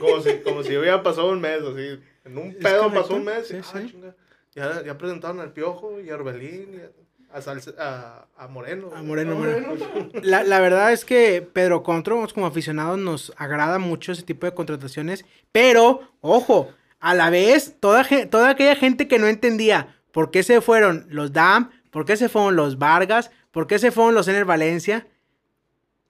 Como 0.00 0.20
si, 0.22 0.38
como 0.38 0.62
si 0.62 0.76
hubiera 0.78 1.02
pasado 1.02 1.28
un 1.30 1.42
mes, 1.42 1.60
así. 1.62 2.00
En 2.24 2.38
un 2.38 2.54
pedo 2.54 2.90
pasó 2.90 3.14
un 3.16 3.24
mes. 3.24 3.46
sí, 3.48 3.56
y, 3.56 3.58
ah, 3.58 3.62
sí. 3.70 3.86
chinga, 3.90 4.14
ya, 4.54 4.82
ya 4.82 4.96
presentaron 4.96 5.40
al 5.40 5.52
Piojo 5.52 6.00
y 6.00 6.08
a 6.10 6.14
Orbelín 6.14 6.70
y 6.72 6.76
a, 6.78 6.90
a, 7.32 7.40
Salce- 7.40 7.74
a, 7.78 8.26
a 8.36 8.48
Moreno. 8.48 8.90
A 8.94 9.02
Moreno, 9.02 9.36
Moreno. 9.36 9.68
La, 10.22 10.42
la 10.42 10.60
verdad 10.60 10.92
es 10.92 11.04
que 11.04 11.42
Pedro 11.42 11.82
Contro, 11.82 12.26
como 12.34 12.46
aficionados, 12.46 12.98
nos 12.98 13.32
agrada 13.36 13.78
mucho 13.78 14.12
ese 14.12 14.22
tipo 14.22 14.46
de 14.46 14.54
contrataciones. 14.54 15.24
Pero, 15.52 16.00
ojo, 16.20 16.70
a 16.98 17.14
la 17.14 17.30
vez, 17.30 17.76
toda, 17.80 18.06
toda 18.28 18.50
aquella 18.50 18.76
gente 18.76 19.08
que 19.08 19.18
no 19.18 19.26
entendía 19.26 19.96
por 20.12 20.30
qué 20.30 20.42
se 20.42 20.60
fueron 20.60 21.06
los 21.08 21.32
Dam, 21.32 21.70
por 21.90 22.04
qué 22.04 22.16
se 22.16 22.28
fueron 22.28 22.56
los 22.56 22.78
Vargas, 22.78 23.30
por 23.50 23.66
qué 23.66 23.78
se 23.78 23.90
fueron 23.90 24.14
los 24.14 24.28
Ener 24.28 24.44
Valencia. 24.44 25.06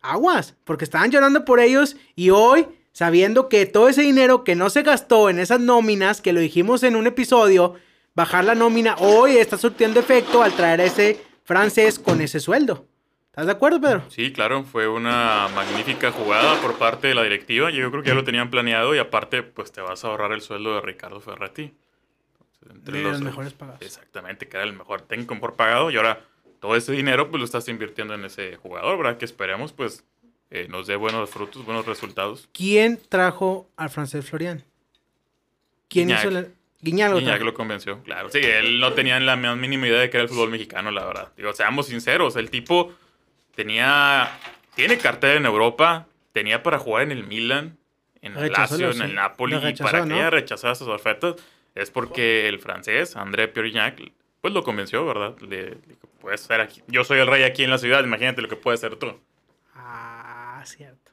Aguas, 0.02 0.54
porque 0.64 0.85
estaban 0.85 1.11
llorando 1.11 1.44
por 1.44 1.61
ellos 1.61 1.96
y 2.16 2.30
hoy, 2.30 2.66
sabiendo 2.92 3.48
que 3.50 3.66
todo 3.66 3.88
ese 3.88 4.00
dinero 4.02 4.44
que 4.44 4.56
no 4.56 4.70
se 4.70 4.83
gastó 4.83 5.28
en 5.28 5.38
esas 5.38 5.61
nóminas, 5.61 6.22
que 6.22 6.33
lo 6.33 6.40
dijimos 6.40 6.83
en 6.83 6.96
un 6.96 7.06
episodio, 7.06 7.74
bajar 8.14 8.44
la 8.44 8.55
nómina, 8.55 8.96
hoy 8.99 9.37
está 9.37 9.57
surtiendo 9.57 10.01
efecto 10.01 10.42
al 10.42 10.53
traer 10.53 10.81
a 10.81 10.85
ese 10.85 11.20
francés 11.44 11.99
con 11.99 12.20
ese 12.20 12.40
sueldo. 12.40 12.87
¿Estás 13.27 13.46
de 13.46 13.53
acuerdo, 13.53 13.81
Pedro? 13.81 14.03
Sí, 14.11 14.33
claro, 14.33 14.64
fue 14.64 14.88
una 14.88 15.49
magnífica 15.55 16.11
jugada 16.11 16.61
por 16.61 16.79
parte 16.79 17.07
de 17.09 17.14
la 17.14 17.23
directiva. 17.23 17.70
Yo 17.70 17.88
creo 17.90 18.03
que 18.03 18.09
ya 18.09 18.14
lo 18.14 18.25
tenían 18.25 18.51
planeado 18.51 18.94
y 18.94 18.99
aparte, 18.99 19.42
pues 19.42 19.70
te 19.70 19.81
vas 19.81 20.05
a 20.05 20.09
ahorrar 20.09 20.33
el 20.33 20.40
sueldo 20.40 20.75
de 20.75 20.81
Ricardo 20.81 21.20
Ferretti. 21.20 21.73
Entonces, 22.62 22.77
entre 22.77 22.99
De 22.99 23.05
los 23.05 23.20
mejores 23.20 23.53
pagados. 23.53 23.83
Exactamente, 23.83 24.49
que 24.49 24.57
era 24.57 24.64
el 24.64 24.73
mejor 24.73 25.03
técnico 25.03 25.35
mejor 25.35 25.55
pagado 25.55 25.90
y 25.90 25.96
ahora 25.96 26.25
todo 26.59 26.77
ese 26.77 26.92
dinero 26.92 27.31
pues 27.31 27.38
lo 27.38 27.44
estás 27.44 27.68
invirtiendo 27.68 28.14
en 28.14 28.25
ese 28.25 28.57
jugador, 28.57 28.99
¿verdad? 28.99 29.16
Que 29.16 29.25
esperemos 29.25 29.73
pues 29.73 30.05
eh, 30.51 30.66
nos 30.68 30.88
dé 30.88 30.96
buenos 30.96 31.31
frutos, 31.31 31.64
buenos 31.64 31.87
resultados. 31.87 32.49
¿Quién 32.53 33.01
trajo 33.09 33.70
al 33.77 33.90
francés 33.90 34.29
Florian? 34.29 34.64
¿Quién 35.88 36.11
hizo 36.11 36.31
la... 36.31 36.46
Guiñac 36.83 37.11
lo 37.11 37.19
Guiñac 37.19 37.35
trajo. 37.35 37.45
lo 37.45 37.55
convenció, 37.55 38.03
claro. 38.03 38.31
Sí, 38.31 38.40
él 38.43 38.81
no 38.81 38.93
tenía 38.95 39.21
la 39.21 39.37
más 39.37 39.57
mínima 39.57 39.87
idea 39.87 40.01
de 40.01 40.11
que 40.11 40.16
era 40.16 40.25
el 40.25 40.29
fútbol 40.29 40.51
mexicano, 40.51 40.90
la 40.90 41.05
verdad. 41.05 41.33
Digo, 41.37 41.53
seamos 41.53 41.87
sinceros, 41.87 42.37
el 42.37 42.51
tipo 42.51 42.95
tenía, 43.55 44.31
tiene 44.75 44.97
cartel 44.99 45.38
en 45.38 45.47
Europa, 45.47 46.07
tenía 46.33 46.62
para 46.62 46.79
jugar 46.79 47.03
en 47.03 47.12
el 47.12 47.25
Milan, 47.27 47.77
en 48.23 48.33
el 48.37 48.43
Rechazó 48.43 48.79
Lazio, 48.79 48.90
en 48.93 49.11
el 49.11 49.14
Napoli, 49.14 49.57
y 49.57 49.75
para 49.75 50.03
que 50.03 50.07
¿no? 50.07 50.14
haya 50.16 50.31
rechazado 50.31 50.73
esas 50.73 50.88
ofertas 50.88 51.37
es 51.75 51.90
porque 51.90 52.49
el 52.49 52.59
francés, 52.59 53.16
André 53.16 53.49
Pierre 53.49 54.12
pues 54.40 54.55
lo 54.55 54.62
convenció, 54.62 55.05
¿verdad? 55.05 55.38
Le 55.40 55.77
dijo, 55.87 56.09
puedes 56.19 56.40
ser 56.40 56.61
aquí. 56.61 56.83
Yo 56.87 57.05
soy 57.05 57.21
el 57.21 57.27
rey 57.27 57.43
aquí 57.43 57.62
en 57.62 57.71
la 57.71 57.79
ciudad, 57.79 58.03
imagínate 58.03 58.40
lo 58.40 58.49
que 58.49 58.57
puedes 58.57 58.81
ser 58.81 58.97
tú. 58.97 59.21
Ah, 59.75 60.62
cierto. 60.64 61.10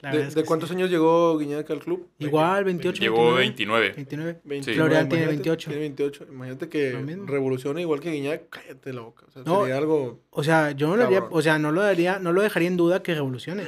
La 0.00 0.12
¿De, 0.12 0.22
es 0.22 0.34
de 0.34 0.42
que 0.42 0.46
cuántos 0.46 0.68
sí. 0.68 0.76
años 0.76 0.90
llegó 0.90 1.36
Guiñac 1.38 1.68
al 1.70 1.80
club? 1.80 2.08
Igual, 2.18 2.62
28, 2.64 3.00
Llegó 3.02 3.34
29. 3.34 3.92
29. 3.96 4.40
29. 4.44 4.64
Sí. 4.64 4.74
Florian 4.74 5.08
tiene 5.08 5.24
imagínate, 5.24 5.26
28. 5.50 5.70
Tiene 5.70 5.80
28. 5.80 6.26
Imagínate 6.30 6.68
que 6.68 7.16
revoluciona 7.26 7.80
igual 7.80 7.98
que 7.98 8.12
Guiñac, 8.12 8.48
cállate 8.48 8.92
la 8.92 9.00
boca. 9.00 9.24
O 9.26 9.30
sea, 9.32 9.42
No. 9.44 9.60
sería 9.62 9.76
algo... 9.76 10.20
O 10.30 10.44
sea, 10.44 10.70
yo 10.70 10.86
no 10.86 10.96
lo 10.96 11.04
haría, 11.04 11.24
o 11.28 11.42
sea, 11.42 11.58
no 11.58 11.72
lo 11.72 11.80
daría, 11.82 12.20
no 12.20 12.32
lo 12.32 12.42
dejaría 12.42 12.68
en 12.68 12.76
duda 12.76 13.02
que 13.02 13.12
revolucione. 13.14 13.64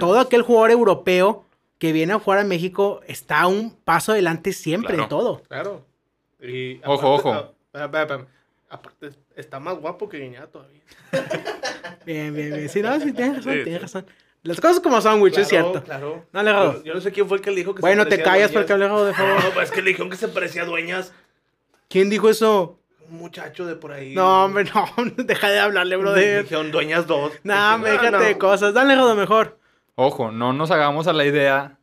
Todo 0.00 0.18
aquel 0.20 0.40
jugador 0.40 0.70
europeo 0.70 1.44
que 1.78 1.92
viene 1.92 2.14
a 2.14 2.18
jugar 2.18 2.38
a 2.38 2.44
México 2.44 3.02
está 3.06 3.46
un 3.46 3.74
paso 3.76 4.12
adelante 4.12 4.54
siempre 4.54 4.94
Claro. 4.94 5.02
en 5.02 5.08
todo. 5.10 5.42
Claro. 5.48 5.86
Y 6.40 6.80
Ojo, 6.86 7.14
ojo. 7.14 7.54
espera. 7.74 8.26
Aparte, 8.70 9.10
está 9.36 9.60
más 9.60 9.76
guapo 9.78 10.08
que 10.08 10.18
Guiñac 10.18 10.50
todavía. 10.50 10.80
Bien, 12.06 12.34
bien, 12.34 12.54
bien. 12.54 12.68
Sí, 12.68 12.80
no, 12.82 12.98
sí, 13.00 13.12
tienes 13.12 13.36
razón, 13.36 13.52
Sí, 13.52 13.58
tienes 13.64 13.80
sí. 13.80 13.82
razón. 13.82 14.06
Las 14.44 14.60
cosas 14.60 14.78
como 14.80 15.00
son, 15.00 15.20
Wicho, 15.20 15.40
es 15.40 15.48
Claro, 15.48 15.70
cierto. 15.70 15.84
Claro. 15.84 16.26
No 16.32 16.42
le 16.42 16.50
hago. 16.50 16.72
Yo, 16.74 16.82
yo 16.84 16.94
no 16.94 17.00
sé 17.00 17.10
quién 17.12 17.26
fue 17.26 17.38
el 17.38 17.42
que 17.42 17.50
le 17.50 17.56
dijo 17.56 17.74
que 17.74 17.80
se 17.80 17.86
Bueno, 17.86 18.04
te 18.04 18.10
parecía 18.10 18.24
a 18.24 18.32
callas 18.32 18.52
Dueñas. 18.52 18.68
porque 18.68 18.72
hablé 18.84 19.06
de 19.06 19.14
favor. 19.14 19.44
No, 19.44 19.50
pues 19.50 19.68
es 19.68 19.74
que 19.74 19.82
le 19.82 19.88
dijeron 19.88 20.10
que 20.10 20.16
se 20.16 20.28
parecía 20.28 20.62
a 20.62 20.66
Dueñas. 20.66 21.12
¿Quién 21.88 22.10
dijo 22.10 22.28
eso? 22.28 22.78
Un 23.10 23.18
muchacho 23.18 23.66
de 23.66 23.74
por 23.76 23.92
ahí. 23.92 24.14
No, 24.14 24.44
hombre, 24.44 24.64
no, 24.74 24.86
deja 25.24 25.50
de 25.50 25.58
hablarle, 25.58 25.96
brother. 25.96 26.42
Dijeron 26.44 26.70
Dueñas 26.70 27.06
2. 27.06 27.32
No, 27.42 27.74
hombre, 27.74 27.92
déjate 27.92 28.24
de 28.24 28.38
cosas. 28.38 28.72
Dale, 28.74 28.94
Rodo, 28.94 29.14
mejor. 29.16 29.58
Ojo, 29.94 30.30
no 30.30 30.52
nos 30.52 30.70
hagamos 30.70 31.06
a 31.06 31.12
la 31.12 31.24
idea 31.24 31.78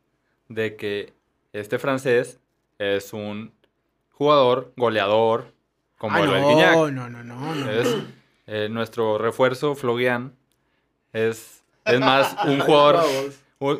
de 0.47 0.75
que 0.75 1.13
este 1.53 1.79
francés 1.79 2.39
es 2.77 3.13
un 3.13 3.53
jugador 4.11 4.73
goleador 4.77 5.53
como 5.97 6.17
Ah, 6.17 6.21
el 6.21 6.27
no, 6.29 6.91
no, 6.91 7.09
no, 7.09 7.23
no, 7.23 7.55
no. 7.55 7.71
Es 7.71 7.95
eh, 8.47 8.67
nuestro 8.69 9.17
refuerzo, 9.17 9.75
Flogian. 9.75 10.35
Es, 11.13 11.60
es 11.85 11.99
más 11.99 12.35
un 12.45 12.59
jugador. 12.59 13.03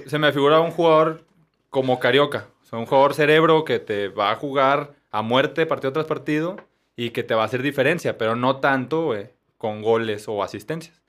Se 0.08 0.20
me 0.20 0.32
figura 0.32 0.60
un 0.60 0.72
jugador 0.72 1.26
como 1.70 2.00
Carioca. 2.00 2.48
O 2.64 2.66
sea, 2.66 2.80
un 2.80 2.86
jugador 2.86 3.14
cerebro 3.14 3.66
que 3.66 3.80
te 3.80 4.10
va 4.10 4.32
a 4.32 4.36
jugar 4.36 4.94
a 5.12 5.22
muerte 5.22 5.66
partido 5.66 5.94
tras 5.94 6.06
partido 6.06 6.58
y 6.96 7.10
que 7.10 7.24
te 7.24 7.34
va 7.34 7.44
a 7.44 7.46
hacer 7.46 7.62
diferencia, 7.62 8.18
pero 8.18 8.36
no 8.36 8.58
tanto 8.58 9.16
eh, 9.16 9.34
con 9.58 9.82
goles 9.82 10.28
o 10.28 10.44
asistencias. 10.44 11.02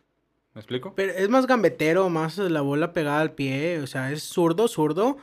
¿Me 0.54 0.60
explico? 0.60 0.94
Pero 0.94 1.12
es 1.12 1.28
más 1.28 1.46
gambetero, 1.46 2.08
más 2.10 2.36
la 2.38 2.60
bola 2.60 2.92
pegada 2.92 3.20
al 3.20 3.32
pie. 3.32 3.80
O 3.80 3.86
sea, 3.86 4.12
es 4.12 4.22
zurdo, 4.22 4.68
zurdo. 4.68 5.16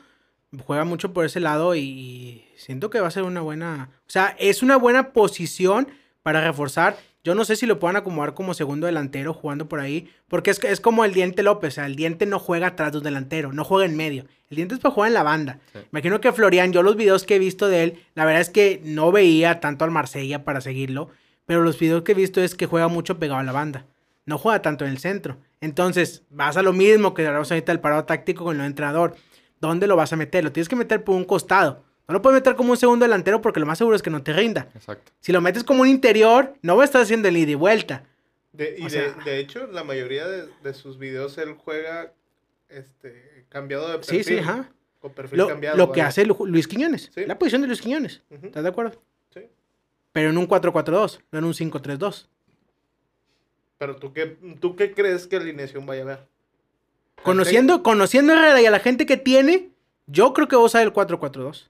Juega 0.66 0.84
mucho 0.84 1.14
por 1.14 1.26
ese 1.26 1.40
lado 1.40 1.76
y 1.76 2.46
siento 2.56 2.90
que 2.90 3.00
va 3.00 3.08
a 3.08 3.12
ser 3.12 3.24
una 3.24 3.42
buena. 3.42 3.90
O 4.00 4.10
sea, 4.10 4.36
es 4.40 4.64
una 4.64 4.78
buena 4.78 5.14
posición 5.14 5.88
para 6.24 6.42
reforzar. 6.42 6.98
Yo 7.24 7.36
no 7.36 7.44
sé 7.46 7.56
si 7.56 7.66
lo 7.66 7.80
puedan 7.80 7.98
acomodar 7.98 8.34
como 8.34 8.54
segundo 8.54 8.88
delantero 8.88 9.34
jugando 9.34 9.68
por 9.68 9.80
ahí. 9.80 10.10
Porque 10.28 10.52
es, 10.52 10.64
es 10.64 10.80
como 10.80 11.06
el 11.06 11.14
Diente 11.14 11.44
López. 11.44 11.74
O 11.74 11.76
sea, 11.76 11.86
el 11.86 11.96
Diente 11.96 12.26
no 12.26 12.40
juega 12.40 12.68
atrás 12.68 12.94
del 12.94 13.04
delantero, 13.04 13.52
no 13.52 13.64
juega 13.64 13.86
en 13.86 13.98
medio. 13.98 14.26
El 14.50 14.56
Diente 14.56 14.76
es 14.76 14.80
para 14.80 14.94
jugar 14.94 15.10
en 15.10 15.14
la 15.14 15.24
banda. 15.24 15.60
Sí. 15.74 15.80
Imagino 15.92 16.22
que 16.22 16.32
Florian, 16.32 16.72
yo 16.72 16.82
los 16.82 16.96
videos 16.96 17.24
que 17.26 17.36
he 17.36 17.40
visto 17.40 17.68
de 17.68 17.84
él, 17.84 18.04
la 18.16 18.26
verdad 18.26 18.42
es 18.42 18.50
que 18.50 18.82
no 18.84 19.12
veía 19.12 19.60
tanto 19.60 19.86
al 19.86 19.92
Marsella 19.92 20.44
para 20.44 20.62
seguirlo. 20.62 21.10
Pero 21.46 21.62
los 21.62 21.78
videos 21.78 22.04
que 22.04 22.14
he 22.14 22.16
visto 22.16 22.42
es 22.42 22.56
que 22.56 22.68
juega 22.68 22.88
mucho 22.88 23.20
pegado 23.20 23.40
a 23.40 23.44
la 23.44 23.52
banda 23.52 23.86
no 24.30 24.38
juega 24.38 24.62
tanto 24.62 24.86
en 24.86 24.92
el 24.92 25.00
centro. 25.00 25.38
Entonces, 25.60 26.24
vas 26.30 26.56
a 26.56 26.62
lo 26.62 26.72
mismo 26.72 27.14
que 27.14 27.28
hablamos 27.28 27.52
ahorita 27.52 27.74
del 27.74 27.82
parado 27.82 28.06
táctico 28.06 28.46
con 28.46 28.62
el 28.62 28.66
entrenador. 28.66 29.16
¿Dónde 29.60 29.88
lo 29.88 29.98
vas 29.98 30.14
a 30.14 30.16
meter? 30.16 30.44
Lo 30.44 30.54
tienes 30.54 30.70
que 30.70 30.78
meter 30.78 31.04
por 31.04 31.16
un 31.16 31.26
costado. 31.26 31.84
No 32.10 32.14
lo 32.14 32.22
puedes 32.22 32.38
meter 32.40 32.56
como 32.56 32.72
un 32.72 32.78
segundo 32.78 33.06
delantero 33.06 33.40
porque 33.42 33.60
lo 33.60 33.66
más 33.66 33.78
seguro 33.78 33.96
es 33.96 34.02
que 34.02 34.10
no 34.10 34.22
te 34.24 34.34
rinda. 34.34 34.68
Exacto. 34.76 35.12
Si 35.20 35.32
lo 35.32 35.40
metes 35.42 35.64
como 35.64 35.84
un 35.84 35.88
interior, 35.88 36.56
no 36.64 36.76
va 36.76 36.82
a 36.82 36.86
estar 36.86 37.02
haciendo 37.02 37.28
el 37.28 37.38
ida 37.38 37.52
y 37.52 37.56
vuelta. 37.56 38.04
De- 38.52 38.76
y 38.78 38.84
de, 38.84 38.90
sea- 38.90 39.14
de 39.24 39.38
hecho, 39.40 39.68
la 39.68 39.84
mayoría 39.84 40.28
de, 40.28 40.50
de 40.64 40.74
sus 40.74 40.98
videos 40.98 41.38
él 41.38 41.54
juega 41.54 42.12
este, 42.68 43.46
cambiado 43.50 43.88
de 43.88 44.04
Sí, 44.04 44.18
perfil. 44.18 44.24
sí, 44.24 44.38
ajá. 44.40 44.70
Con 45.00 45.14
perfil 45.14 45.38
Lo, 45.38 45.48
cambiado. 45.48 45.78
lo 45.78 45.86
que 45.92 46.00
vaya. 46.02 46.08
hace 46.08 46.26
Lu- 46.26 46.46
Luis 46.46 46.68
Quiñones. 46.68 47.10
Sí. 47.14 47.26
La 47.26 47.38
posición 47.40 47.62
de 47.62 47.68
Luis 47.68 47.80
Quiñones. 47.82 48.22
Ujú, 48.32 48.48
¿Estás 48.48 48.64
de 48.64 48.70
acuerdo? 48.70 49.02
sí. 49.34 49.42
Pero 50.12 50.32
en 50.32 50.38
un 50.40 50.48
4-4-2, 50.48 51.20
no 51.32 51.40
en 51.40 51.46
un 51.46 51.54
5-3-2. 51.54 52.28
Pero 53.78 53.96
¿tú 53.96 54.12
qué, 54.14 54.36
¿tú 54.60 54.76
qué 54.76 54.94
crees 54.94 55.28
que 55.28 55.38
alineación 55.38 55.86
vaya 55.86 56.02
a 56.02 56.06
ver? 56.06 56.28
Conociendo, 57.24 57.84
conociendo 57.84 58.34
a 58.34 58.38
Herrera 58.38 58.62
y 58.62 58.66
a 58.66 58.72
la 58.72 58.80
gente 58.80 59.06
que 59.06 59.18
tiene, 59.18 59.70
yo 60.08 60.34
creo 60.34 60.48
que 60.48 60.56
vos 60.56 60.72
sabes 60.72 60.88
el 60.88 60.94
4-4-2. 60.94 61.70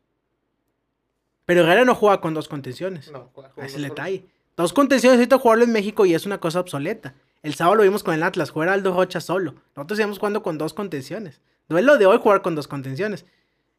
Pero 1.49 1.61
Herrera 1.63 1.83
no 1.83 1.95
juega 1.95 2.21
con 2.21 2.35
dos 2.35 2.47
contenciones. 2.47 3.11
No, 3.11 3.31
juega 3.33 3.49
con 3.49 3.63
Ese 3.63 3.77
es 3.77 3.81
el 3.83 3.89
detalle. 3.89 4.23
Dos 4.55 4.71
contenciones 4.71 5.17
ahorita 5.17 5.39
jugarlo 5.39 5.63
en 5.63 5.71
México 5.71 6.05
y 6.05 6.13
es 6.13 6.27
una 6.27 6.37
cosa 6.37 6.59
obsoleta. 6.59 7.15
El 7.41 7.55
sábado 7.55 7.77
lo 7.77 7.81
vimos 7.83 8.03
con 8.03 8.13
el 8.13 8.21
Atlas, 8.21 8.51
jugar 8.51 8.69
Aldo 8.69 8.93
Rocha 8.93 9.19
solo. 9.19 9.55
Nosotros 9.75 9.97
íbamos 9.97 10.19
jugando 10.19 10.43
con 10.43 10.59
dos 10.59 10.75
contenciones. 10.75 11.41
Duelo 11.67 11.97
de 11.97 12.05
hoy 12.05 12.19
jugar 12.21 12.43
con 12.43 12.53
dos 12.53 12.67
contenciones. 12.67 13.25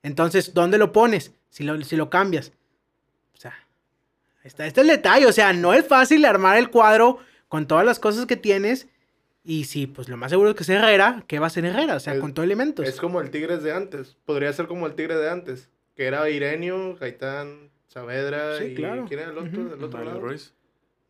Entonces, 0.02 0.52
¿dónde 0.52 0.78
lo 0.78 0.90
pones? 0.90 1.30
Si 1.48 1.62
lo, 1.62 1.80
si 1.84 1.94
lo 1.94 2.10
cambias. 2.10 2.50
O 3.34 3.36
sea, 3.40 3.54
está, 4.42 4.66
este 4.66 4.80
es 4.80 4.88
el 4.88 4.96
detalle. 4.96 5.26
O 5.26 5.32
sea, 5.32 5.52
no 5.52 5.72
es 5.72 5.86
fácil 5.86 6.24
armar 6.24 6.56
el 6.58 6.70
cuadro 6.70 7.18
con 7.46 7.68
todas 7.68 7.84
las 7.86 8.00
cosas 8.00 8.26
que 8.26 8.36
tienes. 8.36 8.88
Y 9.44 9.66
sí, 9.66 9.86
pues 9.86 10.08
lo 10.08 10.16
más 10.16 10.30
seguro 10.32 10.50
es 10.50 10.56
que 10.56 10.64
sea 10.64 10.80
Herrera. 10.80 11.22
¿Qué 11.28 11.38
va 11.38 11.46
a 11.46 11.50
ser 11.50 11.64
Herrera? 11.66 11.94
O 11.94 12.00
sea, 12.00 12.14
Es- 12.14 12.20
con 12.20 12.34
todo 12.34 12.42
elementos. 12.42 12.88
Es 12.88 12.96
como 13.00 13.20
el 13.20 13.30
Tigres 13.30 13.62
de 13.62 13.72
antes. 13.72 14.16
Podría 14.24 14.52
ser 14.52 14.66
como 14.66 14.88
el 14.88 14.94
Tigre 14.96 15.14
de 15.14 15.30
antes. 15.30 15.68
Que 16.00 16.06
era 16.06 16.30
Irenio, 16.30 16.96
Gaitán, 16.96 17.68
Saavedra 17.88 18.56
Sí, 18.56 18.64
y 18.64 18.74
claro. 18.74 19.04
¿quién 19.06 19.20
era 19.20 19.32
el 19.32 19.36
otro? 19.36 19.64
Del 19.64 19.84
otro 19.84 19.98
Mario 19.98 20.04
lado? 20.06 20.20
Ruiz. 20.20 20.54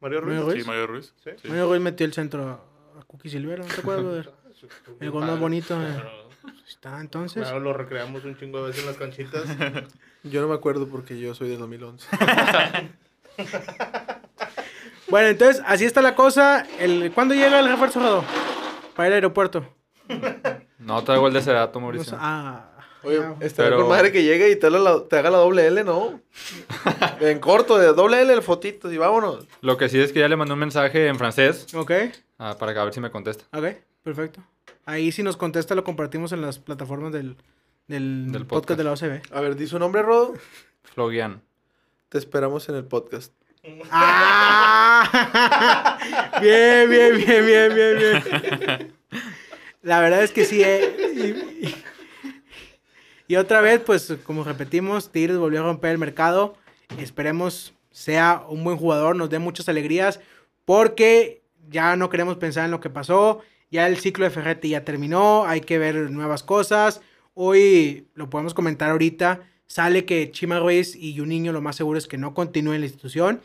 Mario 0.00 0.20
Ruiz. 0.20 0.34
Mario 0.34 0.46
Ruiz. 0.50 0.62
Sí, 0.64 0.66
Mario 0.68 0.86
Ruiz. 0.88 1.14
Sí. 1.22 1.30
Sí. 1.40 1.48
Mario 1.48 1.68
Ruiz 1.68 1.80
metió 1.80 2.06
el 2.06 2.12
centro 2.12 2.60
a 2.98 3.04
Cookie 3.04 3.28
Silvera, 3.28 3.62
¿no 3.62 3.72
te 3.72 3.80
acuerdas? 3.80 4.28
El 4.98 5.10
gol 5.12 5.26
más 5.26 5.38
bonito, 5.38 5.80
eh. 5.80 5.86
Claro, 5.94 6.28
Está, 6.68 7.00
entonces. 7.00 7.40
claro, 7.44 7.60
lo 7.60 7.72
recreamos 7.72 8.24
un 8.24 8.36
chingo 8.36 8.62
de 8.62 8.66
veces 8.70 8.80
en 8.82 8.88
las 8.88 8.96
canchitas. 8.96 9.44
Yo 10.24 10.40
no 10.40 10.48
me 10.48 10.54
acuerdo 10.56 10.88
porque 10.88 11.20
yo 11.20 11.36
soy 11.36 11.50
del 11.50 11.60
2011. 11.60 12.08
Bueno, 15.08 15.28
entonces, 15.28 15.62
así 15.66 15.84
está 15.84 16.02
la 16.02 16.16
cosa. 16.16 16.66
El, 16.80 17.12
¿Cuándo 17.12 17.34
llega 17.34 17.60
el 17.60 17.68
refuerzo 17.68 18.00
Rodo? 18.00 18.24
Para 18.96 19.08
el 19.08 19.14
aeropuerto. 19.14 19.72
No 20.80 21.02
traigo 21.04 21.26
el 21.28 21.32
de 21.32 21.40
ese 21.40 21.52
dato, 21.52 21.78
No 21.78 21.86
Mauricio. 21.86 22.16
ah, 22.20 22.69
Oye, 23.02 23.18
estaría 23.40 23.70
Pero- 23.70 23.80
con 23.82 23.88
madre 23.88 24.12
que 24.12 24.22
llegue 24.22 24.50
y 24.50 24.56
te 24.56 24.66
haga, 24.66 24.78
la, 24.78 25.04
te 25.04 25.16
haga 25.18 25.30
la 25.30 25.38
doble 25.38 25.66
L, 25.66 25.84
¿no? 25.84 26.20
en 27.20 27.38
corto, 27.38 27.78
de 27.78 27.92
doble 27.94 28.20
L, 28.22 28.32
el 28.32 28.42
fotito 28.42 28.92
y 28.92 28.98
vámonos. 28.98 29.46
Lo 29.62 29.76
que 29.76 29.88
sí 29.88 29.98
es 29.98 30.12
que 30.12 30.20
ya 30.20 30.28
le 30.28 30.36
mandé 30.36 30.54
un 30.54 30.60
mensaje 30.60 31.06
en 31.08 31.16
francés 31.16 31.66
Ok, 31.74 31.92
ah, 32.38 32.56
para 32.58 32.72
que 32.74 32.78
a 32.80 32.84
ver 32.84 32.94
si 32.94 33.00
me 33.00 33.10
contesta. 33.10 33.44
ok, 33.56 33.66
perfecto. 34.02 34.40
Ahí 34.86 35.12
si 35.12 35.22
nos 35.22 35.36
contesta 35.36 35.74
lo 35.74 35.84
compartimos 35.84 36.32
en 36.32 36.42
las 36.42 36.58
plataformas 36.58 37.12
del, 37.12 37.36
del, 37.86 38.32
Del 38.32 38.46
podcast. 38.46 38.76
podcast. 38.76 38.78
de 38.78 38.84
la 38.84 38.92
OCB. 39.20 39.36
A 39.36 39.40
ver, 39.40 39.56
di 39.56 39.66
su 39.66 39.78
nombre, 39.78 40.02
Rodo. 40.02 40.34
Flogian. 40.82 41.42
Te 42.08 42.18
esperamos 42.18 42.68
en 42.68 42.74
el 42.76 42.84
podcast. 42.84 43.32
¡Ah! 43.90 45.98
bien, 46.40 46.88
bien, 46.90 47.16
bien, 47.16 47.46
bien, 47.46 47.74
bien, 47.74 47.98
bien. 47.98 48.92
La 49.82 50.00
verdad 50.00 50.22
es 50.22 50.32
que 50.32 50.44
sí. 50.44 50.62
eh, 50.62 51.74
y, 53.30 53.36
otra 53.36 53.60
vez, 53.60 53.80
pues, 53.80 54.12
como 54.24 54.42
repetimos, 54.42 55.12
Tigres 55.12 55.38
volvió 55.38 55.60
a 55.60 55.62
romper 55.62 55.92
el 55.92 55.98
mercado. 55.98 56.56
Esperemos 56.98 57.74
sea 57.92 58.44
un 58.48 58.64
buen 58.64 58.76
jugador, 58.76 59.14
nos 59.14 59.30
dé 59.30 59.38
muchas 59.38 59.68
alegrías, 59.68 60.18
porque 60.64 61.42
ya 61.68 61.94
no 61.94 62.10
queremos 62.10 62.38
pensar 62.38 62.64
en 62.64 62.72
lo 62.72 62.80
que 62.80 62.90
pasó. 62.90 63.40
Ya 63.70 63.86
el 63.86 63.98
ciclo 63.98 64.24
de 64.24 64.32
Ferretti 64.32 64.70
ya 64.70 64.84
terminó, 64.84 65.44
hay 65.46 65.60
que 65.60 65.78
ver 65.78 66.10
nuevas 66.10 66.42
cosas. 66.42 67.02
Hoy 67.34 68.08
lo 68.14 68.28
podemos 68.28 68.52
comentar 68.52 68.90
ahorita. 68.90 69.42
Sale 69.68 70.04
que 70.04 70.32
Chima 70.32 70.58
Ruiz 70.58 70.96
y 70.96 71.16
Juninho 71.16 71.52
lo 71.52 71.60
más 71.60 71.76
seguro 71.76 71.98
es 71.98 72.08
que 72.08 72.18
no 72.18 72.34
continúen 72.34 72.74
en 72.74 72.80
la 72.80 72.86
institución. 72.86 73.40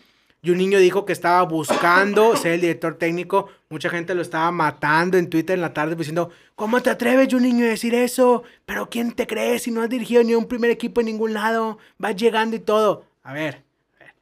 Juninho 0.46 0.80
dijo 0.80 1.06
que 1.06 1.14
estaba 1.14 1.42
buscando 1.44 2.36
ser 2.38 2.54
el 2.54 2.62
director 2.62 2.96
técnico. 2.98 3.50
Mucha 3.70 3.90
gente 3.90 4.14
lo 4.14 4.22
estaba 4.22 4.52
matando 4.52 5.18
en 5.18 5.30
Twitter 5.30 5.56
en 5.56 5.62
la 5.62 5.74
tarde 5.74 5.96
diciendo, 5.96 6.30
¿cómo 6.56 6.82
te 6.82 6.90
atreves, 6.90 7.28
Juninho, 7.32 7.66
a 7.66 7.70
decir 7.70 7.96
eso? 7.96 8.44
¿Pero 8.66 8.90
quién 8.90 9.12
te 9.14 9.26
crees 9.28 9.64
si 9.64 9.72
no 9.72 9.82
has 9.82 9.90
dirigido 9.90 10.24
ni 10.24 10.36
un 10.36 10.46
primer 10.48 10.70
equipo 10.72 11.02
en 11.02 11.08
ningún 11.08 11.34
lado? 11.34 11.78
Vas 11.98 12.16
llegando 12.16 12.56
y 12.56 12.60
todo. 12.60 13.06
A 13.24 13.34
ver, 13.34 13.64
a 14.00 14.04
ver. 14.04 14.14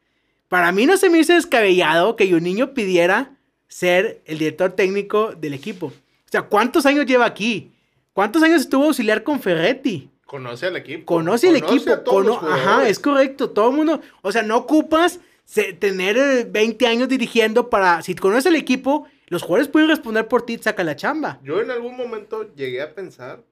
Para 0.47 0.71
mí 0.71 0.85
no 0.85 0.97
se 0.97 1.09
me 1.09 1.19
hizo 1.19 1.33
descabellado 1.33 2.15
que 2.15 2.29
Juninho 2.31 2.73
pidiera 2.73 3.31
ser 3.67 4.21
el 4.25 4.37
director 4.39 4.71
técnico 4.71 5.33
del 5.33 5.53
equipo. 5.53 5.87
O 5.87 6.31
sea, 6.31 6.43
¿cuántos 6.43 6.85
años 6.85 7.05
lleva 7.05 7.25
aquí? 7.25 7.71
¿Cuántos 8.13 8.43
años 8.43 8.61
estuvo 8.61 8.85
auxiliar 8.85 9.23
con 9.23 9.39
Ferretti? 9.41 10.09
Conoce 10.25 10.67
al 10.67 10.77
equipo. 10.77 11.05
Conoce 11.05 11.49
el 11.49 11.57
equipo. 11.57 11.91
a 11.91 12.03
todos 12.03 12.23
cono- 12.23 12.41
los 12.41 12.51
Ajá, 12.51 12.87
es 12.87 12.97
correcto. 12.99 13.49
Todo 13.51 13.69
el 13.69 13.75
mundo. 13.75 14.01
O 14.21 14.31
sea, 14.31 14.41
no 14.41 14.57
ocupas 14.57 15.19
se- 15.45 15.73
tener 15.73 16.17
eh, 16.17 16.45
20 16.49 16.87
años 16.87 17.09
dirigiendo 17.09 17.69
para. 17.69 18.01
Si 18.01 18.15
conoces 18.15 18.47
el 18.47 18.55
equipo, 18.55 19.07
los 19.27 19.41
jugadores 19.43 19.67
pueden 19.69 19.89
responder 19.89 20.27
por 20.27 20.45
ti, 20.45 20.57
saca 20.57 20.83
la 20.83 20.95
chamba. 20.95 21.39
Yo 21.43 21.61
en 21.61 21.71
algún 21.71 21.95
momento 21.97 22.53
llegué 22.55 22.81
a 22.81 22.93
pensar 22.93 23.43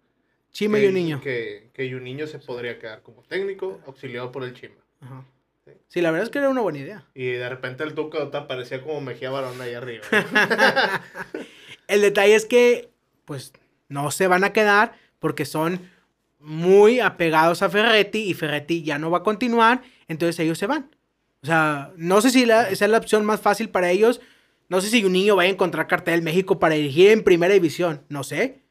Chima 0.51 0.77
que, 0.77 0.85
y 0.85 0.87
un 0.87 0.93
niño. 0.93 1.21
Que, 1.21 1.69
que 1.73 1.95
un 1.95 2.03
niño 2.03 2.27
se 2.27 2.39
podría 2.39 2.77
quedar 2.79 3.01
como 3.01 3.23
técnico, 3.23 3.79
auxiliado 3.85 4.31
por 4.31 4.43
el 4.43 4.53
Chima. 4.53 4.75
Ajá. 5.01 5.25
Sí, 5.87 6.01
la 6.01 6.11
verdad 6.11 6.25
es 6.25 6.31
que 6.31 6.39
era 6.39 6.49
una 6.49 6.61
buena 6.61 6.79
idea. 6.79 7.05
Y 7.13 7.27
de 7.27 7.47
repente 7.47 7.83
el 7.83 7.93
Tuca 7.93 8.29
parecía 8.47 8.81
como 8.81 8.99
Mejía 9.01 9.29
Barón 9.29 9.59
ahí 9.61 9.73
arriba. 9.73 10.03
El 11.87 12.01
detalle 12.01 12.35
es 12.35 12.45
que, 12.45 12.89
pues, 13.25 13.53
no 13.89 14.11
se 14.11 14.27
van 14.27 14.43
a 14.43 14.53
quedar 14.53 14.93
porque 15.19 15.45
son 15.45 15.79
muy 16.39 16.99
apegados 16.99 17.61
a 17.61 17.69
Ferretti 17.69 18.19
y 18.29 18.33
Ferretti 18.33 18.83
ya 18.83 18.97
no 18.97 19.11
va 19.11 19.19
a 19.19 19.23
continuar, 19.23 19.81
entonces 20.07 20.39
ellos 20.39 20.57
se 20.57 20.67
van. 20.67 20.89
O 21.43 21.45
sea, 21.45 21.91
no 21.97 22.21
sé 22.21 22.29
si 22.29 22.45
la, 22.45 22.69
esa 22.69 22.85
es 22.85 22.91
la 22.91 22.97
opción 22.99 23.25
más 23.25 23.41
fácil 23.41 23.69
para 23.69 23.89
ellos. 23.89 24.21
No 24.69 24.79
sé 24.79 24.89
si 24.89 25.03
un 25.03 25.11
niño 25.13 25.35
va 25.35 25.43
a 25.43 25.47
encontrar 25.47 25.87
cartel 25.87 26.21
México 26.21 26.59
para 26.59 26.75
dirigir 26.75 27.09
en 27.11 27.23
primera 27.23 27.53
división. 27.53 28.01
No 28.09 28.23
sé. 28.23 28.61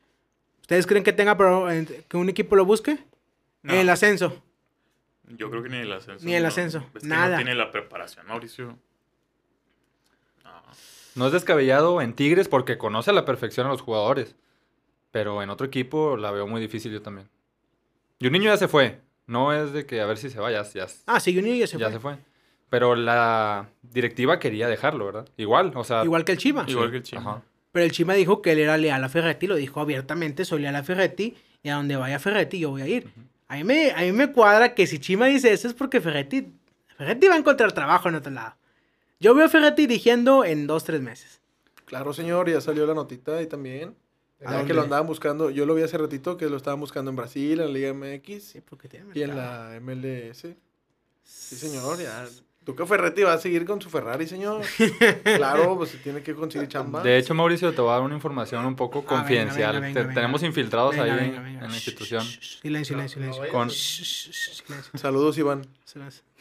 ¿Ustedes 0.62 0.86
creen 0.86 1.02
que 1.04 1.12
tenga 1.12 1.36
pro- 1.36 1.70
en- 1.70 1.86
que 1.86 2.16
un 2.16 2.28
equipo 2.28 2.54
lo 2.56 2.64
busque? 2.64 2.98
No. 3.62 3.74
En 3.74 3.80
el 3.80 3.88
ascenso. 3.90 4.42
Yo 5.36 5.50
creo 5.50 5.62
que 5.62 5.68
ni 5.68 5.78
el 5.78 5.92
ascenso. 5.92 6.24
Ni 6.24 6.34
el 6.34 6.42
no. 6.42 6.48
ascenso, 6.48 6.84
Es 6.94 7.02
que 7.02 7.08
nada. 7.08 7.30
no 7.30 7.36
tiene 7.36 7.54
la 7.54 7.70
preparación, 7.72 8.26
Mauricio. 8.26 8.78
No. 10.44 10.62
No 11.16 11.26
es 11.26 11.32
descabellado 11.32 12.00
en 12.00 12.14
Tigres 12.14 12.48
porque 12.48 12.78
conoce 12.78 13.10
a 13.10 13.12
la 13.12 13.24
perfección 13.24 13.66
a 13.66 13.70
los 13.70 13.80
jugadores. 13.82 14.36
Pero 15.10 15.42
en 15.42 15.50
otro 15.50 15.66
equipo 15.66 16.16
la 16.16 16.30
veo 16.30 16.46
muy 16.46 16.60
difícil 16.60 16.92
yo 16.92 17.02
también. 17.02 17.28
Y 18.20 18.26
un 18.28 18.32
niño 18.32 18.44
ya 18.46 18.56
se 18.56 18.68
fue. 18.68 19.00
No 19.26 19.52
es 19.52 19.72
de 19.72 19.86
que 19.86 20.00
a 20.00 20.06
ver 20.06 20.18
si 20.18 20.30
se 20.30 20.40
va, 20.40 20.50
ya, 20.50 20.62
ya, 20.64 20.86
Ah, 21.06 21.20
sí, 21.20 21.36
un 21.36 21.44
niño 21.44 21.56
ya 21.56 21.66
se 21.66 21.78
ya 21.78 21.86
fue. 21.86 21.92
se 21.94 22.00
fue. 22.00 22.18
Pero 22.70 22.94
la 22.94 23.68
directiva 23.82 24.38
quería 24.38 24.68
dejarlo, 24.68 25.06
¿verdad? 25.06 25.28
Igual, 25.36 25.72
o 25.74 25.84
sea. 25.84 26.04
Igual 26.04 26.24
que 26.24 26.32
el 26.32 26.38
Chima. 26.38 26.64
Igual 26.68 26.90
que 26.90 26.98
el 26.98 27.02
Chima. 27.02 27.20
Ajá. 27.20 27.42
Pero 27.72 27.84
el 27.84 27.92
Chima 27.92 28.14
dijo 28.14 28.40
que 28.42 28.52
él 28.52 28.60
era 28.60 28.76
leal 28.78 29.02
a 29.04 29.08
Ferretti, 29.08 29.46
lo 29.46 29.56
dijo 29.56 29.80
abiertamente, 29.80 30.44
soy 30.44 30.62
leal 30.62 30.76
a 30.76 30.82
Ferretti, 30.82 31.36
y 31.62 31.68
a 31.68 31.74
donde 31.74 31.96
vaya 31.96 32.18
Ferretti 32.18 32.58
yo 32.58 32.70
voy 32.70 32.82
a 32.82 32.88
ir. 32.88 33.08
a, 33.48 33.56
mí 33.56 33.64
me, 33.64 33.90
a 33.92 34.00
mí 34.00 34.12
me 34.12 34.32
cuadra 34.32 34.74
que 34.74 34.86
si 34.86 34.98
Chima 34.98 35.26
dice 35.26 35.52
eso 35.52 35.68
es 35.68 35.74
porque 35.74 36.00
Ferretti, 36.00 36.52
Ferretti 36.96 37.28
va 37.28 37.34
a 37.34 37.38
encontrar 37.38 37.72
trabajo 37.72 38.08
en 38.08 38.16
otro 38.16 38.32
lado. 38.32 38.56
Yo 39.20 39.34
veo 39.34 39.44
a 39.44 39.48
Ferretti 39.48 39.86
dirigiendo 39.86 40.44
en 40.44 40.66
dos, 40.66 40.84
tres 40.84 41.00
meses. 41.00 41.40
Claro, 41.84 42.12
señor, 42.12 42.48
ya 42.48 42.60
salió 42.60 42.86
la 42.86 42.94
notita 42.94 43.36
ahí 43.36 43.46
también. 43.46 43.94
¿A 44.44 44.60
Ah, 44.60 44.64
que 44.64 44.72
lo 44.72 44.82
andaban 44.82 45.06
buscando. 45.06 45.50
Yo 45.50 45.66
lo 45.66 45.74
vi 45.74 45.82
hace 45.82 45.98
ratito 45.98 46.36
que 46.38 46.48
lo 46.48 46.56
estaban 46.56 46.80
buscando 46.80 47.10
en 47.10 47.16
Brasil, 47.16 47.60
en 47.60 47.66
la 47.66 47.66
Liga 47.66 47.92
MX 47.92 48.42
Sí, 48.42 48.60
porque 48.62 48.88
tiene 48.88 49.10
y 49.12 49.22
en 49.22 49.36
la 49.36 49.78
MLS. 49.82 50.46
Sí, 51.22 51.56
señor, 51.56 51.98
ya. 52.00 52.26
Tuca 52.70 52.86
Ferretti 52.86 53.22
va 53.22 53.32
a 53.32 53.38
seguir 53.38 53.64
con 53.64 53.80
su 53.82 53.90
Ferrari, 53.90 54.26
señor. 54.26 54.62
claro, 55.36 55.76
pues 55.76 55.90
se 55.90 55.98
tiene 55.98 56.22
que 56.22 56.34
conseguir 56.34 56.68
chamba. 56.68 57.02
De 57.02 57.18
hecho, 57.18 57.34
Mauricio, 57.34 57.72
te 57.74 57.80
voy 57.80 57.90
a 57.90 57.94
dar 57.94 58.02
una 58.02 58.14
información 58.14 58.64
un 58.64 58.76
poco 58.76 58.98
Ah, 59.00 59.02
venga, 59.02 59.16
confidencial. 59.18 59.72
venga, 59.74 59.86
venga, 59.88 60.00
Te- 60.00 60.06
venga. 60.06 60.14
Tenemos 60.20 60.42
infiltrados 60.44 60.92
Venga, 60.92 61.04
ahí 61.04 61.10
venga, 61.10 61.36
en- 61.38 61.44
venga. 61.44 61.64
en 61.64 61.68
la 61.70 61.74
institución. 61.74 62.22
Silencio, 62.24 63.08
silencio. 63.08 63.48
Con, 63.50 63.70
Saludos, 63.70 65.36
Iván. 65.38 65.66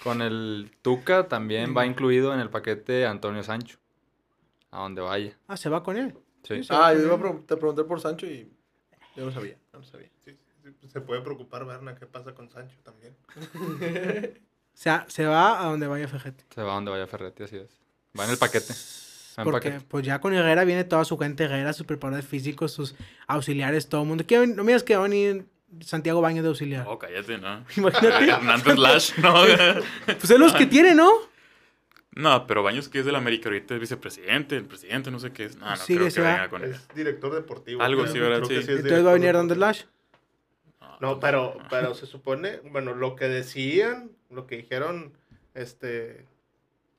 con 0.04 0.22
el 0.22 0.72
Tuca 0.82 1.28
también 1.28 1.66
Venga. 1.68 1.80
va 1.82 1.86
incluido 1.86 2.34
en 2.34 2.40
el 2.40 2.50
paquete 2.50 3.06
Antonio 3.06 3.42
Sancho. 3.44 3.78
A 4.72 4.82
donde 4.82 5.02
vaya. 5.02 5.36
Ah, 5.48 5.58
¿se 5.58 5.68
va 5.70 5.82
con 5.84 5.98
él? 5.98 6.16
Sí. 6.44 6.62
Ah, 6.70 6.94
yo 6.94 7.02
iba 7.02 7.16
a 7.16 7.20
pre- 7.20 7.34
te 7.48 7.58
pregunté 7.58 7.84
por 7.86 8.00
Sancho 8.00 8.28
y 8.28 8.52
yo 9.16 9.26
no 9.26 9.32
sabía. 9.32 9.58
no 9.74 9.84
sabía. 9.84 10.10
Sí, 10.24 10.38
sí, 10.64 10.70
sí, 10.80 10.88
se 10.90 11.02
puede 11.02 11.22
preocupar, 11.22 11.66
Berna, 11.66 11.96
qué 11.96 12.06
pasa 12.06 12.34
con 12.36 12.50
Sancho 12.50 12.76
también. 12.84 13.16
O 14.80 14.82
sea, 14.82 15.06
se 15.10 15.26
va 15.26 15.62
a 15.62 15.66
donde 15.66 15.88
vaya 15.88 16.08
Ferretti. 16.08 16.46
Se 16.56 16.62
va 16.64 16.72
a 16.72 16.76
donde 16.76 16.90
vaya 16.92 17.06
Ferretti, 17.06 17.44
así 17.44 17.58
es. 17.58 17.70
Va 18.18 18.24
en 18.24 18.32
el 18.32 18.38
paquete. 18.38 18.72
Va 19.38 19.44
en 19.44 19.44
Porque 19.44 19.72
paquete. 19.72 19.86
pues 19.90 20.06
ya 20.06 20.22
con 20.22 20.34
Herrera 20.34 20.64
viene 20.64 20.86
toda 20.86 21.04
su 21.04 21.18
gente 21.18 21.44
Herrera, 21.44 21.74
sus 21.74 21.86
preparadores 21.86 22.26
físicos, 22.26 22.72
sus 22.72 22.96
auxiliares, 23.28 23.90
todo 23.90 24.04
el 24.04 24.08
mundo. 24.08 24.26
¿Qué- 24.26 24.48
no 24.48 24.64
miras 24.64 24.84
que 24.84 24.96
va 24.96 25.02
a 25.04 25.08
venir 25.10 25.46
Santiago 25.82 26.22
Baños 26.22 26.44
de 26.44 26.50
auxiliar. 26.50 26.86
Oh, 26.88 26.98
cállate, 26.98 27.38
¿no? 27.40 27.66
Imagínate. 27.76 28.26
Hernández 28.32 28.78
Lash, 28.78 29.18
no. 29.18 29.34
Pues 30.06 30.32
es 30.32 30.40
los 30.40 30.54
que 30.54 30.66
tiene, 30.66 30.96
¿no? 30.96 31.12
no, 32.16 32.48
pero 32.48 32.64
Baños, 32.64 32.88
que 32.88 33.00
es 33.00 33.06
del 33.06 33.16
América 33.16 33.50
ahorita, 33.50 33.74
es 33.76 33.80
vicepresidente, 33.82 34.56
el 34.56 34.66
presidente, 34.66 35.12
no 35.12 35.20
sé 35.20 35.32
qué 35.34 35.44
es. 35.44 35.58
No, 35.58 35.70
no 35.70 35.76
Sí, 35.76 35.94
creo 35.96 36.00
que 36.00 36.06
que 36.06 36.12
se 36.12 36.22
va. 36.22 36.32
venga 36.36 36.50
con 36.50 36.64
él. 36.64 36.72
Es 36.72 36.88
director 36.96 37.34
deportivo. 37.36 37.82
Algo 37.82 38.04
así, 38.04 38.18
¿verdad? 38.18 38.48
Sí. 38.48 38.56
es 38.56 38.68
Entonces 38.70 39.06
va 39.06 39.10
a 39.10 39.14
venir 39.14 39.28
Hernández. 39.30 39.58
Lash. 39.58 39.82
No, 41.02 41.20
pero, 41.20 41.58
pero 41.70 41.94
se 41.94 42.06
supone, 42.06 42.62
bueno, 42.72 42.94
lo 42.96 43.16
que 43.16 43.26
decían, 43.30 44.12
lo 44.30 44.48
que 44.48 44.58
dijeron, 44.58 45.14
este, 45.54 46.26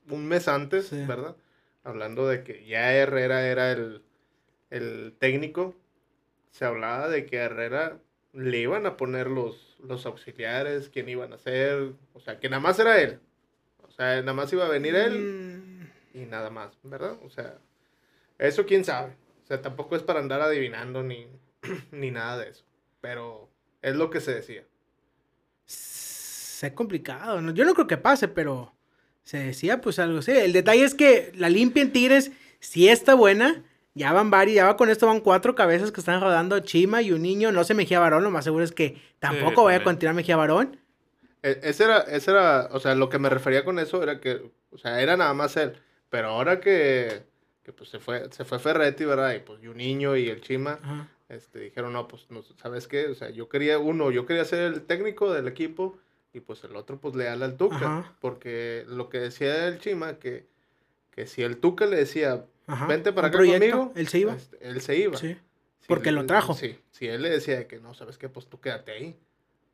un 0.09 0.27
mes 0.27 0.47
antes, 0.47 0.87
Sí. 0.87 1.03
¿verdad? 1.05 1.35
Hablando 1.83 2.27
de 2.27 2.43
que 2.43 2.65
ya 2.65 2.93
Herrera 2.93 3.47
era 3.47 3.71
el, 3.71 4.03
el 4.69 5.15
técnico, 5.19 5.75
se 6.51 6.65
hablaba 6.65 7.09
de 7.09 7.25
que 7.25 7.39
a 7.39 7.45
Herrera 7.45 7.97
le 8.33 8.57
iban 8.59 8.85
a 8.85 8.97
poner 8.97 9.27
los, 9.27 9.77
los 9.83 10.05
auxiliares, 10.05 10.89
quién 10.89 11.09
iban 11.09 11.31
a 11.31 11.35
hacer, 11.35 11.93
o 12.13 12.19
sea, 12.19 12.39
que 12.39 12.49
nada 12.49 12.61
más 12.61 12.79
era 12.79 13.01
él. 13.01 13.19
O 13.87 13.91
sea, 13.91 14.21
nada 14.21 14.33
más 14.33 14.51
iba 14.53 14.65
a 14.65 14.69
venir 14.69 14.95
él 14.95 15.13
Mm, 16.13 16.17
y 16.17 16.25
nada 16.25 16.49
más, 16.49 16.77
¿verdad? 16.83 17.17
O 17.23 17.29
sea, 17.29 17.57
eso 18.37 18.65
quién 18.65 18.85
sabe. 18.85 19.13
O 19.43 19.47
sea, 19.47 19.61
tampoco 19.61 19.95
es 19.95 20.03
para 20.03 20.19
andar 20.19 20.41
adivinando 20.41 21.03
ni, 21.03 21.27
ni 21.91 22.11
nada 22.11 22.37
de 22.37 22.49
eso. 22.51 22.63
Pero 23.01 23.49
es 23.81 23.95
lo 23.95 24.09
que 24.09 24.21
se 24.21 24.33
decía. 24.33 24.63
Es 26.67 26.73
complicado. 26.73 27.41
¿no? 27.41 27.51
Yo 27.53 27.65
no 27.65 27.73
creo 27.73 27.87
que 27.87 27.97
pase, 27.97 28.27
pero 28.27 28.73
se 29.23 29.37
decía 29.37 29.81
pues 29.81 29.99
algo 29.99 30.19
así. 30.19 30.31
El 30.31 30.53
detalle 30.53 30.83
es 30.83 30.95
que 30.95 31.31
la 31.35 31.49
limpia 31.49 31.81
en 31.83 31.91
Tigres 31.91 32.31
sí 32.59 32.87
está 32.89 33.13
buena. 33.13 33.63
Ya 33.93 34.13
van 34.13 34.31
varios, 34.31 34.55
ya 34.55 34.65
va 34.65 34.77
con 34.77 34.89
esto 34.89 35.07
van 35.07 35.19
cuatro 35.19 35.53
cabezas 35.53 35.91
que 35.91 35.99
están 35.99 36.21
rodando. 36.21 36.59
Chima 36.61 37.01
y 37.01 37.11
un 37.11 37.21
niño. 37.21 37.51
No 37.51 37.63
sé 37.63 37.73
Mejía 37.73 37.99
Barón, 37.99 38.23
lo 38.23 38.31
más 38.31 38.45
seguro 38.45 38.63
es 38.63 38.71
que 38.71 39.01
tampoco 39.19 39.63
vaya 39.65 39.79
a 39.79 39.83
continuar 39.83 40.15
Mejía 40.15 40.37
Barón. 40.37 40.79
E- 41.43 41.59
Ese 41.63 41.83
era, 41.83 41.99
ese 42.01 42.31
era, 42.31 42.69
o 42.71 42.79
sea, 42.79 42.95
lo 42.95 43.09
que 43.09 43.19
me 43.19 43.29
refería 43.29 43.65
con 43.65 43.79
eso 43.79 44.01
era 44.01 44.19
que, 44.21 44.49
o 44.71 44.77
sea, 44.77 45.01
era 45.01 45.17
nada 45.17 45.33
más 45.33 45.57
él. 45.57 45.73
Pero 46.09 46.29
ahora 46.29 46.59
que, 46.61 47.23
que 47.63 47.73
pues 47.73 47.89
se 47.89 47.99
fue, 47.99 48.31
se 48.31 48.45
fue 48.45 48.59
Ferretti, 48.59 49.03
¿verdad? 49.05 49.33
Y 49.33 49.39
pues 49.39 49.61
y 49.63 49.67
un 49.67 49.77
niño 49.77 50.15
y 50.15 50.29
el 50.29 50.39
Chima, 50.41 50.79
Ajá. 50.81 51.07
este, 51.29 51.59
dijeron, 51.59 51.91
no, 51.93 52.07
pues, 52.07 52.27
no, 52.29 52.43
¿sabes 52.61 52.87
qué? 52.87 53.07
O 53.07 53.15
sea, 53.15 53.29
yo 53.29 53.49
quería 53.49 53.77
uno, 53.79 54.11
yo 54.11 54.25
quería 54.25 54.45
ser 54.45 54.59
el 54.73 54.83
técnico 54.83 55.33
del 55.33 55.47
equipo 55.47 55.97
y 56.33 56.39
pues 56.39 56.63
el 56.63 56.75
otro, 56.75 56.99
pues, 56.99 57.15
leal 57.15 57.43
al 57.43 57.57
Tuca. 57.57 57.75
Ajá. 57.75 58.15
Porque 58.21 58.85
lo 58.87 59.09
que 59.09 59.19
decía 59.19 59.67
el 59.67 59.79
Chima, 59.79 60.15
que, 60.19 60.47
que 61.11 61.27
si 61.27 61.43
el 61.43 61.57
Tuca 61.57 61.85
le 61.85 61.97
decía, 61.97 62.45
Ajá. 62.67 62.87
vente 62.87 63.11
para 63.13 63.27
acá 63.27 63.37
proyecto, 63.37 63.77
conmigo, 63.77 63.93
Él 63.95 64.07
se 64.07 64.19
iba. 64.19 64.33
este, 64.33 64.57
él 64.67 64.81
se 64.81 64.97
iba. 64.97 65.17
Sí. 65.17 65.37
Si 65.79 65.87
porque 65.87 66.11
le- 66.11 66.21
lo 66.21 66.25
trajo. 66.25 66.53
Sí, 66.53 66.79
si 66.91 67.07
él 67.07 67.21
le 67.23 67.29
decía 67.29 67.67
que 67.67 67.79
no, 67.79 67.93
¿sabes 67.93 68.17
qué? 68.17 68.29
Pues 68.29 68.47
tú 68.47 68.59
quédate 68.61 68.91
ahí. 68.91 69.19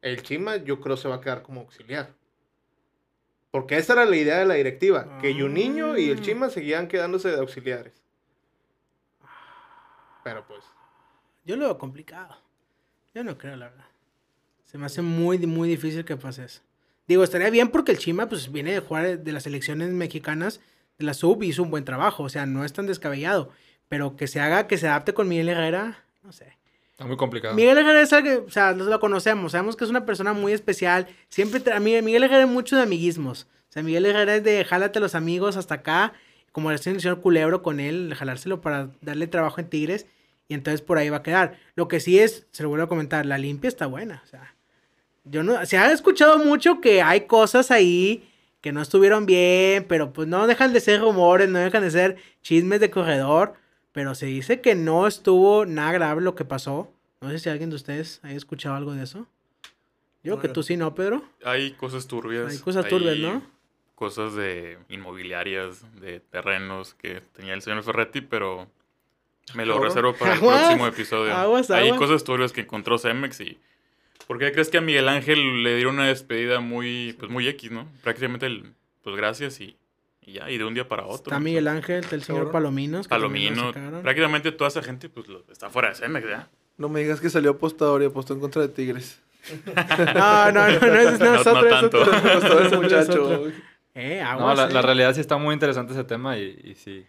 El 0.01 0.21
Chima 0.23 0.55
yo 0.57 0.79
creo 0.79 0.95
se 0.97 1.07
va 1.07 1.15
a 1.15 1.21
quedar 1.21 1.41
como 1.43 1.61
auxiliar. 1.61 2.13
Porque 3.51 3.77
esa 3.77 3.93
era 3.93 4.05
la 4.05 4.15
idea 4.15 4.37
de 4.39 4.45
la 4.45 4.53
directiva, 4.55 5.17
que 5.21 5.33
Juninho 5.33 5.97
y 5.97 6.09
el 6.09 6.19
Ah. 6.19 6.21
Chima 6.21 6.49
seguían 6.49 6.87
quedándose 6.87 7.29
de 7.29 7.37
auxiliares. 7.39 7.93
Pero 10.23 10.45
pues, 10.47 10.63
Yo 11.45 11.55
lo 11.55 11.65
veo 11.65 11.77
complicado. 11.77 12.35
Yo 13.13 13.23
no 13.23 13.37
creo, 13.37 13.55
la 13.55 13.69
verdad. 13.69 13.85
Se 14.67 14.77
me 14.77 14.85
hace 14.85 15.01
muy, 15.01 15.39
muy 15.39 15.67
difícil 15.67 16.05
que 16.05 16.15
pase 16.15 16.45
eso. 16.45 16.61
Digo, 17.07 17.23
estaría 17.23 17.49
bien 17.49 17.69
porque 17.69 17.91
el 17.91 17.97
Chima 17.97 18.29
pues 18.29 18.51
viene 18.51 18.73
de 18.73 18.79
jugar 18.79 19.19
de 19.19 19.31
las 19.31 19.43
selecciones 19.43 19.89
mexicanas 19.89 20.59
de 20.99 21.05
la 21.05 21.13
sub 21.13 21.41
y 21.41 21.47
hizo 21.47 21.63
un 21.63 21.71
buen 21.71 21.85
trabajo. 21.85 22.23
O 22.23 22.29
sea, 22.29 22.45
no 22.45 22.63
es 22.65 22.73
tan 22.73 22.85
descabellado. 22.85 23.49
Pero 23.87 24.15
que 24.15 24.27
se 24.27 24.39
haga, 24.41 24.67
que 24.67 24.77
se 24.77 24.87
adapte 24.87 25.13
con 25.13 25.27
Miguel 25.29 25.49
Herrera, 25.49 26.03
no 26.21 26.31
sé. 26.33 26.57
Está 26.91 27.05
muy 27.05 27.15
complicado. 27.15 27.55
Miguel 27.55 27.77
Herrera 27.77 28.01
es 28.01 28.11
alguien, 28.11 28.43
o 28.45 28.49
sea, 28.49 28.73
lo 28.73 28.99
conocemos, 28.99 29.51
sabemos 29.53 29.75
que 29.77 29.83
es 29.85 29.89
una 29.89 30.05
persona 30.05 30.33
muy 30.33 30.51
especial. 30.51 31.07
Siempre, 31.29 31.63
tra- 31.63 31.79
Miguel, 31.79 32.03
Miguel 32.03 32.23
Herrera 32.23 32.41
es 32.41 32.49
mucho 32.49 32.75
de 32.75 32.81
amiguismos. 32.81 33.47
O 33.69 33.71
sea, 33.71 33.83
Miguel 33.83 34.05
Herrera 34.05 34.35
es 34.35 34.43
de 34.43 34.65
jálate 34.65 34.97
a 34.99 35.01
los 35.01 35.15
amigos 35.15 35.55
hasta 35.55 35.75
acá, 35.75 36.13
como 36.51 36.71
el 36.71 36.79
señor 36.79 37.21
Culebro 37.21 37.61
con 37.61 37.79
él, 37.79 38.13
jalárselo 38.17 38.59
para 38.59 38.89
darle 38.99 39.27
trabajo 39.27 39.61
en 39.61 39.69
Tigres. 39.69 40.07
Y 40.49 40.55
entonces 40.55 40.81
por 40.81 40.97
ahí 40.97 41.09
va 41.09 41.17
a 41.17 41.23
quedar. 41.23 41.57
Lo 41.75 41.87
que 41.87 41.99
sí 41.99 42.19
es, 42.19 42.47
se 42.51 42.63
lo 42.63 42.69
vuelvo 42.69 42.85
a 42.85 42.89
comentar, 42.89 43.25
la 43.25 43.37
limpia 43.37 43.67
está 43.67 43.85
buena. 43.85 44.21
O 44.25 44.27
sea, 44.27 44.55
yo 45.29 45.43
no, 45.43 45.65
se 45.65 45.77
ha 45.77 45.91
escuchado 45.91 46.39
mucho 46.39 46.81
que 46.81 47.01
hay 47.01 47.21
cosas 47.21 47.71
ahí 47.71 48.27
que 48.61 48.71
no 48.71 48.81
estuvieron 48.81 49.25
bien, 49.25 49.85
pero 49.87 50.11
pues 50.13 50.27
no 50.27 50.47
dejan 50.47 50.73
de 50.73 50.79
ser 50.79 51.01
rumores, 51.01 51.47
no 51.49 51.59
dejan 51.59 51.83
de 51.83 51.91
ser 51.91 52.17
chismes 52.41 52.79
de 52.79 52.89
corredor. 52.89 53.53
Pero 53.91 54.13
se 54.13 54.25
dice 54.27 54.61
que 54.61 54.75
no 54.75 55.07
estuvo 55.07 55.65
nada 55.65 55.91
grave 55.91 56.21
lo 56.21 56.35
que 56.35 56.45
pasó. 56.45 56.91
No 57.21 57.29
sé 57.31 57.39
si 57.39 57.49
alguien 57.49 57.69
de 57.69 57.75
ustedes 57.75 58.19
haya 58.23 58.35
escuchado 58.35 58.75
algo 58.75 58.93
de 58.93 59.03
eso. 59.03 59.27
Yo 60.23 60.33
creo 60.33 60.35
No, 60.35 60.41
que 60.41 60.49
tú 60.49 60.63
sí, 60.63 60.77
¿no, 60.77 60.93
Pedro? 60.93 61.23
Hay 61.43 61.71
cosas 61.71 62.05
turbias. 62.07 62.51
Hay 62.51 62.59
cosas 62.59 62.87
turbias, 62.87 63.15
hay 63.15 63.21
¿no? 63.21 63.41
Cosas 63.95 64.35
de 64.35 64.77
inmobiliarias, 64.89 65.83
de 65.99 66.19
terrenos 66.19 66.93
que 66.93 67.21
tenía 67.33 67.53
el 67.55 67.61
señor 67.61 67.83
Ferretti, 67.83 68.21
pero 68.21 68.67
me 69.55 69.65
lo 69.65 69.79
reservo 69.79 70.13
para 70.13 70.33
el 70.33 70.39
próximo 70.39 70.85
episodio. 70.85 71.33
aguas, 71.33 71.71
Hay 71.71 71.91
cosas 71.95 72.23
turbias 72.23 72.51
que 72.51 72.61
encontró 72.61 72.97
Cemex 72.97 73.39
y... 73.41 73.57
¿Por 74.27 74.37
qué 74.39 74.51
crees 74.51 74.69
que 74.69 74.77
a 74.77 74.81
Miguel 74.81 75.07
Ángel 75.09 75.63
le 75.63 75.75
dieron 75.75 75.95
una 75.95 76.07
despedida 76.07 76.59
muy, 76.59 77.15
pues 77.17 77.31
muy 77.31 77.47
X, 77.47 77.71
¿no? 77.71 77.87
Prácticamente 78.03 78.45
el, 78.45 78.73
pues 79.03 79.15
gracias 79.15 79.61
y, 79.61 79.77
y 80.21 80.33
ya, 80.33 80.49
y 80.51 80.57
de 80.57 80.65
un 80.65 80.73
día 80.73 80.87
para 80.87 81.05
otro. 81.05 81.31
Está. 81.31 81.39
Miguel 81.39 81.67
Ángel, 81.67 82.03
está 82.03 82.15
el 82.15 82.23
señor. 82.23 82.51
Palominos. 82.51 83.07
que 83.07 83.09
Palomino, 83.09 83.71
prácticamente 84.01 84.51
toda 84.51 84.67
esa 84.67 84.83
gente 84.83 85.07
pues 85.09 85.27
lo- 85.29 85.43
está 85.51 85.69
fuera 85.69 85.89
de 85.89 85.95
Cemex, 85.95 86.27
¿ya? 86.27 86.49
No 86.77 86.89
me 86.89 86.99
digas 86.99 87.21
que 87.21 87.29
salió 87.29 87.51
apostador 87.51 88.03
y 88.03 88.05
apostó 88.05 88.33
en 88.33 88.39
contra 88.41 88.61
de 88.61 88.67
Tigres. 88.69 89.21
No, 89.65 90.51
no, 90.51 90.67
no, 90.67 90.79
no, 90.79 90.95
es, 90.95 91.19
no, 91.19 91.25
No- 91.25 91.35
es 91.35 91.45
no 91.45 91.51
otro, 91.53 91.65
es 91.67 91.69
tanto. 91.69 92.01
otro. 92.01 92.13
Apostó 92.17 92.85
ese. 93.45 93.53
Eh, 93.95 94.19
No, 94.21 94.29
aguas, 94.29 94.57
la, 94.57 94.65
eh. 94.67 94.73
la 94.73 94.81
realidad 94.81 95.13
sí 95.15 95.21
está 95.21 95.37
muy 95.37 95.53
interesante 95.53 95.93
ese 95.93 96.03
tema 96.03 96.37
y, 96.37 96.59
y 96.63 96.75
sí. 96.75 97.05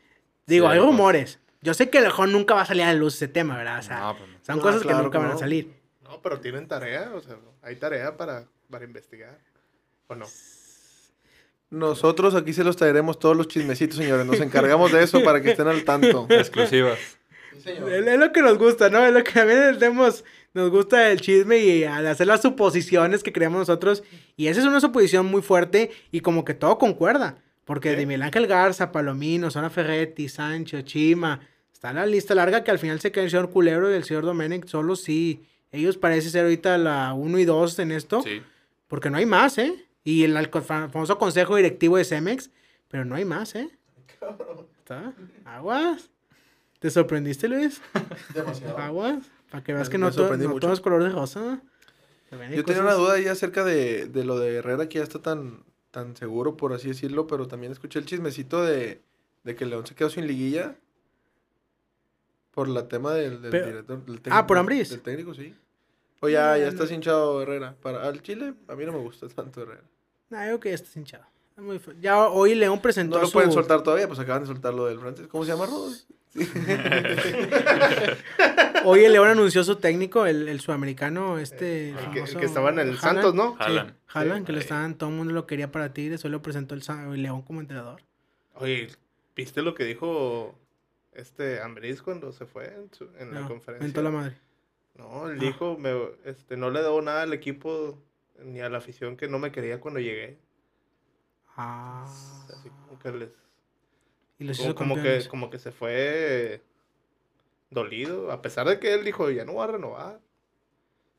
Digo, 0.46 0.66
sí 0.68 0.72
hay 0.72 0.78
cosas. 0.78 0.90
rumores. 0.92 1.40
Yo 1.60 1.74
sé 1.74 1.90
que 1.90 1.98
a 1.98 2.02
lo 2.02 2.06
mejor 2.06 2.28
nunca 2.28 2.54
va 2.54 2.62
a 2.62 2.64
salir 2.66 2.84
a 2.84 2.86
la 2.86 2.94
luz 2.94 3.16
ese 3.16 3.26
tema, 3.28 3.56
¿verdad? 3.56 3.80
O 3.80 3.82
sea, 3.82 3.98
No, 3.98 4.16
pues 4.16 4.30
no. 4.30 4.36
son 4.46 4.58
Ah, 4.58 4.62
cosas 4.62 4.80
que 4.82 4.86
claro 4.88 5.02
nunca 5.02 5.18
que 5.18 5.22
van 5.22 5.30
a 5.30 5.34
no. 5.34 5.38
salir. 5.40 5.72
No, 6.18 6.22
pero 6.22 6.40
tienen 6.40 6.66
tarea, 6.66 7.12
o 7.14 7.20
sea, 7.20 7.36
hay 7.62 7.76
tarea 7.76 8.16
para, 8.16 8.46
para 8.70 8.84
investigar. 8.84 9.38
¿O 10.08 10.14
no? 10.14 10.26
Nosotros 11.70 12.34
aquí 12.34 12.52
se 12.52 12.64
los 12.64 12.76
traeremos 12.76 13.18
todos 13.18 13.36
los 13.36 13.48
chismecitos, 13.48 13.98
señores. 13.98 14.24
Nos 14.26 14.40
encargamos 14.40 14.90
de 14.90 15.02
eso 15.02 15.22
para 15.22 15.42
que 15.42 15.50
estén 15.50 15.68
al 15.68 15.84
tanto. 15.84 16.26
Exclusivas. 16.30 16.98
Es, 17.54 17.66
es 17.66 18.18
lo 18.18 18.32
que 18.32 18.40
nos 18.40 18.56
gusta, 18.56 18.88
¿no? 18.88 19.04
Es 19.04 19.12
lo 19.12 19.22
que 19.22 19.32
también 19.32 19.78
tenemos, 19.78 20.24
nos 20.54 20.70
gusta 20.70 21.10
el 21.10 21.20
chisme 21.20 21.58
y 21.58 21.84
al 21.84 22.06
hacer 22.06 22.26
las 22.26 22.40
suposiciones 22.40 23.22
que 23.22 23.32
creamos 23.32 23.58
nosotros. 23.58 24.02
Y 24.36 24.46
esa 24.46 24.60
es 24.60 24.66
una 24.66 24.80
suposición 24.80 25.26
muy 25.26 25.42
fuerte 25.42 25.90
y 26.10 26.20
como 26.20 26.44
que 26.44 26.54
todo 26.54 26.78
concuerda. 26.78 27.36
Porque 27.66 27.94
de 27.94 28.06
Miguel 28.06 28.22
Ángel 28.22 28.46
Garza, 28.46 28.92
Palomino, 28.92 29.50
Zona 29.50 29.68
Ferretti, 29.68 30.30
Sancho, 30.30 30.80
Chima, 30.80 31.40
está 31.70 31.92
la 31.92 32.06
lista 32.06 32.34
larga 32.34 32.64
que 32.64 32.70
al 32.70 32.78
final 32.78 32.98
se 32.98 33.12
queda 33.12 33.24
el 33.24 33.30
señor 33.30 33.50
Culebro 33.50 33.90
y 33.90 33.94
el 33.94 34.04
señor 34.04 34.24
Domenech 34.24 34.66
solo 34.66 34.96
sí. 34.96 35.44
Ellos 35.72 35.96
parece 35.98 36.30
ser 36.30 36.44
ahorita 36.44 36.78
la 36.78 37.12
1 37.14 37.38
y 37.38 37.44
2 37.44 37.78
en 37.80 37.92
esto. 37.92 38.22
Sí. 38.22 38.42
Porque 38.86 39.10
no 39.10 39.18
hay 39.18 39.26
más, 39.26 39.58
¿eh? 39.58 39.86
Y 40.04 40.24
el 40.24 40.48
famoso 40.62 41.18
consejo 41.18 41.56
directivo 41.56 41.96
de 41.98 42.04
Cemex, 42.04 42.50
pero 42.88 43.04
no 43.04 43.14
hay 43.16 43.24
más, 43.26 43.54
¿eh? 43.54 43.68
¿Está? 44.78 45.12
Aguas. 45.44 46.10
¿Te 46.78 46.90
sorprendiste, 46.90 47.48
Luis? 47.48 47.80
Demasiado. 48.34 48.78
Aguas. 48.78 49.26
Para 49.50 49.64
que 49.64 49.72
veas 49.72 49.88
Me- 49.88 49.92
que 49.92 49.98
no, 49.98 50.10
todo, 50.10 50.20
sorprendí 50.20 50.44
no 50.46 50.50
mucho. 50.54 50.60
todo 50.60 50.72
es 50.72 50.80
color 50.80 51.02
de 51.02 51.10
rosa. 51.10 51.60
Yo 52.30 52.38
tenía 52.38 52.62
cosas- 52.62 52.80
una 52.82 52.92
duda 52.94 53.14
ahí 53.14 53.26
acerca 53.26 53.64
de, 53.64 54.06
de 54.06 54.24
lo 54.24 54.38
de 54.38 54.56
Herrera 54.56 54.88
que 54.88 54.98
ya 54.98 55.04
está 55.04 55.20
tan, 55.20 55.64
tan 55.90 56.16
seguro, 56.16 56.56
por 56.56 56.72
así 56.72 56.88
decirlo, 56.88 57.26
pero 57.26 57.48
también 57.48 57.72
escuché 57.72 57.98
el 57.98 58.04
chismecito 58.06 58.62
de, 58.64 59.02
de 59.44 59.56
que 59.56 59.66
León 59.66 59.86
se 59.86 59.94
quedó 59.94 60.10
sin 60.10 60.26
liguilla 60.26 60.76
por 62.58 62.66
la 62.68 62.88
tema 62.88 63.14
del, 63.14 63.40
del 63.40 63.52
Pero- 63.52 63.66
director. 63.66 64.04
del 64.04 64.16
Ah, 64.16 64.20
técnico, 64.24 64.46
¿por 64.48 64.58
Ambriz? 64.58 64.90
Del 64.90 65.00
técnico, 65.00 65.32
sí. 65.32 65.54
O 66.18 66.28
ya, 66.28 66.58
ya 66.58 66.64
No, 66.64 66.70
está 66.70 66.84
no. 66.86 66.90
hinchado 66.92 67.40
Herrera. 67.42 67.76
Para, 67.80 68.02
al 68.02 68.20
Chile, 68.20 68.52
a 68.66 68.74
mí 68.74 68.84
no 68.84 68.90
me 68.90 68.98
gusta 68.98 69.28
tanto 69.36 69.62
Herrera. 69.62 69.82
Nah, 70.28 70.40
yo 70.40 70.46
creo 70.46 70.60
que 70.60 70.68
ya 70.70 70.74
está 70.74 70.98
hinchado. 70.98 71.24
Es 71.56 71.62
muy 71.62 71.78
fu- 71.78 71.92
Ya 72.00 72.26
hoy 72.26 72.56
León 72.56 72.80
presentó 72.82 73.14
No 73.14 73.20
lo 73.22 73.28
su- 73.28 73.32
pueden 73.34 73.52
soltar 73.52 73.84
todavía, 73.84 74.08
pues 74.08 74.18
acaban 74.18 74.42
de 74.42 74.48
soltar 74.48 74.74
lo 74.74 74.86
del 74.86 74.98
francés. 74.98 75.28
¿Cómo 75.28 75.44
se 75.44 75.52
llama, 75.52 75.66
Rodos? 75.66 76.08
Hoy 78.84 79.04
el 79.04 79.12
León 79.12 79.28
anunció 79.28 79.62
su 79.64 79.76
técnico, 79.76 80.26
el, 80.26 80.48
el 80.48 80.58
sudamericano, 80.60 81.38
este. 81.38 81.90
El 81.90 82.10
que, 82.12 82.20
el 82.20 82.36
que 82.36 82.44
estaba 82.46 82.70
en 82.70 82.78
el 82.80 82.88
Haaland. 82.88 83.00
Santos, 83.00 83.34
¿no? 83.34 83.52
Sí, 83.52 83.58
Haaland. 84.08 84.40
Sí. 84.40 84.44
que 84.46 84.52
lo 84.52 84.58
estaban, 84.58 84.94
todo 84.96 85.10
el 85.10 85.16
mundo 85.16 85.32
lo 85.32 85.46
quería 85.46 85.70
para 85.72 85.92
Tigres, 85.92 86.24
hoy 86.24 86.30
lo 86.32 86.42
presentó 86.42 86.74
el, 86.74 86.82
el 87.14 87.22
León 87.22 87.42
como 87.42 87.60
entrenador. 87.60 88.02
Oye, 88.54 88.88
¿viste 89.36 89.62
lo 89.62 89.74
que 89.74 89.84
dijo 89.84 90.54
este 91.18 91.60
Ambriz 91.60 92.00
cuando 92.02 92.32
se 92.32 92.46
fue 92.46 92.66
en, 92.74 92.92
su- 92.92 93.10
en 93.18 93.34
la 93.34 93.40
No, 93.40 93.48
conferencia? 93.48 93.84
mentó 93.84 94.02
la 94.02 94.10
madre. 94.10 94.36
No, 94.96 95.28
él 95.28 95.38
Ah. 95.40 95.44
dijo, 95.44 95.76
me, 95.78 95.92
este, 96.24 96.56
no 96.56 96.70
le 96.70 96.80
debo 96.82 97.00
nada 97.02 97.22
al 97.22 97.32
equipo 97.32 98.02
ni 98.42 98.60
a 98.60 98.68
la 98.68 98.78
afición 98.78 99.16
que 99.16 99.28
no 99.28 99.38
me 99.38 99.52
quería 99.52 99.80
cuando 99.80 100.00
llegué. 100.00 100.38
Ah. 101.56 102.04
Así 102.52 102.68
como 102.70 102.98
que 102.98 103.12
les... 103.12 103.30
Y 104.38 104.44
los 104.44 104.56
Como, 104.58 104.68
hizo 104.70 104.74
como 104.76 104.94
que, 105.02 105.26
como 105.28 105.50
que 105.50 105.58
se 105.58 105.72
fue 105.72 106.62
dolido, 107.70 108.30
a 108.30 108.40
pesar 108.40 108.68
de 108.68 108.78
que 108.78 108.94
él 108.94 109.04
dijo, 109.04 109.30
ya 109.30 109.44
no 109.44 109.54
va 109.56 109.64
a 109.64 109.68
renovar. 109.68 110.20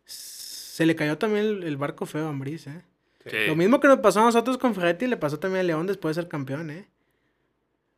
Se 0.05 0.85
le 0.85 0.95
cayó 0.95 1.17
también 1.17 1.45
el, 1.45 1.63
el 1.63 1.77
barco 1.77 2.05
feo 2.05 2.25
a 2.27 2.29
Ambriz, 2.29 2.67
¿eh? 2.67 2.81
Sí. 3.25 3.47
Lo 3.47 3.55
mismo 3.57 3.81
que 3.81 3.89
nos 3.89 3.99
pasó 3.99 4.21
a 4.21 4.23
nosotros 4.23 4.57
con 4.57 4.73
Ferretti, 4.73 5.05
le 5.07 5.17
pasó 5.17 5.37
también 5.39 5.59
a 5.59 5.63
León 5.67 5.85
después 5.87 6.15
de 6.15 6.21
ser 6.21 6.29
campeón, 6.29 6.69
¿eh? 6.71 6.87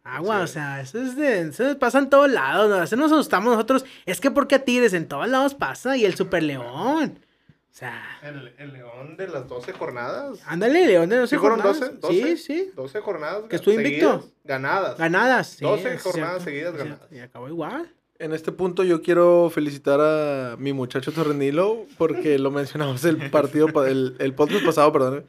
Agua, 0.03 0.37
Sí. 0.39 0.43
o 0.43 0.47
sea, 0.47 0.81
eso 0.81 0.99
es 1.01 1.15
de, 1.15 1.41
eso 1.41 1.77
pasa 1.77 1.99
en 1.99 2.09
todos 2.09 2.29
lados, 2.29 2.69
¿no? 2.69 2.81
Eso 2.81 2.95
nos 2.95 3.11
asustamos 3.11 3.53
nosotros. 3.53 3.85
Es 4.05 4.19
que 4.19 4.31
porque 4.31 4.55
a 4.55 4.63
Tigres 4.65 4.93
en 4.93 5.07
todos 5.07 5.27
lados 5.27 5.53
pasa 5.53 5.95
y 5.97 6.05
el 6.05 6.15
Super 6.15 6.41
León. 6.43 7.19
O 7.23 7.73
sea, 7.73 8.03
El, 8.23 8.53
el 8.57 8.73
León 8.73 9.15
de 9.15 9.27
las 9.27 9.47
12 9.47 9.71
jornadas. 9.73 10.39
ándale, 10.45 10.85
León 10.87 11.07
de 11.09 11.17
no 11.17 11.27
sé 11.27 11.35
¿Sí 11.35 11.39
fueron 11.39 11.61
jornadas. 11.61 12.01
12? 12.01 12.13
Sí, 12.13 12.21
12. 12.21 12.37
sí. 12.37 12.71
12 12.75 12.99
jornadas. 13.01 13.43
Que 13.49 13.55
estuvo 13.55 13.73
invicto. 13.75 14.29
Ganadas. 14.43 14.97
Ganadas. 14.97 15.47
sí, 15.47 15.63
12 15.63 15.93
es 15.93 16.01
jornadas 16.01 16.43
cierto, 16.43 16.45
seguidas 16.45 16.73
cierto. 16.73 16.89
ganadas. 16.89 17.11
Y 17.13 17.19
acabó 17.19 17.47
igual. 17.47 17.89
En 18.19 18.33
este 18.33 18.51
punto 18.51 18.83
yo 18.83 19.01
quiero 19.01 19.49
felicitar 19.53 19.99
a 20.01 20.55
mi 20.57 20.73
muchacho 20.73 21.11
Torrenilo 21.11 21.85
porque 21.97 22.37
lo 22.39 22.51
mencionamos 22.51 23.03
el 23.05 23.31
partido, 23.31 23.67
pa- 23.69 23.87
el, 23.89 24.15
el 24.19 24.33
podcast 24.35 24.63
pasado, 24.65 24.91
perdón, 24.91 25.25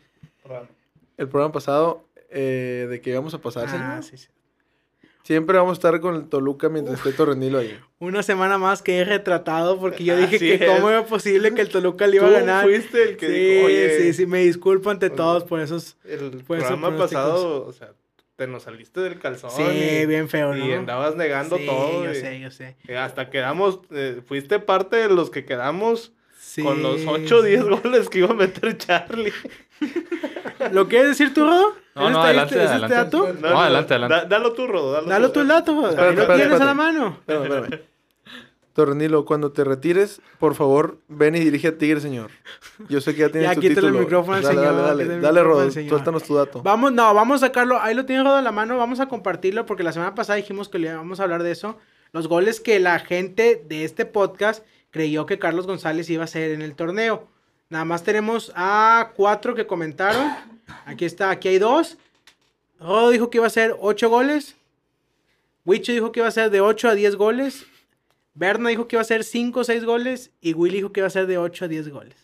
el 1.17 1.29
programa 1.29 1.53
pasado 1.53 2.05
eh, 2.31 2.87
de 2.91 3.01
que 3.01 3.11
íbamos 3.11 3.33
a 3.35 3.39
pasar, 3.39 3.67
Ah, 3.71 4.01
sí, 4.03 4.17
sí. 4.17 4.29
Siempre 5.25 5.57
vamos 5.57 5.73
a 5.73 5.75
estar 5.75 6.01
con 6.01 6.17
el 6.17 6.29
Toluca 6.29 6.69
mientras 6.69 6.99
esté 6.99 7.13
Torrenilo 7.13 7.59
ahí. 7.59 7.79
Una 8.01 8.23
semana 8.25 8.59
más 8.59 8.83
que 8.83 8.99
he 8.99 9.05
retratado 9.05 9.79
porque 9.79 10.03
yo 10.05 10.17
dije 10.17 10.37
Así 10.37 10.59
que 10.59 10.65
es. 10.65 10.71
cómo 10.71 10.91
era 10.91 11.05
posible 11.07 11.55
que 11.55 11.61
el 11.63 11.69
Toluca 11.69 12.07
le 12.09 12.17
iba 12.17 12.27
a 12.27 12.31
ganar. 12.31 12.65
fuiste 12.65 13.03
el 13.11 13.17
que 13.17 13.27
sí, 13.29 13.33
dijo, 13.33 13.67
oye, 13.67 13.99
sí, 14.01 14.13
sí, 14.15 14.27
me 14.27 14.41
disculpo 14.41 14.91
ante 14.91 15.11
todos 15.11 15.45
por 15.45 15.61
esos. 15.61 15.97
el 16.05 16.43
programa 16.45 16.97
pasado, 16.97 17.65
o 17.67 17.73
sea, 17.73 17.93
te 18.35 18.47
nos 18.49 18.65
saliste 18.65 18.99
del 19.01 19.21
calzón. 19.21 19.51
Sí, 19.53 19.63
y, 19.63 20.07
bien 20.07 20.29
feo, 20.29 20.55
¿no? 20.55 20.67
y 20.67 20.73
andabas 20.73 21.15
negando 21.15 21.57
Sí, 21.57 21.67
todo. 21.67 22.05
Yo 22.05 22.11
y- 22.11 22.17
sé, 22.17 22.41
yo 22.41 22.51
sé. 22.51 22.77
hasta 22.99 23.31
quedamos, 23.31 23.81
eh, 23.93 24.23
fuiste 24.27 24.59
parte 24.59 24.97
de 24.97 25.09
los 25.09 25.31
que 25.31 25.45
quedamos 25.45 26.13
Sí, 26.55 26.63
con 26.63 26.83
los 26.83 27.01
8 27.07 27.37
o 27.39 27.43
sí. 27.43 27.49
10 27.49 27.65
goles 27.65 28.09
que 28.11 28.19
iba 28.19 28.29
a 28.31 28.35
meter 28.35 28.77
Charlie. 28.77 29.33
¿Lo 30.73 30.87
quieres 30.89 31.09
decir 31.09 31.33
tú, 31.33 31.47
Rodo? 31.47 31.75
No, 31.95 32.03
¿Eres 32.03 32.13
no, 32.13 32.19
este- 32.19 32.27
adelante, 32.29 32.55
¿es 32.57 32.61
este 32.61 32.71
adelante. 32.73 32.95
dato? 32.95 33.33
No, 33.41 33.61
adelante, 33.61 33.95
adelante. 33.95 34.15
Da- 34.17 34.25
dalo 34.27 34.53
tú, 34.53 34.67
Rodo. 34.67 34.93
Dalo, 34.93 35.09
Dalo 35.09 35.33
tú 35.33 35.41
el 35.41 35.49
dato, 35.49 35.73
Rodo. 35.75 35.89
Espérate, 35.89 36.15
lo 36.15 36.21
espérate, 36.23 36.43
tienes 36.43 36.61
a 36.61 36.65
la 36.67 36.75
mano. 36.75 37.17
Espérame, 37.21 37.45
espérame. 37.45 37.83
Torrenilo, 38.75 39.27
cuando 39.27 39.53
te 39.53 39.65
retires, 39.65 40.23
por 40.39 40.55
favor, 40.55 40.99
ven 41.09 41.35
y 41.37 41.41
dirige 41.41 41.69
a 41.69 41.77
Tigre, 41.79 42.01
señor. 42.01 42.31
Yo 42.89 43.03
sé 43.03 43.13
que 43.15 43.21
ya 43.21 43.29
tienes 43.29 43.51
Ya, 43.51 43.55
tu 43.55 43.61
quítale 43.61 43.81
el 43.81 43.85
título. 43.93 44.01
micrófono 44.01 44.37
al 44.39 44.43
dale, 44.43 44.55
señor, 44.57 44.75
Dale, 44.75 44.87
dale, 44.87 45.05
dale, 45.05 45.17
micrófono 45.19 45.43
Rod, 45.55 45.63
al 45.63 45.73
señor. 45.73 45.91
suéltanos 45.91 46.23
tu 46.23 46.35
dato. 46.37 46.63
Vamos, 46.63 46.93
no, 46.93 47.13
vamos 47.13 47.43
a 47.43 47.47
sacarlo. 47.47 47.79
Ahí 47.81 47.95
lo 47.95 48.07
tiene 48.07 48.23
Rodo 48.23 48.37
a 48.37 48.43
la 48.43 48.53
mano. 48.53 48.79
Vamos 48.79 49.01
a 49.01 49.09
compartirlo 49.09 49.67
porque 49.67 49.83
la 49.83 49.93
semana 49.93 50.15
pasada 50.15 50.37
dijimos 50.39 50.71
que 50.71 50.79
le 50.79 50.89
íbamos 50.89 51.21
a 51.21 51.25
hablar 51.25 51.43
de 51.43 51.51
eso. 51.51 51.77
Los 52.13 52.29
goles 52.29 52.61
que 52.61 52.81
la 52.81 52.99
gente 52.99 53.63
de 53.69 53.85
este 53.85 54.07
podcast 54.07 54.65
creyó 54.93 55.27
que 55.27 55.41
Carlos 55.41 55.67
González 55.67 56.09
iba 56.09 56.23
a 56.23 56.27
hacer 56.27 56.53
en 56.53 56.63
el 56.63 56.77
torneo. 56.77 57.27
Nada 57.69 57.85
más 57.85 58.05
tenemos 58.05 58.53
a 58.55 59.11
cuatro 59.17 59.55
que 59.57 59.67
comentaron. 59.67 60.31
Aquí 60.87 61.05
está, 61.05 61.31
aquí 61.31 61.49
hay 61.49 61.59
dos. 61.59 61.99
Rodo 62.79 63.11
dijo 63.11 63.29
que 63.31 63.39
iba 63.39 63.47
a 63.47 63.49
hacer 63.49 63.75
ocho 63.81 64.09
goles. 64.09 64.55
Wicho 65.65 65.91
dijo 65.93 66.13
que 66.13 66.21
iba 66.21 66.29
a 66.29 66.33
ser 66.33 66.51
de 66.51 66.61
8 66.61 66.89
a 66.89 66.95
10 66.95 67.15
goles. 67.17 67.65
Berna 68.35 68.71
dijo 68.71 68.89
que 68.89 68.97
iba 68.97 69.01
a 69.01 69.05
ser 69.05 69.23
5 69.23 69.61
o 69.61 69.65
6 69.65 69.85
goles. 69.85 70.31
Y 70.41 70.55
Willy 70.55 70.77
dijo 70.79 70.93
que 70.93 71.01
iba 71.01 71.07
a 71.07 71.11
ser 71.11 71.27
de 71.29 71.39
8 71.39 71.65
a 71.67 71.69
10 71.69 71.89
goles. 71.91 72.17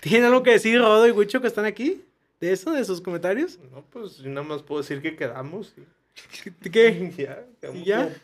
¿Tienen 0.00 0.24
algo 0.28 0.42
que 0.44 0.52
decir 0.52 0.78
Rodo 0.80 1.06
y 1.08 1.10
Wicho 1.10 1.40
que 1.40 1.48
están 1.48 1.64
aquí? 1.64 2.04
¿De 2.40 2.52
eso? 2.52 2.70
¿De 2.72 2.84
sus 2.84 3.00
comentarios? 3.00 3.58
No, 3.72 3.82
pues 3.90 4.18
yo 4.18 4.28
nada 4.30 4.46
más 4.46 4.62
puedo 4.62 4.82
decir 4.82 5.02
que 5.02 5.16
quedamos. 5.16 5.74
y- 5.76 6.50
¿Qué? 6.70 7.12
ya, 7.16 7.44
ya? 7.84 8.14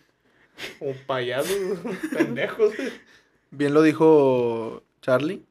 Como, 0.78 0.92
payasos, 1.06 1.78
pendejos. 2.16 2.72
Bien 3.50 3.74
lo 3.74 3.82
dijo 3.82 4.82
Charlie. 5.00 5.42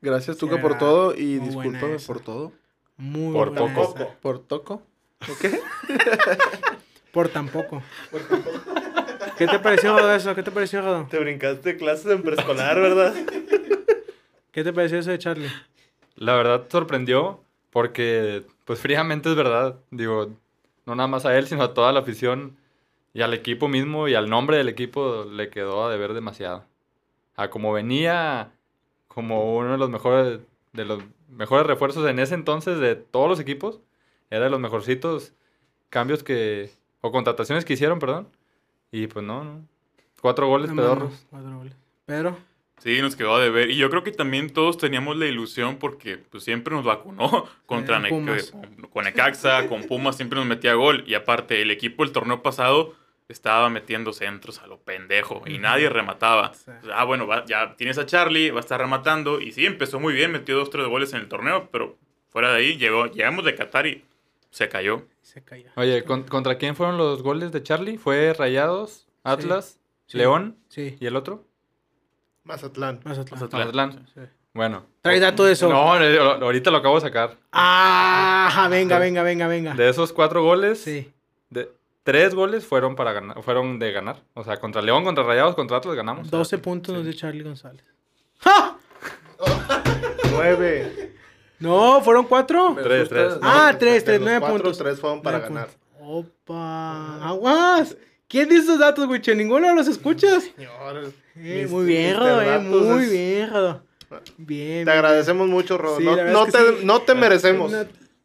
Gracias, 0.00 0.36
Tuca, 0.38 0.60
por 0.60 0.78
todo 0.78 1.14
y 1.16 1.38
Muy 1.40 1.54
buena 1.54 1.70
discúlpame 1.72 1.94
esa. 1.96 2.06
por 2.06 2.20
todo. 2.22 2.52
Muy 2.96 3.32
Por 3.32 3.50
buena 3.50 3.74
poco. 3.74 3.94
esa. 3.96 4.14
Por 4.20 4.38
toco. 4.40 4.82
Por 7.12 7.28
tampoco. 7.28 7.82
¿Qué 9.36 9.46
te 9.46 9.58
pareció 9.58 9.96
Rodo 9.96 10.14
eso? 10.14 10.34
¿Qué 10.34 10.42
te 10.42 10.50
pareció 10.50 10.82
Rodo? 10.82 11.06
Te 11.10 11.18
brincaste 11.18 11.76
clases 11.76 12.06
en 12.12 12.22
preescolar, 12.22 12.78
¿verdad? 12.80 13.14
¿Qué 14.52 14.62
te 14.62 14.72
pareció 14.72 14.98
eso 14.98 15.10
de 15.10 15.18
Charlie? 15.18 15.50
La 16.16 16.34
verdad 16.34 16.66
sorprendió 16.70 17.42
porque, 17.70 18.44
pues 18.64 18.78
fríamente 18.80 19.30
es 19.30 19.36
verdad. 19.36 19.76
Digo, 19.90 20.30
no 20.86 20.94
nada 20.94 21.06
más 21.08 21.24
a 21.26 21.36
él, 21.36 21.46
sino 21.46 21.62
a 21.62 21.74
toda 21.74 21.92
la 21.92 22.00
afición 22.00 22.56
y 23.14 23.22
al 23.22 23.34
equipo 23.34 23.68
mismo 23.68 24.08
y 24.08 24.14
al 24.14 24.28
nombre 24.30 24.56
del 24.56 24.68
equipo 24.68 25.24
le 25.24 25.50
quedó 25.50 25.84
a 25.84 25.90
deber 25.90 26.14
demasiado. 26.14 26.64
A 27.36 27.50
como 27.50 27.72
venía 27.72 28.52
como 29.08 29.56
uno 29.56 29.72
de 29.72 29.78
los 29.78 29.90
mejores, 29.90 30.40
de 30.72 30.84
los 30.84 31.02
mejores 31.28 31.66
refuerzos 31.66 32.08
en 32.08 32.18
ese 32.18 32.34
entonces 32.34 32.78
de 32.78 32.94
todos 32.96 33.28
los 33.28 33.40
equipos, 33.40 33.80
era 34.30 34.44
de 34.44 34.50
los 34.50 34.60
mejorcitos 34.60 35.32
cambios 35.90 36.22
que, 36.22 36.70
o 37.00 37.10
contrataciones 37.10 37.64
que 37.64 37.72
hicieron, 37.74 37.98
perdón. 37.98 38.28
Y 38.92 39.06
pues 39.06 39.24
no, 39.24 39.44
no. 39.44 39.60
Cuatro 40.20 40.46
goles 40.48 40.70
No, 40.70 40.76
pedorros. 40.76 41.10
no, 41.10 41.18
cuatro 41.30 41.56
goles. 41.58 41.74
Pedro. 42.06 42.36
Sí, 42.78 43.00
nos 43.02 43.16
quedó 43.16 43.38
de 43.38 43.50
ver. 43.50 43.70
Y 43.70 43.76
yo 43.76 43.90
creo 43.90 44.02
que 44.04 44.12
también 44.12 44.50
todos 44.52 44.78
teníamos 44.78 45.16
la 45.16 45.26
ilusión 45.26 45.76
porque 45.78 46.16
pues, 46.18 46.44
siempre 46.44 46.74
nos 46.74 46.84
vacunó 46.84 47.46
contra 47.66 48.00
Sí, 48.02 48.08
Pumas. 48.08 48.50
con, 48.50 48.86
con 48.90 49.04
Necaxa, 49.04 49.66
con 49.68 49.82
Pumas 49.84 50.16
siempre 50.16 50.38
nos 50.38 50.46
metía 50.46 50.74
gol. 50.74 51.04
Y 51.06 51.14
aparte, 51.14 51.60
el 51.62 51.70
equipo 51.70 52.04
el 52.04 52.12
torneo 52.12 52.42
pasado 52.42 52.94
estaba 53.28 53.68
metiendo 53.68 54.12
centros 54.12 54.58
a 54.60 54.66
lo 54.66 54.78
pendejo 54.78 55.42
y 55.46 55.58
nadie 55.58 55.88
remataba. 55.90 56.54
Sí. 56.54 56.70
Ah, 56.94 57.04
bueno, 57.04 57.26
va- 57.26 57.44
ya 57.44 57.74
tienes 57.76 57.98
a 57.98 58.06
Charlie, 58.06 58.50
va 58.50 58.58
a 58.58 58.60
estar 58.60 58.80
rematando. 58.80 59.40
Y 59.40 59.52
sí, 59.52 59.66
empezó 59.66 60.00
muy 60.00 60.14
bien, 60.14 60.32
metió 60.32 60.56
dos, 60.56 60.70
tres 60.70 60.86
goles 60.86 61.12
en 61.12 61.20
el 61.20 61.28
torneo, 61.28 61.68
pero 61.70 61.96
fuera 62.30 62.52
de 62.52 62.58
ahí 62.58 62.76
llegó, 62.78 63.06
llegamos 63.06 63.44
de 63.44 63.54
Qatar 63.54 63.86
y 63.86 64.04
se 64.50 64.68
cayó. 64.70 65.02
Se 65.20 65.42
cayó. 65.44 65.68
Oye, 65.76 66.04
¿con- 66.04 66.22
¿contra 66.22 66.56
quién 66.56 66.74
fueron 66.74 66.96
los 66.96 67.22
goles 67.22 67.52
de 67.52 67.62
Charlie? 67.62 67.98
¿Fue 67.98 68.32
Rayados, 68.32 69.06
Atlas, 69.24 69.78
Sí. 70.06 70.16
León 70.16 70.56
Sí. 70.68 70.96
y 70.98 71.04
el 71.04 71.14
otro? 71.16 71.44
Mazatlán. 72.48 73.00
Mazatlán. 73.04 73.40
Mazatlán. 73.40 73.60
Mazatlán. 73.60 74.06
Sí. 74.14 74.20
Bueno. 74.54 74.86
Trae 75.02 75.20
dato 75.20 75.44
de 75.44 75.52
eso. 75.52 75.68
No, 75.68 76.00
eh, 76.02 76.18
ahorita 76.18 76.70
lo 76.70 76.78
acabo 76.78 76.96
de 76.96 77.02
sacar. 77.02 77.36
Ah, 77.52 78.66
venga, 78.70 78.98
venga, 78.98 79.22
venga, 79.22 79.46
venga. 79.46 79.74
De 79.74 79.88
esos 79.88 80.12
cuatro 80.12 80.42
goles, 80.42 80.80
Sí. 80.82 81.12
de, 81.50 81.70
tres 82.02 82.34
goles 82.34 82.64
fueron 82.66 82.96
para 82.96 83.12
ganar, 83.12 83.40
fueron 83.42 83.78
de 83.78 83.92
ganar. 83.92 84.16
O 84.34 84.42
sea, 84.42 84.56
contra 84.56 84.82
León, 84.82 85.04
contra 85.04 85.22
Rayados, 85.22 85.54
contra 85.54 85.76
Atlas 85.76 85.94
ganamos. 85.94 86.30
12 86.30 86.56
Ah, 86.56 86.62
puntos 86.62 86.94
nos 86.94 87.04
sí. 87.04 87.10
dio 87.10 87.18
Charlie 87.20 87.44
González. 87.44 87.84
¡Ja! 88.40 88.76
9. 90.32 91.14
No, 91.60 92.00
fueron 92.02 92.24
cuatro. 92.26 92.76
Tres, 92.82 93.08
tres. 93.08 93.34
Ah, 93.42 93.74
tres, 93.78 94.04
tres, 94.04 94.20
nueve 94.20 94.38
cuatro, 94.40 94.56
puntos. 94.56 94.78
tres 94.78 95.00
fueron 95.00 95.22
para 95.22 95.38
Nueve 95.38 95.54
ganar. 95.54 95.68
puntos. 95.98 96.32
Opa. 96.46 97.28
Aguas. 97.28 97.96
¿Quién 98.28 98.48
dice 98.48 98.62
esos 98.62 98.78
datos, 98.78 99.06
güey? 99.06 99.20
¿Ninguno 99.34 99.74
los 99.74 99.88
escuchas? 99.88 100.44
Señor, 100.54 101.12
Eh, 101.36 101.66
muy 101.70 101.86
bien. 101.86 102.16
Rodo, 102.16 102.42
eh. 102.42 102.58
Muy 102.58 103.04
es- 103.04 103.10
bien, 103.10 103.50
Rodo. 103.50 103.82
Bien. 104.36 104.84
Te 104.84 104.90
agradecemos 104.90 105.48
mucho, 105.48 105.78
Rodo. 105.78 105.98
Sí, 105.98 106.04
no, 106.04 106.16
la 106.16 106.22
verdad 106.24 106.32
no 106.40 106.46
es 106.46 106.52
que 106.54 106.58
te, 106.58 106.78
sí. 106.80 106.84
no 106.86 107.02
te 107.02 107.14
merecemos. 107.14 107.72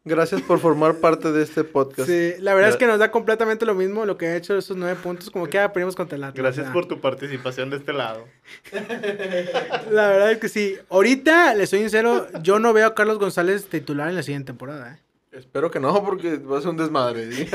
Gracias 0.06 0.42
por 0.42 0.58
formar 0.58 0.96
parte 0.96 1.32
de 1.32 1.42
este 1.42 1.64
podcast. 1.64 2.06
Sí, 2.06 2.32
la 2.40 2.52
verdad 2.52 2.68
es 2.70 2.76
que 2.76 2.86
nos 2.86 2.98
da 2.98 3.10
completamente 3.10 3.64
lo 3.64 3.74
mismo 3.74 4.04
lo 4.04 4.18
que 4.18 4.26
ha 4.26 4.36
hecho 4.36 4.54
esos 4.58 4.76
nueve 4.76 4.98
puntos, 5.02 5.30
como 5.30 5.46
que 5.46 5.58
perdimos 5.70 5.96
contra 5.96 6.16
el 6.16 6.24
Atlas. 6.24 6.36
Gracias 6.56 6.70
por 6.72 6.84
tu 6.86 7.00
participación 7.00 7.70
de 7.70 7.76
este 7.78 7.94
lado. 7.94 8.26
La 9.90 10.08
verdad 10.08 10.32
es 10.32 10.38
que 10.38 10.50
sí. 10.50 10.76
Ahorita, 10.90 11.54
le 11.54 11.66
soy 11.66 11.78
sincero, 11.80 12.26
yo 12.42 12.58
no 12.58 12.74
veo 12.74 12.86
a 12.86 12.94
Carlos 12.94 13.18
González 13.18 13.66
titular 13.68 14.10
en 14.10 14.16
la 14.16 14.22
siguiente 14.22 14.48
temporada. 14.48 14.94
¿eh? 14.94 14.98
Espero 15.34 15.70
que 15.70 15.80
no, 15.80 16.04
porque 16.04 16.36
va 16.38 16.58
a 16.58 16.60
ser 16.60 16.70
un 16.70 16.76
desmadre. 16.76 17.30
¿sí? 17.32 17.46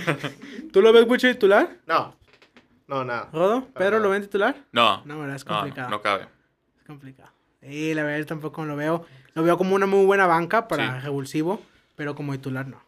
¿Tú 0.72 0.82
lo 0.82 0.92
ves 0.92 1.06
mucho 1.06 1.26
titular, 1.28 1.70
No, 1.86 2.14
no, 2.86 3.04
nada. 3.04 3.28
Rodo? 3.32 3.66
¿Pedro 3.74 3.98
lo 3.98 4.10
ven 4.10 4.22
titular? 4.22 4.56
No, 4.72 5.02
No, 5.04 5.20
verdad, 5.20 5.36
es 5.36 5.46
no, 5.46 5.54
complicado. 5.54 5.88
no 5.90 6.00
cabe. 6.02 6.28
Es 6.80 6.86
complicado. 6.86 7.30
Y 7.62 7.94
la 7.94 8.02
verdad 8.04 8.26
tampoco 8.26 8.64
lo 8.64 8.76
veo. 8.76 9.06
Lo 9.34 9.42
veo 9.42 9.56
como 9.56 9.74
una 9.74 9.86
muy 9.86 10.04
buena 10.04 10.26
banca 10.26 10.68
para 10.68 10.96
Sí. 11.00 11.04
revulsivo, 11.06 11.62
pero 11.96 12.14
como 12.14 12.32
titular 12.32 12.66
no. 12.66 12.82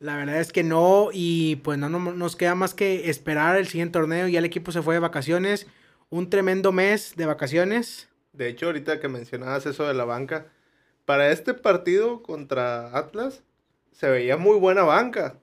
La 0.00 0.16
verdad 0.16 0.40
es 0.40 0.50
que 0.52 0.64
no, 0.64 1.10
y 1.12 1.56
pues 1.56 1.78
no, 1.78 1.88
no 1.88 1.98
nos 2.00 2.34
queda 2.34 2.54
más 2.54 2.74
que 2.74 3.08
esperar 3.10 3.56
el 3.56 3.68
siguiente 3.68 3.92
torneo. 3.98 4.26
Ya 4.28 4.38
el 4.40 4.44
equipo 4.44 4.72
se 4.72 4.82
fue 4.82 4.94
de 4.94 5.00
vacaciones. 5.00 5.66
Un 6.10 6.28
tremendo 6.30 6.72
mes 6.72 7.14
de 7.16 7.26
vacaciones. 7.26 8.08
De 8.32 8.48
hecho, 8.48 8.66
ahorita 8.66 8.98
que 8.98 9.08
mencionabas 9.08 9.64
eso 9.66 9.86
de 9.86 9.94
la 9.94 10.04
banca, 10.04 10.46
para 11.04 11.30
este 11.30 11.54
partido 11.54 12.22
contra 12.22 12.96
Atlas 12.96 13.42
se 13.92 14.08
veía 14.10 14.36
muy 14.36 14.58
buena 14.58 14.82
banca. 14.82 15.36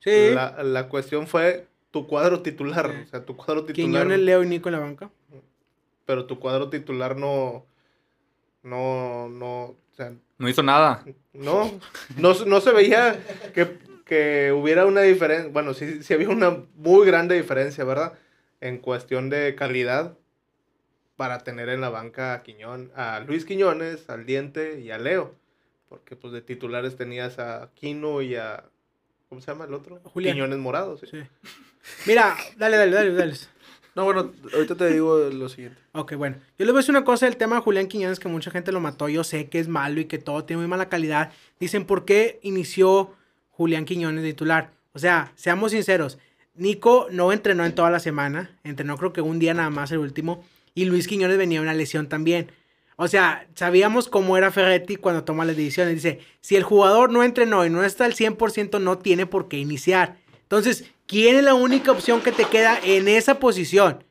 Sí. 0.00 0.30
La, 0.32 0.62
la 0.62 0.88
cuestión 0.88 1.26
fue 1.26 1.66
tu 1.90 2.06
cuadro 2.06 2.42
titular. 2.42 2.86
O 2.86 3.06
sea, 3.08 3.24
tu 3.24 3.36
cuadro 3.36 3.64
titular. 3.64 3.74
Quiñones, 4.04 4.20
Leo 4.20 4.42
y 4.42 4.46
Nico 4.46 4.68
en 4.68 4.74
la 4.74 4.78
banca. 4.80 5.10
Pero 6.04 6.26
tu 6.26 6.38
cuadro 6.38 6.68
titular 6.70 7.16
no. 7.16 7.66
No, 8.62 9.28
no. 9.28 9.62
O 9.64 9.76
sea, 9.96 10.12
No 10.38 10.48
hizo 10.48 10.62
nada. 10.62 11.04
no. 11.32 11.70
No, 12.16 12.34
no 12.44 12.60
se 12.60 12.72
veía 12.72 13.18
que, 13.54 13.78
que 14.04 14.52
hubiera 14.52 14.86
una 14.86 15.02
diferencia. 15.02 15.50
Bueno, 15.52 15.74
sí, 15.74 16.02
sí 16.02 16.14
había 16.14 16.28
una 16.28 16.62
muy 16.76 17.06
grande 17.06 17.34
diferencia, 17.36 17.84
¿verdad? 17.84 18.12
En 18.60 18.78
cuestión 18.78 19.30
de 19.30 19.54
calidad 19.54 20.16
para 21.16 21.38
tener 21.38 21.68
en 21.68 21.80
la 21.80 21.88
banca 21.88 22.34
a 22.34 22.42
Quiñón, 22.42 22.92
a 22.94 23.20
Luis 23.20 23.44
Quiñones, 23.44 24.08
al 24.08 24.26
Diente 24.26 24.80
y 24.80 24.90
a 24.90 24.98
Leo. 24.98 25.34
Porque 25.88 26.16
pues 26.16 26.32
de 26.32 26.42
titulares 26.42 26.96
tenías 26.96 27.38
a 27.38 27.70
Quino 27.74 28.22
y 28.22 28.36
a. 28.36 28.64
¿Cómo 29.28 29.40
se 29.40 29.48
llama 29.50 29.64
el 29.64 29.74
otro? 29.74 30.00
Julián. 30.04 30.34
Quiñones 30.34 30.58
Morados. 30.58 31.00
sí. 31.00 31.06
Sí. 31.10 31.22
Mira, 32.06 32.36
dale, 32.56 32.76
dale, 32.76 32.92
dale, 32.92 33.12
dale. 33.12 33.34
No, 33.94 34.04
bueno, 34.04 34.30
ahorita 34.52 34.74
te 34.74 34.90
digo 34.90 35.16
lo 35.16 35.48
siguiente. 35.48 35.80
Ok, 35.92 36.16
bueno. 36.16 36.36
Yo 36.58 36.66
les 36.66 36.68
voy 36.68 36.78
a 36.78 36.82
decir 36.82 36.94
una 36.94 37.04
cosa 37.04 37.24
del 37.24 37.38
tema 37.38 37.56
de 37.56 37.62
Julián 37.62 37.86
Quiñones, 37.86 38.20
que 38.20 38.28
mucha 38.28 38.50
gente 38.50 38.70
lo 38.70 38.80
mató. 38.80 39.08
Yo 39.08 39.24
sé 39.24 39.48
que 39.48 39.58
es 39.58 39.68
malo 39.68 40.00
y 40.00 40.04
que 40.04 40.18
todo 40.18 40.44
tiene 40.44 40.60
muy 40.60 40.68
mala 40.68 40.90
calidad. 40.90 41.32
Dicen, 41.58 41.86
¿por 41.86 42.04
qué 42.04 42.38
inició 42.42 43.14
Julián 43.52 43.86
Quiñones 43.86 44.22
de 44.22 44.30
titular? 44.30 44.70
O 44.92 44.98
sea, 44.98 45.32
seamos 45.36 45.72
sinceros. 45.72 46.18
Nico 46.54 47.06
no 47.10 47.32
entrenó 47.32 47.64
en 47.64 47.74
toda 47.74 47.90
la 47.90 48.00
semana. 48.00 48.50
Entrenó 48.64 48.98
creo 48.98 49.14
que 49.14 49.22
un 49.22 49.38
día 49.38 49.54
nada 49.54 49.70
más 49.70 49.90
el 49.92 49.98
último. 49.98 50.44
Y 50.76 50.84
Luis 50.84 51.08
Quiñones 51.08 51.38
venía 51.38 51.58
de 51.58 51.64
una 51.64 51.74
lesión 51.74 52.06
también. 52.06 52.52
O 52.96 53.08
sea, 53.08 53.48
sabíamos 53.54 54.08
cómo 54.08 54.36
era 54.36 54.52
Ferretti 54.52 54.96
cuando 54.96 55.24
toma 55.24 55.46
las 55.46 55.56
decisiones. 55.56 55.94
Dice, 55.94 56.20
si 56.42 56.54
el 56.54 56.64
jugador 56.64 57.10
no 57.10 57.22
entrenó 57.22 57.64
y 57.64 57.70
no 57.70 57.82
está 57.82 58.04
al 58.04 58.14
100%, 58.14 58.78
no 58.78 58.98
tiene 58.98 59.24
por 59.24 59.48
qué 59.48 59.56
iniciar. 59.56 60.18
Entonces, 60.42 60.84
¿quién 61.06 61.36
es 61.36 61.44
la 61.44 61.54
única 61.54 61.92
opción 61.92 62.20
que 62.20 62.30
te 62.30 62.44
queda 62.44 62.78
en 62.84 63.08
esa 63.08 63.38
posición? 63.38 64.04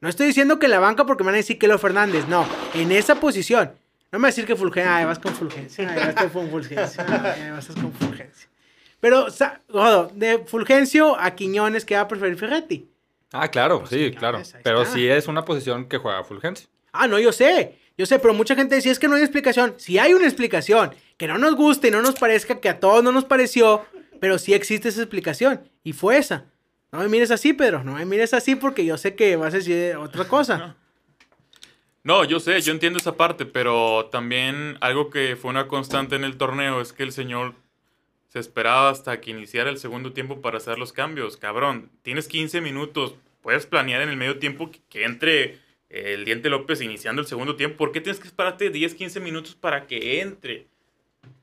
No 0.00 0.08
estoy 0.08 0.28
diciendo 0.28 0.60
que 0.60 0.68
la 0.68 0.78
banca 0.78 1.06
porque 1.06 1.24
me 1.24 1.28
van 1.28 1.34
a 1.34 1.38
decir 1.38 1.58
que 1.58 1.66
Leo 1.66 1.78
Fernández. 1.78 2.28
No, 2.28 2.46
en 2.74 2.92
esa 2.92 3.16
posición. 3.16 3.72
No 4.12 4.20
me 4.20 4.22
va 4.22 4.28
a 4.28 4.30
decir 4.30 4.46
que 4.46 4.54
Fulgencia. 4.54 4.96
Ay, 4.96 5.04
vas 5.04 5.18
con 5.18 5.34
Fulgencia. 5.34 5.90
Ay, 5.90 6.06
vas 6.06 6.14
con 6.14 6.48
Fulgencia. 6.50 7.06
Ay, 7.36 7.50
vas 7.50 7.66
con 7.66 7.92
Fulgencia. 7.92 8.48
Pero, 9.00 9.26
Rodo, 9.68 10.12
de 10.14 10.38
Fulgencio 10.38 11.18
a 11.18 11.32
Quiñones, 11.32 11.84
¿qué 11.84 11.96
va 11.96 12.02
a 12.02 12.08
preferir 12.08 12.38
Ferretti? 12.38 12.91
Ah, 13.32 13.48
claro, 13.48 13.80
Pues 13.80 13.90
sí, 13.90 14.10
claro. 14.12 14.38
está. 14.38 14.60
Pero 14.62 14.84
sí 14.84 15.08
es 15.08 15.26
una 15.26 15.44
posición 15.44 15.86
que 15.86 15.98
juega 15.98 16.22
Fulgencio. 16.24 16.68
Ah, 16.92 17.06
no, 17.08 17.18
yo 17.18 17.32
sé. 17.32 17.78
Yo 17.96 18.06
sé, 18.06 18.18
pero 18.18 18.34
mucha 18.34 18.54
gente 18.54 18.74
decía, 18.74 18.92
es 18.92 18.98
que 18.98 19.08
no 19.08 19.16
hay 19.16 19.22
explicación. 19.22 19.74
Si 19.78 19.98
hay 19.98 20.14
una 20.14 20.26
explicación, 20.26 20.94
que 21.16 21.26
no 21.26 21.38
nos 21.38 21.54
guste 21.54 21.88
y 21.88 21.90
no 21.90 22.02
nos 22.02 22.14
parezca, 22.14 22.60
que 22.60 22.68
a 22.68 22.80
todos 22.80 23.02
no 23.04 23.12
nos 23.12 23.24
pareció, 23.24 23.84
pero 24.20 24.38
sí 24.38 24.54
existe 24.54 24.88
esa 24.88 25.02
explicación. 25.02 25.60
Y 25.84 25.92
fue 25.92 26.16
esa. 26.18 26.46
No 26.90 26.98
me 26.98 27.08
mires 27.08 27.30
así, 27.30 27.52
Pedro. 27.52 27.84
No 27.84 27.92
me 27.94 28.04
mires 28.04 28.34
así 28.34 28.54
porque 28.54 28.84
yo 28.84 28.98
sé 28.98 29.14
que 29.14 29.36
vas 29.36 29.54
a 29.54 29.58
decir 29.58 29.96
otra 29.96 30.26
cosa. 30.26 30.76
No, 32.04 32.24
yo 32.24 32.40
sé, 32.40 32.60
yo 32.62 32.72
entiendo 32.72 32.98
esa 32.98 33.16
parte, 33.16 33.46
pero 33.46 34.08
también 34.10 34.76
algo 34.80 35.08
que 35.08 35.36
fue 35.40 35.50
una 35.50 35.68
constante 35.68 36.16
en 36.16 36.24
el 36.24 36.36
torneo 36.36 36.80
es 36.80 36.92
que 36.92 37.04
el 37.04 37.12
señor 37.12 37.54
se 38.32 38.38
esperaba 38.38 38.88
hasta 38.88 39.20
que 39.20 39.30
iniciara 39.30 39.68
el 39.68 39.76
segundo 39.76 40.14
tiempo 40.14 40.40
para 40.40 40.56
hacer 40.56 40.78
los 40.78 40.94
cambios. 40.94 41.36
Cabrón, 41.36 41.90
tienes 42.00 42.28
15 42.28 42.62
minutos, 42.62 43.14
puedes 43.42 43.66
planear 43.66 44.00
en 44.00 44.08
el 44.08 44.16
medio 44.16 44.38
tiempo 44.38 44.70
que, 44.88 45.04
entre 45.04 45.58
el 45.90 46.24
Diente 46.24 46.48
López 46.48 46.80
iniciando 46.80 47.20
el 47.20 47.28
segundo 47.28 47.56
tiempo. 47.56 47.76
¿Por 47.76 47.92
qué 47.92 48.00
tienes 48.00 48.18
que 48.18 48.28
esperarte 48.28 48.70
10, 48.70 48.94
15 48.94 49.20
minutos 49.20 49.54
para 49.54 49.86
que 49.86 50.22
entre? 50.22 50.66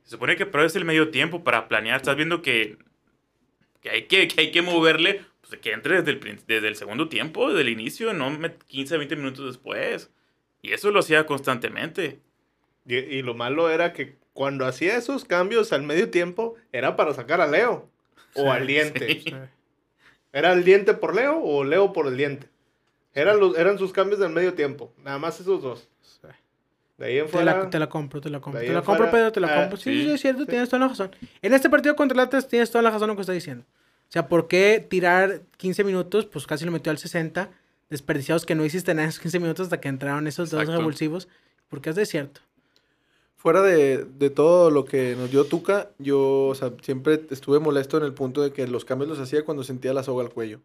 Se 0.03 0.09
supone 0.09 0.35
que 0.35 0.47
pero 0.47 0.65
es 0.65 0.75
el 0.75 0.83
medio 0.83 1.11
tiempo 1.11 1.43
para 1.43 1.67
planear. 1.67 1.97
Estás 1.97 2.15
viendo 2.15 2.41
que, 2.41 2.77
que, 3.81 3.91
hay, 3.91 4.03
que, 4.07 4.27
que 4.27 4.41
hay 4.41 4.51
que 4.51 4.63
moverle, 4.63 5.23
pues 5.47 5.61
que 5.61 5.73
entre 5.73 6.01
desde 6.01 6.09
el, 6.09 6.39
desde 6.47 6.67
el 6.69 6.75
segundo 6.75 7.07
tiempo, 7.07 7.49
desde 7.49 7.61
el 7.61 7.69
inicio, 7.69 8.15
no 8.15 8.31
me- 8.31 8.55
15, 8.67 8.97
20 8.97 9.15
minutos 9.15 9.45
después. 9.45 10.09
Y 10.63 10.71
eso 10.71 10.89
lo 10.89 11.01
hacía 11.01 11.27
constantemente. 11.27 12.19
Y, 12.87 12.95
y 12.95 13.21
lo 13.21 13.35
malo 13.35 13.69
era 13.69 13.93
que 13.93 14.15
cuando 14.39 14.65
hacía 14.65 14.95
esos 14.95 15.25
cambios 15.25 15.73
al 15.73 15.83
medio 15.83 16.11
tiempo, 16.11 16.55
era 16.71 16.95
para 16.95 17.13
sacar 17.13 17.41
a 17.41 17.47
Leo 17.47 17.89
o 18.35 18.53
al 18.53 18.67
diente. 18.67 19.19
Sí. 19.19 19.35
¿Era 20.31 20.53
el 20.53 20.63
diente 20.63 20.93
por 20.93 21.13
Leo 21.13 21.41
o 21.43 21.65
Leo 21.65 21.91
por 21.91 22.07
el 22.07 22.15
diente? 22.15 22.47
Eran, 23.13 23.37
los, 23.41 23.57
eran 23.57 23.77
sus 23.77 23.91
cambios 23.91 24.17
del 24.17 24.29
medio 24.29 24.53
tiempo. 24.53 24.93
Nada 25.03 25.19
más 25.19 25.41
esos 25.41 25.61
dos. 25.61 25.89
De 26.97 27.05
ahí 27.05 27.17
en 27.17 27.25
Te 27.25 27.31
fuera. 27.33 27.63
la, 27.63 27.69
te 27.69 27.79
la 27.79 27.89
compro, 27.89 28.21
te 28.21 28.29
la 28.29 28.39
compro. 28.39 28.61
de 28.61 28.63
ahí 28.63 28.69
Te 28.69 28.73
la 28.73 28.79
en 28.79 28.85
compro, 28.85 29.07
fuera, 29.07 29.11
Pedro, 29.11 29.31
te 29.33 29.39
la 29.41 29.47
ah, 29.47 29.59
compro. 29.59 29.77
Sí, 29.77 29.91
sí, 29.91 30.03
sí, 30.05 30.11
es 30.13 30.21
cierto, 30.21 30.43
sí. 30.43 30.47
tienes 30.47 30.69
toda 30.69 30.79
la 30.79 30.87
razón. 30.87 31.11
En 31.41 31.53
este 31.53 31.69
partido 31.69 31.97
contra 31.97 32.13
el 32.15 32.21
Atlas 32.21 32.47
tienes 32.47 32.71
toda 32.71 32.81
la 32.81 32.91
razón 32.91 33.09
en 33.09 33.09
lo 33.09 33.15
que 33.15 33.21
estás 33.23 33.35
diciendo. 33.35 33.65
O 34.07 34.11
sea, 34.13 34.29
¿por 34.29 34.47
qué 34.47 34.87
tirar 34.89 35.41
15 35.57 35.83
minutos? 35.83 36.25
Pues 36.27 36.47
casi 36.47 36.63
lo 36.63 36.71
metió 36.71 36.91
al 36.91 36.97
60. 36.97 37.49
Desperdiciados 37.89 38.45
que 38.45 38.55
no 38.55 38.63
hiciste 38.63 38.93
nada 38.93 39.03
en 39.03 39.09
esos 39.09 39.19
15 39.19 39.39
minutos 39.39 39.65
hasta 39.65 39.81
que 39.81 39.89
entraron 39.89 40.27
esos 40.27 40.49
dos 40.49 40.65
revulsivos. 40.65 41.27
Porque 41.67 41.89
es 41.89 41.97
de 41.97 42.05
cierto. 42.05 42.39
Fuera 43.39 43.61
de, 43.61 44.03
de 44.03 44.29
todo 44.29 44.69
lo 44.69 44.83
que 44.83 45.15
nos 45.15 45.31
dio 45.31 45.45
Tuca, 45.45 45.91
yo 45.97 46.47
o 46.47 46.55
sea, 46.55 46.73
siempre 46.81 47.21
estuve 47.29 47.59
molesto 47.59 47.95
en 47.95 48.03
el 48.03 48.13
punto 48.13 48.41
de 48.41 48.51
que 48.51 48.67
los 48.67 48.83
cambios 48.83 49.07
los 49.07 49.17
hacía 49.17 49.45
cuando 49.45 49.63
sentía 49.63 49.93
la 49.93 50.03
soga 50.03 50.25
al 50.25 50.29
cuello. 50.29 50.59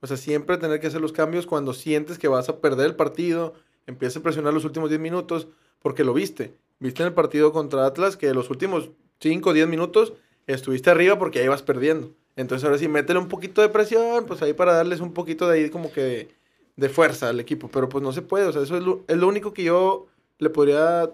O 0.00 0.06
sea, 0.06 0.16
siempre 0.16 0.56
tener 0.56 0.80
que 0.80 0.86
hacer 0.86 1.02
los 1.02 1.12
cambios 1.12 1.46
cuando 1.46 1.74
sientes 1.74 2.18
que 2.18 2.26
vas 2.26 2.48
a 2.48 2.60
perder 2.62 2.86
el 2.86 2.96
partido, 2.96 3.52
empiezas 3.86 4.16
a 4.16 4.22
presionar 4.22 4.54
los 4.54 4.64
últimos 4.64 4.88
10 4.88 5.02
minutos, 5.02 5.48
porque 5.82 6.02
lo 6.02 6.14
viste. 6.14 6.54
Viste 6.78 7.02
en 7.02 7.08
el 7.08 7.12
partido 7.12 7.52
contra 7.52 7.84
Atlas 7.84 8.16
que 8.16 8.32
los 8.32 8.48
últimos 8.48 8.88
5 9.20 9.50
o 9.50 9.52
10 9.52 9.68
minutos 9.68 10.14
estuviste 10.46 10.88
arriba 10.88 11.18
porque 11.18 11.40
ahí 11.40 11.48
vas 11.48 11.60
perdiendo. 11.60 12.14
Entonces 12.36 12.64
ahora 12.64 12.78
sí, 12.78 12.88
métele 12.88 13.18
un 13.18 13.28
poquito 13.28 13.60
de 13.60 13.68
presión, 13.68 14.24
pues 14.24 14.40
ahí 14.40 14.54
para 14.54 14.72
darles 14.72 15.00
un 15.00 15.12
poquito 15.12 15.46
de 15.46 15.58
ahí 15.58 15.68
como 15.68 15.92
que 15.92 16.28
de, 16.76 16.88
fuerza 16.88 17.28
al 17.28 17.38
equipo. 17.38 17.68
Pero 17.68 17.90
pues 17.90 18.02
no 18.02 18.12
se 18.12 18.22
puede, 18.22 18.46
o 18.46 18.52
sea, 18.52 18.62
eso 18.62 18.78
es 18.78 18.82
lo, 18.82 19.04
es 19.08 19.18
lo 19.18 19.28
único 19.28 19.52
que 19.52 19.64
yo 19.64 20.06
le 20.38 20.48
podría 20.48 21.10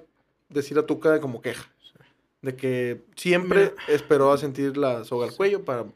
decir 0.51 0.79
a 0.79 0.87
Tuca 0.87 1.21
como 1.21 1.41
queja. 1.41 1.71
De 2.43 2.57
que 2.57 3.03
siempre 3.17 3.75
esperó 3.89 4.33
a 4.33 4.39
sentir 4.39 4.77
la 4.77 5.05
soga 5.05 5.27
al 5.27 5.35
cuello 5.35 5.65
para 5.65 5.87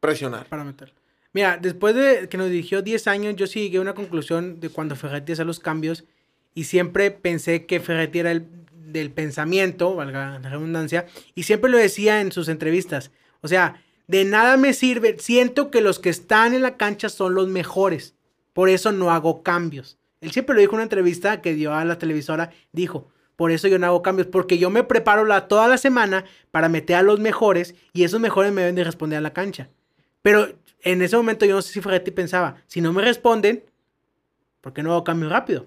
presionar. 0.00 0.46
para 0.46 0.64
meterlo. 0.64 0.94
Mira, 1.32 1.58
después 1.58 1.94
de 1.94 2.28
que 2.28 2.38
nos 2.38 2.48
dirigió 2.48 2.82
10 2.82 3.06
años, 3.08 3.36
yo 3.36 3.46
sí 3.46 3.60
llegué 3.60 3.78
a 3.78 3.82
una 3.82 3.94
conclusión 3.94 4.58
de 4.58 4.70
cuando 4.70 4.96
Ferretti 4.96 5.32
hacía 5.32 5.44
los 5.44 5.60
cambios 5.60 6.04
y 6.54 6.64
siempre 6.64 7.10
pensé 7.10 7.66
que 7.66 7.80
Ferretti 7.80 8.20
era 8.20 8.32
el 8.32 8.46
del 8.86 9.10
pensamiento, 9.10 9.94
valga 9.94 10.38
la 10.38 10.48
redundancia, 10.48 11.06
y 11.34 11.42
siempre 11.42 11.70
lo 11.70 11.76
decía 11.76 12.20
en 12.20 12.32
sus 12.32 12.48
entrevistas. 12.48 13.10
O 13.42 13.48
sea, 13.48 13.82
de 14.06 14.24
nada 14.24 14.56
me 14.56 14.72
sirve, 14.72 15.16
siento 15.18 15.70
que 15.70 15.80
los 15.80 15.98
que 15.98 16.08
están 16.08 16.54
en 16.54 16.62
la 16.62 16.76
cancha 16.76 17.08
son 17.08 17.34
los 17.34 17.48
mejores, 17.48 18.14
por 18.52 18.68
eso 18.68 18.92
no 18.92 19.10
hago 19.10 19.42
cambios. 19.42 19.98
Él 20.20 20.30
siempre 20.30 20.54
lo 20.54 20.60
dijo 20.60 20.72
en 20.72 20.76
una 20.76 20.84
entrevista 20.84 21.42
que 21.42 21.54
dio 21.54 21.74
a 21.74 21.84
la 21.84 21.98
televisora, 21.98 22.50
dijo, 22.72 23.08
por 23.36 23.52
eso 23.52 23.68
yo 23.68 23.78
no 23.78 23.86
hago 23.86 24.02
cambios, 24.02 24.26
porque 24.26 24.58
yo 24.58 24.70
me 24.70 24.82
preparo 24.82 25.24
la, 25.24 25.46
toda 25.46 25.68
la 25.68 25.78
semana 25.78 26.24
para 26.50 26.68
meter 26.68 26.96
a 26.96 27.02
los 27.02 27.20
mejores 27.20 27.74
y 27.92 28.04
esos 28.04 28.20
mejores 28.20 28.52
me 28.52 28.62
deben 28.62 28.74
de 28.74 28.84
responder 28.84 29.18
a 29.18 29.22
la 29.22 29.32
cancha. 29.32 29.68
Pero 30.22 30.48
en 30.82 31.02
ese 31.02 31.16
momento 31.16 31.44
yo 31.46 31.54
no 31.54 31.62
sé 31.62 31.72
si 31.72 31.80
Ferretti 31.80 32.10
pensaba, 32.10 32.56
si 32.66 32.80
no 32.80 32.92
me 32.92 33.02
responden, 33.02 33.64
¿por 34.60 34.72
qué 34.72 34.82
no 34.82 34.92
hago 34.92 35.04
cambio 35.04 35.28
rápido? 35.28 35.66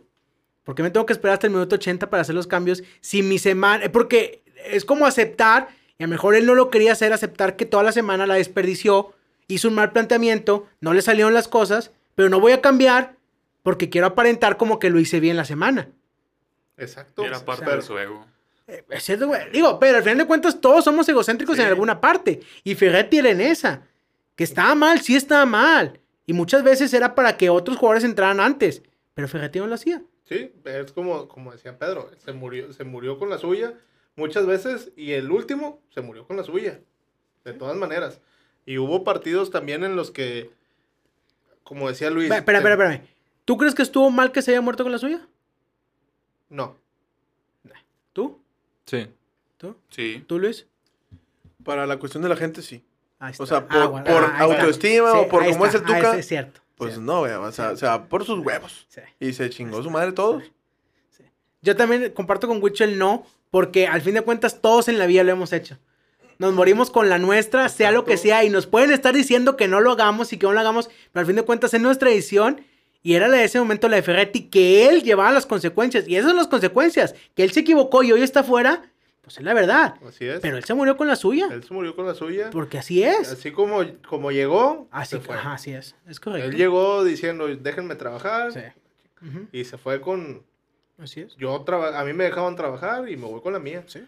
¿Por 0.63 0.75
qué 0.75 0.83
me 0.83 0.91
tengo 0.91 1.05
que 1.05 1.13
esperar 1.13 1.33
hasta 1.33 1.47
el 1.47 1.53
minuto 1.53 1.75
80 1.75 2.09
para 2.09 2.21
hacer 2.21 2.35
los 2.35 2.47
cambios? 2.47 2.83
Si 3.01 3.23
mi 3.23 3.39
semana... 3.39 3.85
eh, 3.85 3.89
Porque 3.89 4.43
es 4.65 4.85
como 4.85 5.05
aceptar, 5.05 5.69
y 5.97 6.03
a 6.03 6.07
lo 6.07 6.11
mejor 6.11 6.35
él 6.35 6.45
no 6.45 6.55
lo 6.55 6.69
quería 6.69 6.91
hacer, 6.91 7.13
aceptar 7.13 7.55
que 7.55 7.65
toda 7.65 7.83
la 7.83 7.91
semana 7.91 8.27
la 8.27 8.35
desperdició, 8.35 9.13
hizo 9.47 9.67
un 9.67 9.75
mal 9.75 9.91
planteamiento, 9.91 10.67
no 10.79 10.93
le 10.93 11.01
salieron 11.01 11.33
las 11.33 11.47
cosas, 11.47 11.91
pero 12.15 12.29
no 12.29 12.39
voy 12.39 12.51
a 12.51 12.61
cambiar 12.61 13.15
porque 13.63 13.89
quiero 13.89 14.07
aparentar 14.07 14.57
como 14.57 14.79
que 14.79 14.89
lo 14.89 14.99
hice 14.99 15.19
bien 15.19 15.37
la 15.37 15.45
semana. 15.45 15.89
Exacto. 16.79 17.23
Era 17.23 17.39
parte 17.43 17.65
sea, 17.65 17.75
de 17.75 17.81
su 17.81 17.97
ego. 17.97 18.25
Eh, 18.67 18.83
Es 18.89 19.19
güey. 19.25 19.51
Digo, 19.51 19.79
pero 19.79 19.97
al 19.97 20.03
final 20.03 20.19
de 20.19 20.25
cuentas 20.27 20.61
todos 20.61 20.83
somos 20.83 21.07
egocéntricos 21.09 21.55
Sí. 21.55 21.61
en 21.61 21.67
alguna 21.67 21.99
parte. 21.99 22.39
Y 22.63 22.75
Ferretti 22.75 23.17
era 23.19 23.29
en 23.29 23.41
esa. 23.41 23.83
Que 24.35 24.43
estaba 24.43 24.75
mal, 24.75 25.01
sí 25.01 25.15
estaba 25.15 25.45
mal. 25.45 25.99
Y 26.25 26.33
muchas 26.33 26.63
veces 26.63 26.93
era 26.93 27.15
para 27.15 27.37
que 27.37 27.49
otros 27.49 27.77
jugadores 27.77 28.03
entraran 28.03 28.39
antes. 28.39 28.83
Pero 29.15 29.27
Ferretti 29.27 29.59
no 29.59 29.67
lo 29.67 29.75
hacía. 29.75 30.01
Sí, 30.23 30.53
es 30.63 30.91
como, 30.91 31.27
como 31.27 31.51
decía 31.51 31.77
Pedro, 31.79 32.11
se 32.23 32.31
murió, 32.33 32.71
se 32.71 32.83
murió 32.83 33.17
con 33.17 33.31
la 33.31 33.39
suya 33.39 33.73
muchas 34.15 34.45
veces 34.45 34.91
y 34.95 35.13
el 35.13 35.31
último 35.31 35.81
se 35.89 36.01
murió 36.01 36.27
con 36.27 36.37
la 36.37 36.43
suya, 36.43 36.81
de 37.43 37.53
todas 37.53 37.75
maneras. 37.75 38.21
Y 38.65 38.77
hubo 38.77 39.03
partidos 39.03 39.49
también 39.49 39.83
en 39.83 39.95
los 39.95 40.11
que, 40.11 40.51
como 41.63 41.89
decía 41.89 42.11
Luis... 42.11 42.29
Espera, 42.29 42.59
espera, 42.59 42.75
espera. 42.75 43.03
¿Tú 43.45 43.57
crees 43.57 43.73
que 43.73 43.81
estuvo 43.81 44.11
mal 44.11 44.31
que 44.31 44.43
se 44.43 44.51
haya 44.51 44.61
muerto 44.61 44.83
con 44.83 44.91
la 44.91 44.99
suya? 44.99 45.27
No, 46.49 46.75
¿Tú? 48.13 48.39
Sí. 48.85 49.07
¿Tú? 49.57 49.75
Sí. 49.89 50.23
¿Tú, 50.27 50.39
Luis? 50.39 50.65
Para 51.63 51.85
la 51.85 51.97
cuestión 51.97 52.23
de 52.23 52.29
la 52.29 52.35
gente, 52.35 52.61
sí. 52.61 52.83
Ahí 53.19 53.29
O 53.37 53.43
está. 53.43 53.45
sea, 53.45 53.67
por- 53.67 53.77
Ah, 53.77 53.85
bueno, 53.87 54.05
por 54.05 54.23
ah, 54.23 54.39
autoestima 54.39 55.13
o 55.13 55.27
por 55.27 55.45
cómo 55.45 55.65
está. 55.65 55.77
es 55.77 55.83
el 55.83 55.93
Ah, 55.93 55.97
Tuca, 55.97 56.17
es 56.17 56.27
cierto. 56.27 56.61
Pues 56.75 56.95
Sí. 56.95 56.99
no, 57.01 57.21
vea, 57.21 57.39
o 57.39 57.51
sea, 57.51 57.71
o 57.71 57.77
sea, 57.77 58.05
por 58.05 58.25
sus 58.25 58.39
huevos. 58.39 58.85
Sí. 58.89 59.01
Y 59.19 59.33
se 59.33 59.49
chingó 59.49 59.83
su 59.83 59.89
madre 59.89 60.11
todos. 60.13 60.43
Yo 61.61 61.75
también 61.75 62.11
comparto 62.13 62.47
con 62.47 62.63
Wicho 62.63 62.85
el 62.85 62.97
no, 62.97 63.25
porque 63.51 63.85
al 63.87 64.01
fin 64.01 64.13
de 64.15 64.21
cuentas 64.21 64.61
todos 64.61 64.87
en 64.87 64.97
la 64.97 65.05
vida 65.05 65.23
lo 65.23 65.31
hemos 65.33 65.51
hecho. 65.51 65.77
Nos 66.37 66.53
morimos 66.53 66.89
con 66.89 67.09
la 67.09 67.17
nuestra, 67.17 67.67
sea 67.67 67.91
lo 67.91 68.05
que 68.05 68.15
sea, 68.15 68.45
y 68.45 68.49
nos 68.49 68.65
pueden 68.65 68.91
estar 68.91 69.13
diciendo 69.13 69.57
que 69.57 69.67
no 69.67 69.81
lo 69.81 69.91
hagamos 69.91 70.31
y 70.31 70.37
que 70.37 70.45
no 70.47 70.53
lo 70.53 70.59
hagamos, 70.61 70.87
pero 71.11 71.19
al 71.21 71.25
fin 71.25 71.35
de 71.35 71.43
cuentas 71.43 71.73
es 71.73 71.81
nuestra 71.81 72.09
edición. 72.11 72.61
Y 73.01 73.13
era 73.15 73.29
de 73.29 73.43
ese 73.43 73.59
momento 73.59 73.87
la 73.87 73.95
de 73.95 74.01
Ferretti, 74.01 74.49
que 74.49 74.87
él 74.89 75.03
llevaba 75.03 75.31
las 75.31 75.45
consecuencias. 75.45 76.07
Y 76.07 76.15
esas 76.17 76.29
son 76.31 76.37
las 76.37 76.47
consecuencias. 76.47 77.15
Que 77.35 77.43
él 77.43 77.51
se 77.51 77.61
equivocó 77.61 78.03
y 78.03 78.11
hoy 78.11 78.21
está 78.21 78.43
fuera, 78.43 78.91
pues 79.21 79.37
es 79.37 79.43
la 79.43 79.53
verdad. 79.53 79.95
así 80.07 80.25
es. 80.25 80.39
Pero 80.41 80.57
él 80.57 80.63
se 80.65 80.73
murió 80.73 80.97
con 80.97 81.07
la 81.07 81.15
suya. 81.15 81.47
Él 81.51 81.63
se 81.63 81.73
murió 81.73 81.95
con 81.95 82.05
la 82.05 82.13
suya. 82.15 82.49
Porque 82.51 82.77
así 82.77 83.01
es. 83.03 83.31
Así 83.31 83.51
como, 83.51 83.81
como 84.07 84.31
llegó, 84.31 84.87
Así, 84.91 85.15
se 85.15 85.21
fue. 85.21 85.35
ajá, 85.35 85.53
así 85.53 85.71
es. 85.71 85.95
Es 86.07 86.19
correcto. 86.19 86.49
Él 86.49 86.55
llegó 86.57 87.03
diciendo, 87.05 87.47
déjenme 87.47 87.95
trabajar. 87.95 88.51
Sí. 88.51 88.59
Ujú, 89.25 89.47
Y 89.51 89.63
se 89.65 89.77
fue 89.77 90.01
con... 90.01 90.43
Así 90.97 91.21
es. 91.21 91.35
Yo 91.37 91.61
traba- 91.61 91.97
a 91.97 92.03
mí 92.03 92.11
me 92.11 92.25
dejaban 92.25 92.55
trabajar 92.57 93.07
y 93.09 93.15
me 93.15 93.25
voy 93.27 93.39
con 93.41 93.53
la 93.53 93.59
mía. 93.59 93.83
Sí. 93.87 94.03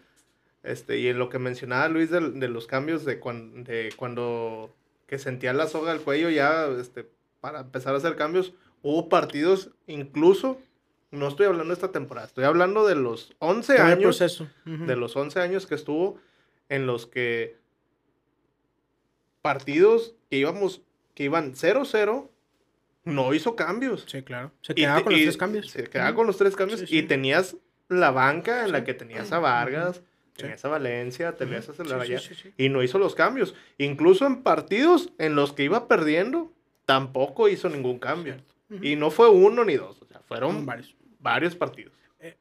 Este, 0.62 0.98
y 0.98 1.08
en 1.08 1.18
lo 1.18 1.28
que 1.30 1.38
mencionaba 1.38 1.88
Luis 1.88 2.10
de, 2.10 2.20
de 2.32 2.48
los 2.48 2.66
cambios 2.66 3.04
de, 3.06 3.18
cuan- 3.18 3.64
de 3.64 3.90
cuando 3.96 4.74
que 5.06 5.18
sentía 5.18 5.52
la 5.54 5.66
soga 5.66 5.92
al 5.92 6.00
cuello 6.00 6.28
ya 6.30 6.66
este, 6.80 7.08
para 7.40 7.60
empezar 7.60 7.94
a 7.94 7.98
hacer 7.98 8.16
cambios, 8.16 8.52
hubo 8.82 9.08
partidos 9.08 9.70
incluso, 9.86 10.60
no 11.10 11.28
estoy 11.28 11.46
hablando 11.46 11.68
de 11.68 11.74
esta 11.74 11.92
temporada, 11.92 12.26
estoy 12.26 12.44
hablando 12.44 12.86
de 12.86 12.94
los 12.94 13.34
11 13.38 13.74
Todo 13.74 13.86
el 13.86 13.92
años, 13.92 14.02
proceso. 14.18 14.48
De 14.64 14.96
los 14.96 15.16
11 15.16 15.40
años 15.40 15.66
que 15.66 15.74
estuvo 15.74 16.18
en 16.68 16.86
los 16.86 17.06
que 17.06 17.56
partidos 19.42 20.14
que 20.30 20.36
íbamos, 20.38 20.82
que 21.14 21.24
iban 21.24 21.54
0-0, 21.54 22.28
no 23.04 23.34
hizo 23.34 23.56
cambios. 23.56 24.04
Sí, 24.06 24.22
claro. 24.22 24.52
Se 24.62 24.74
quedaba 24.74 25.02
con 25.02 25.12
los 25.12 25.20
y 25.20 25.24
tres 25.24 25.36
cambios. 25.36 25.70
Se 25.70 25.84
quedaba 25.84 26.14
con 26.14 26.26
los 26.26 26.36
tres 26.36 26.56
cambios 26.56 26.80
Sí, 26.80 26.86
sí. 26.86 26.98
y 26.98 27.02
tenías 27.02 27.56
la 27.88 28.10
banca 28.10 28.64
en 28.64 28.72
la 28.72 28.84
que 28.84 28.94
tenías 28.94 29.32
a 29.32 29.38
Vargas, 29.38 30.02
tenías 30.36 30.64
a 30.64 30.68
Valencia, 30.68 31.32
tenías 31.36 31.68
a 31.68 31.74
sí. 31.74 32.54
y 32.56 32.68
no 32.68 32.82
hizo 32.82 32.98
los 32.98 33.14
cambios. 33.14 33.54
Incluso 33.78 34.26
en 34.26 34.42
partidos 34.42 35.12
en 35.18 35.34
los 35.34 35.52
que 35.52 35.64
iba 35.64 35.88
perdiendo, 35.88 36.52
tampoco 36.86 37.48
hizo 37.48 37.68
ningún 37.68 37.98
cambio. 37.98 38.36
Y 38.80 38.96
no 38.96 39.10
fue 39.10 39.28
uno 39.28 39.64
ni 39.64 39.76
dos, 39.76 40.00
o 40.00 40.06
sea, 40.06 40.20
fueron 40.20 40.64
varios. 40.64 40.94
varios 41.20 41.54
partidos. 41.56 41.92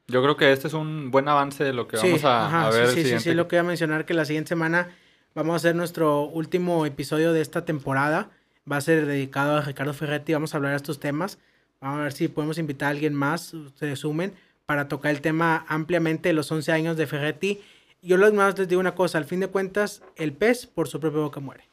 Yo 0.08 0.22
creo 0.22 0.38
que 0.38 0.52
este 0.52 0.68
es 0.68 0.74
un 0.76 1.10
buen 1.10 1.28
avance 1.28 1.64
de 1.64 1.74
lo 1.74 1.88
que 1.88 1.98
Sí, 1.98 2.08
vamos 2.08 2.24
a, 2.24 2.46
ajá, 2.46 2.68
a 2.68 2.70
ver 2.72 2.74
sí, 2.74 2.80
el 2.82 2.88
sí, 2.90 2.96
sí, 2.96 3.02
siguiente. 3.04 3.24
sí, 3.24 3.34
lo 3.36 3.48
que 3.48 3.56
iba 3.56 3.62
a 3.62 3.66
mencionar 3.68 4.06
que 4.06 4.14
la 4.14 4.26
siguiente 4.26 4.50
semana 4.50 4.90
vamos 5.34 5.54
a 5.54 5.56
hacer 5.56 5.76
nuestro 5.76 6.22
último 6.22 6.86
episodio 6.86 7.34
de 7.34 7.42
esta 7.42 7.66
temporada. 7.66 8.30
Va 8.72 8.78
a 8.78 8.82
ser 8.82 9.08
dedicado 9.08 9.58
a 9.58 9.62
Ricardo 9.62 9.94
Ferretti. 9.96 10.34
Vamos 10.34 10.54
a 10.54 10.58
hablar 10.58 10.74
de 10.74 10.78
estos 10.78 11.00
temas. 11.00 11.40
Vamos 11.80 12.00
a 12.00 12.04
ver 12.04 12.14
si 12.14 12.28
podemos 12.28 12.60
invitar 12.60 12.90
a 12.90 12.92
alguien 12.92 13.16
más, 13.16 13.56
ustedes 13.56 13.98
sumen, 14.00 14.34
para 14.68 14.88
tocar 14.88 15.10
el 15.12 15.22
tema 15.22 15.66
ampliamente 15.68 16.30
de 16.30 16.34
los 16.34 16.52
11 16.52 16.72
años 16.72 16.96
de 16.96 17.08
Ferretti. 17.08 17.60
Yo 18.04 18.18
lo 18.18 18.32
más 18.34 18.58
les 18.60 18.68
digo 18.68 18.80
una 18.80 18.94
cosa, 18.94 19.18
al 19.18 19.26
fin 19.26 19.40
de 19.40 19.48
cuentas, 19.48 20.04
el 20.16 20.32
pez 20.34 20.68
por 20.68 20.88
su 20.88 21.00
propia 21.00 21.22
boca 21.22 21.40
muere. 21.40 21.64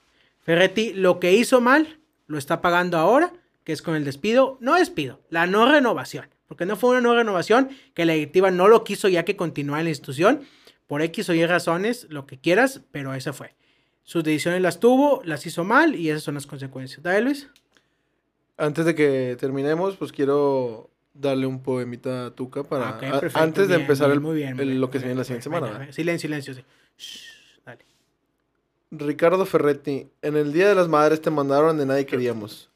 Ferretti 0.44 0.94
lo 0.94 1.20
que 1.20 1.34
hizo 1.34 1.60
mal, 1.60 1.98
lo 2.26 2.38
está 2.38 2.62
pagando 2.62 2.96
ahora, 2.96 3.32
que 3.68 3.74
es 3.74 3.82
con 3.82 3.94
el 3.96 4.04
despido, 4.06 4.56
no 4.62 4.76
despido, 4.76 5.20
la 5.28 5.46
no 5.46 5.70
renovación, 5.70 6.24
porque 6.46 6.64
no 6.64 6.74
fue 6.76 6.88
una 6.88 7.02
no 7.02 7.14
renovación, 7.14 7.68
que 7.92 8.06
la 8.06 8.14
directiva 8.14 8.50
no 8.50 8.66
lo 8.66 8.82
quiso 8.82 9.08
ya 9.08 9.26
que 9.26 9.36
continúa 9.36 9.76
en 9.80 9.84
la 9.84 9.90
institución, 9.90 10.40
por 10.86 11.02
X 11.02 11.28
o 11.28 11.34
Y 11.34 11.44
razones, 11.44 12.06
lo 12.08 12.26
que 12.26 12.38
quieras, 12.38 12.80
pero 12.92 13.12
esa 13.12 13.34
fue. 13.34 13.54
Sus 14.04 14.24
decisiones 14.24 14.62
las 14.62 14.80
tuvo, 14.80 15.20
las 15.26 15.44
hizo 15.44 15.64
mal 15.64 15.96
y 15.96 16.08
esas 16.08 16.22
son 16.22 16.32
las 16.36 16.46
consecuencias. 16.46 17.02
¿Dale, 17.02 17.20
Luis? 17.20 17.50
Antes 18.56 18.86
de 18.86 18.94
que 18.94 19.36
terminemos, 19.38 19.96
pues 19.98 20.12
quiero 20.12 20.88
darle 21.12 21.44
un 21.46 21.62
poemita 21.62 22.24
a 22.24 22.30
Tuca 22.30 22.64
para 22.64 22.96
Ok, 22.96 23.02
a- 23.02 23.20
perfecto, 23.20 23.38
antes 23.38 23.68
de 23.68 23.74
empezar 23.74 24.06
bien, 24.06 24.14
el- 24.16 24.20
muy 24.22 24.34
bien, 24.36 24.54
muy 24.54 24.62
el- 24.62 24.68
bien, 24.70 24.80
lo 24.80 24.88
que 24.90 24.98
se 24.98 25.04
viene 25.04 25.18
la 25.18 25.24
siguiente 25.24 25.42
semana. 25.44 25.92
Silencio, 25.92 26.26
silencio, 26.26 26.54
sí. 26.54 26.64
Shh, 26.96 27.60
dale. 27.66 27.84
Ricardo 28.92 29.44
Ferretti, 29.44 30.08
en 30.22 30.36
el 30.38 30.54
Día 30.54 30.70
de 30.70 30.74
las 30.74 30.88
Madres 30.88 31.20
te 31.20 31.28
mandaron 31.30 31.66
donde 31.68 31.84
nadie 31.84 32.06
queríamos. 32.06 32.70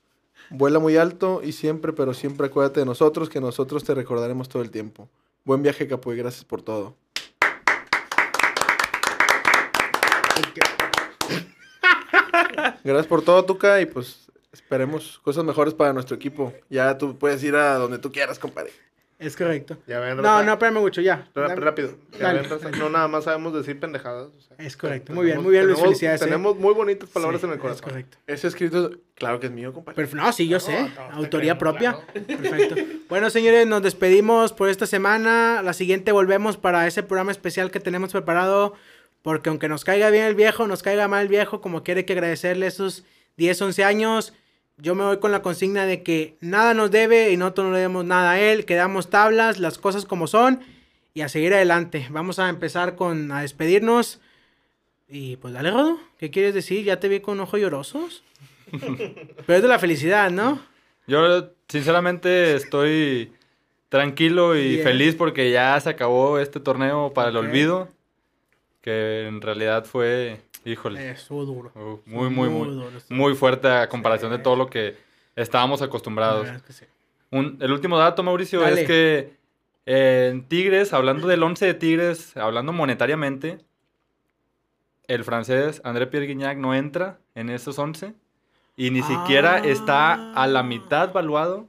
Vuela 0.55 0.79
muy 0.79 0.99
alto 0.99 1.41
y 1.43 1.53
siempre, 1.53 1.95
pero 1.95 2.13
siempre 2.13 2.47
acuérdate 2.47 2.81
de 2.81 2.87
nosotros, 2.87 3.31
que 3.31 3.41
nosotros 3.41 3.85
te 3.85 3.95
recordaremos 3.95 4.51
todo 4.51 4.63
el 4.63 4.71
tiempo. 4.71 5.09
Buen 5.45 5.63
viaje, 5.63 5.89
Capo, 5.89 6.13
y 6.13 6.17
gracias 6.19 6.45
por 6.45 6.61
todo. 6.61 6.95
Gracias 12.85 13.07
por 13.07 13.23
todo, 13.23 13.45
Tuca, 13.45 13.81
y 13.81 13.87
pues 13.87 14.31
esperemos 14.53 15.21
cosas 15.25 15.43
mejores 15.45 15.73
para 15.73 15.93
nuestro 15.93 16.17
equipo. 16.17 16.53
Ya 16.69 16.99
tú 16.99 17.17
puedes 17.17 17.43
ir 17.43 17.55
a 17.57 17.77
donde 17.77 17.99
tú 17.99 18.13
quieras, 18.13 18.39
compadre. 18.39 18.73
Es 19.23 19.37
correcto. 19.37 19.79
Ya 19.87 20.01
ven, 20.01 20.17
No, 20.19 20.43
no, 20.43 20.53
espérame 20.53 20.81
mucho, 20.81 21.01
ya. 21.01 21.29
rápido. 21.35 21.97
Ya 22.19 22.33
ven, 22.33 22.47
no 22.79 22.89
nada 22.91 23.09
más 23.09 23.25
sabemos 23.25 23.55
decir 23.55 23.79
pendejadas. 23.79 24.29
o 24.37 24.41
sea, 24.41 24.57
Es 24.59 24.77
correcto. 24.77 25.07
tenemos- 25.07 25.23
Muy 25.23 25.27
bien, 25.27 25.43
muy 25.43 25.53
bien, 25.53 25.65
Luis. 25.65 25.77
tenemos- 25.77 25.91
Felicidades. 25.91 26.23
eh. 26.23 26.25
Tenemos 26.25 26.57
muy 26.57 26.75
bonitas 26.75 27.09
palabras 27.09 27.41
Sí, 27.41 27.47
en 27.47 27.53
el 27.53 27.59
corazón. 27.59 27.77
Es 27.87 27.91
correcto. 27.93 28.19
Ese 28.27 28.49
escrito, 28.49 28.91
claro 29.15 29.39
que 29.41 29.47
es 29.47 29.53
mío, 29.53 29.73
compadre. 29.73 29.95
Pero, 30.07 30.23
no, 30.23 30.33
sí, 30.33 30.49
yo 30.49 30.61
sé. 30.61 30.83
no, 30.83 30.91
Autoría 31.17 31.57
propia. 31.59 31.93
claro. 32.13 32.27
Perfecto. 32.43 32.75
Bueno, 33.09 33.31
señores, 33.31 33.67
nos 33.67 33.83
despedimos 33.83 34.53
por 34.53 34.69
esta 34.69 34.87
semana. 34.87 35.63
La 35.63 35.73
siguiente 35.73 36.13
volvemos 36.13 36.57
para 36.57 36.87
ese 36.87 37.03
programa 37.03 37.31
especial 37.33 37.71
que 37.71 37.81
tenemos 37.81 38.13
preparado. 38.13 38.75
Porque 39.23 39.51
aunque 39.51 39.69
nos 39.69 39.85
caiga 39.85 40.11
bien 40.11 40.25
el 40.25 40.35
viejo, 40.35 40.67
nos 40.67 40.83
caiga 40.83 41.07
mal 41.07 41.23
el 41.23 41.29
viejo, 41.29 41.61
como 41.61 41.85
quiere 41.85 42.05
que 42.05 42.13
agradecerle 42.13 42.67
esos 42.67 43.05
10, 43.37 43.63
11 43.63 43.85
años, 43.85 44.33
yo 44.83 44.97
me 44.97 45.05
voy 45.05 45.19
con 45.19 45.31
la 45.31 45.43
consigna 45.43 45.87
de 45.87 46.03
que 46.03 46.37
nada 46.41 46.75
nos 46.75 46.91
debe 46.91 47.31
y 47.31 47.37
nosotros 47.37 47.69
no 47.69 47.73
le 47.73 47.79
debemos 47.79 48.05
nada 48.05 48.33
a 48.33 48.41
él. 48.41 48.65
Quedamos 48.65 49.11
tablas, 49.11 49.61
las 49.61 49.79
cosas 49.79 50.05
como 50.05 50.27
son 50.27 50.61
y 51.15 51.21
a 51.21 51.29
seguir 51.29 51.55
adelante. 51.55 52.09
Vamos 52.11 52.41
a 52.41 52.49
empezar 52.49 52.97
con 52.97 53.31
a 53.31 53.43
despedirnos. 53.43 54.21
Y 55.09 55.37
pues 55.37 55.55
dale, 55.55 55.71
Rodo. 55.71 56.01
¿Qué 56.19 56.33
quieres 56.33 56.53
decir? 56.53 56.85
Ya 56.85 56.99
te 56.99 57.09
vi 57.09 57.21
con 57.21 57.39
ojos 57.39 57.61
llorosos. 57.61 58.25
Pero 58.73 59.57
es 59.57 59.63
de 59.63 59.69
la 59.69 59.79
felicidad, 59.79 60.33
¿no? 60.33 60.61
Yo 61.07 61.51
sinceramente 61.69 62.57
estoy 62.57 63.33
tranquilo 63.89 64.57
y 64.57 64.79
feliz 64.79 65.15
porque 65.15 65.53
ya 65.53 65.79
se 65.79 65.91
acabó 65.91 66.41
este 66.41 66.59
torneo 66.59 67.13
para 67.15 67.29
el 67.29 67.37
olvido. 67.37 67.89
Que 68.83 69.27
en 69.29 69.41
realidad 69.41 69.85
fue, 69.87 70.41
híjole, 70.65 71.11
Estuvo 71.13 71.45
duro. 71.47 71.73
uh, 71.75 72.01
muy, 72.05 72.29
muy, 72.31 72.49
muy, 72.51 72.69
duro, 72.69 72.89
estuvo- 72.99 73.17
muy 73.17 73.35
fuerte 73.35 73.69
a 73.69 73.89
comparación 73.89 74.31
de 74.33 74.39
todo 74.39 74.57
lo 74.57 74.69
que 74.69 74.97
estábamos 75.37 75.81
la 75.81 75.87
acostumbrados. 75.87 76.43
verdad 76.43 76.57
es 76.57 76.63
que 76.63 76.73
sí. 76.73 76.85
Un- 77.31 77.57
el 77.61 77.73
último 77.73 77.97
dato, 77.97 78.23
Mauricio, 78.23 78.61
Dale. 78.61 78.83
es 78.83 78.87
que 78.87 79.37
eh, 79.87 80.29
en 80.33 80.43
Tigres, 80.49 80.93
hablando 80.93 81.27
del 81.29 81.43
11 81.43 81.65
de 81.67 81.75
Tigres, 81.75 82.37
hablando 82.37 82.73
monetariamente, 82.73 83.59
el 85.09 85.25
francés 85.25 85.81
André 85.85 86.07
Pierre 86.07 86.27
Guignac 86.27 86.59
no 86.59 86.75
entra 86.75 87.19
en 87.35 87.51
esos 87.51 87.79
11 87.79 88.15
y 88.77 88.91
ni 88.91 89.03
siquiera 89.03 89.59
está 89.59 90.33
a 90.35 90.47
la 90.47 90.61
Ah. 90.61 90.63
mitad 90.65 91.13
valuado 91.13 91.69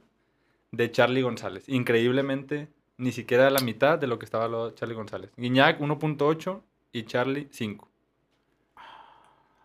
de 0.72 0.90
Charlie 0.90 1.22
González. 1.22 1.68
Increíblemente, 1.68 2.68
ni 2.98 3.12
siquiera 3.12 3.46
a 3.48 3.50
la 3.50 3.60
mitad 3.60 3.98
de 3.98 4.06
lo 4.06 4.18
que 4.18 4.24
estaba 4.24 4.44
valuado 4.44 4.70
Charlie 4.72 4.94
González. 4.94 5.30
Guignac 5.36 5.80
1.8 5.80 6.62
y 6.94 7.02
Charlie 7.04 7.48
5. 7.50 7.86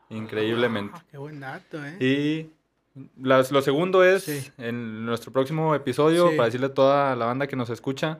Increíblemente. 0.09 0.93
Ah, 0.95 1.03
qué 1.09 1.17
buen 1.17 1.39
dato, 1.39 1.77
¿eh? 1.85 1.97
Y 1.99 2.49
las- 3.21 3.51
lo 3.51 3.61
segundo 3.61 4.03
es, 4.03 4.23
Sí. 4.23 4.51
en 4.57 5.05
nuestro 5.05 5.31
próximo 5.31 5.75
episodio, 5.75 6.29
Sí. 6.31 6.35
para 6.35 6.45
decirle 6.47 6.67
a 6.67 6.73
toda 6.73 7.15
la 7.15 7.25
banda 7.27 7.47
que 7.47 7.55
nos 7.55 7.69
escucha, 7.69 8.19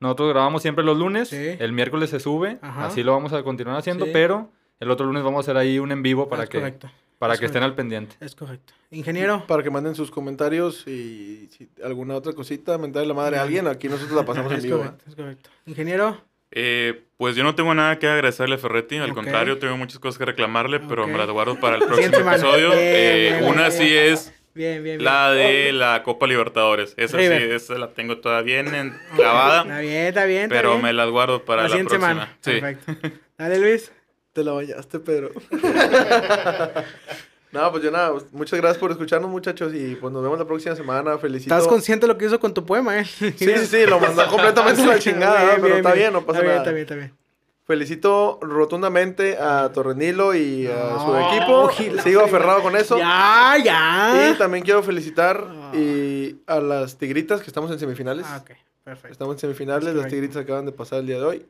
nosotros 0.00 0.30
grabamos 0.30 0.62
siempre 0.62 0.82
los 0.84 0.96
lunes, 0.96 1.28
Sí. 1.28 1.36
el 1.58 1.72
miércoles 1.72 2.10
se 2.10 2.20
sube, 2.20 2.58
Ajá. 2.62 2.86
así 2.86 3.02
lo 3.02 3.12
vamos 3.12 3.32
a 3.34 3.42
continuar 3.42 3.76
haciendo, 3.78 4.06
Sí. 4.06 4.10
pero 4.14 4.50
el 4.80 4.90
otro 4.90 5.04
lunes 5.06 5.22
vamos 5.22 5.38
a 5.38 5.40
hacer 5.42 5.56
ahí 5.58 5.78
un 5.78 5.92
en 5.92 6.02
vivo 6.02 6.28
para 6.28 6.44
es 6.44 6.48
que, 6.48 6.58
correcto. 6.58 6.90
para 7.18 7.34
es 7.34 7.40
que 7.40 7.46
estén 7.46 7.62
al 7.62 7.74
pendiente. 7.74 8.16
Es 8.20 8.34
correcto. 8.34 8.72
Ingeniero. 8.90 9.46
Para 9.46 9.62
que 9.62 9.70
manden 9.70 9.94
sus 9.94 10.10
comentarios 10.10 10.86
y 10.86 11.48
si 11.50 11.68
alguna 11.84 12.14
otra 12.14 12.32
cosita, 12.32 12.78
mentarle 12.78 13.08
la 13.08 13.14
madre 13.14 13.36
a 13.36 13.42
alguien, 13.42 13.66
aquí 13.66 13.88
nosotros 13.90 14.16
la 14.16 14.24
pasamos 14.24 14.50
en 14.52 14.62
vivo. 14.62 14.76
¿eh? 14.78 14.80
correcto, 14.84 15.04
es 15.08 15.14
correcto. 15.16 15.50
Ingeniero. 15.66 16.22
Eh, 16.58 17.02
pues 17.18 17.36
yo 17.36 17.44
no 17.44 17.54
tengo 17.54 17.74
nada 17.74 17.98
que 17.98 18.06
agradecerle 18.08 18.54
a 18.54 18.58
Ferretti, 18.58 18.96
al 18.96 19.10
Ok. 19.10 19.16
contrario, 19.16 19.58
tengo 19.58 19.76
muchas 19.76 19.98
cosas 19.98 20.18
que 20.18 20.24
reclamarle, 20.24 20.80
pero 20.80 21.02
Ok. 21.04 21.10
me 21.10 21.18
las 21.18 21.28
guardo 21.28 21.60
para 21.60 21.76
el 21.76 21.82
próximo 21.84 22.16
episodio. 22.30 22.70
Bien, 22.70 22.80
Eh, 22.82 23.36
bien, 23.40 23.44
una 23.50 23.68
bien, 23.68 23.72
sí 23.72 23.84
bien. 23.84 24.04
es 24.12 24.32
Bien, 24.54 24.82
bien, 24.82 24.96
bien. 24.96 25.04
la 25.04 25.30
de 25.32 25.72
la 25.74 26.02
Copa 26.02 26.26
Libertadores. 26.26 26.94
Esa 26.96 27.18
sí, 27.18 27.24
River. 27.28 27.52
esa 27.52 27.74
la 27.74 27.88
tengo 27.90 28.18
todavía 28.18 28.62
bien 28.62 28.96
clavada, 29.16 29.62
Está 29.64 29.80
bien, 29.80 30.06
está 30.06 30.24
bien. 30.24 30.42
está 30.44 30.54
pero 30.54 30.70
bien. 30.70 30.82
me 30.82 30.92
las 30.94 31.10
guardo 31.10 31.44
para 31.44 31.64
la 31.64 31.68
la, 31.68 31.74
próxima. 31.76 32.08
semana. 32.08 32.36
Sí. 32.40 32.52
Perfecto. 32.60 33.18
Dale, 33.36 33.58
Luis. 33.58 33.92
Te 34.32 34.42
la 34.44 34.52
bañaste, 34.52 34.98
Pedro. 35.00 35.30
no, 37.52 37.70
pues 37.70 37.82
yo 37.82 37.90
nada, 37.90 38.12
pues, 38.12 38.32
muchas 38.32 38.58
gracias 38.60 38.78
por 38.78 38.90
escucharnos, 38.90 39.30
muchachos, 39.30 39.72
y 39.74 39.94
pues 39.96 40.12
nos 40.12 40.22
vemos 40.22 40.38
la 40.38 40.44
próxima 40.44 40.76
semana. 40.76 41.16
Felicito. 41.18 41.54
¿Estás 41.54 41.68
consciente 41.68 42.06
de 42.06 42.12
lo 42.12 42.18
que 42.18 42.26
hizo 42.26 42.38
con 42.40 42.52
tu 42.52 42.64
poema, 42.66 42.98
eh? 42.98 43.04
Sí, 43.04 43.32
sí, 43.36 43.66
sí, 43.66 43.86
lo 43.86 43.98
mandó 44.00 44.26
completamente 44.30 44.82
a 44.82 44.86
la 44.86 44.98
chingada, 44.98 45.56
¿no? 45.56 45.62
pero 45.62 45.76
está 45.76 45.92
bien, 45.92 46.12
no 46.12 46.24
pasa 46.24 46.40
está 46.40 46.42
bien, 46.42 46.48
nada. 46.48 46.58
Está 46.58 46.70
bien, 46.72 46.82
está 46.82 46.94
bien. 46.94 47.26
Felicito 47.66 48.38
rotundamente 48.42 49.36
a 49.38 49.72
Torrenilo 49.72 50.34
y 50.36 50.68
a 50.68 51.00
su 51.00 51.06
No, 51.08 51.34
equipo. 51.34 51.68
Gila, 51.68 52.02
Sigo 52.02 52.20
aferrado 52.20 52.62
con 52.62 52.76
eso. 52.76 52.96
Ya, 52.96 53.56
ya. 53.62 54.30
Y 54.30 54.38
también 54.38 54.62
quiero 54.62 54.84
felicitar 54.84 55.44
y 55.74 56.36
a 56.46 56.60
las 56.60 56.96
tigritas 56.96 57.40
que 57.40 57.48
estamos 57.48 57.68
en 57.72 57.80
semifinales. 57.80 58.24
Ah, 58.28 58.40
ok, 58.40 58.52
perfecto. 58.84 59.12
Estamos 59.12 59.34
en 59.34 59.40
semifinales, 59.40 59.88
Es 59.88 59.94
las 59.96 60.06
tigritas 60.06 60.36
acaban 60.36 60.64
de 60.64 60.70
pasar 60.70 61.00
el 61.00 61.08
día 61.08 61.16
de 61.16 61.24
hoy. 61.24 61.46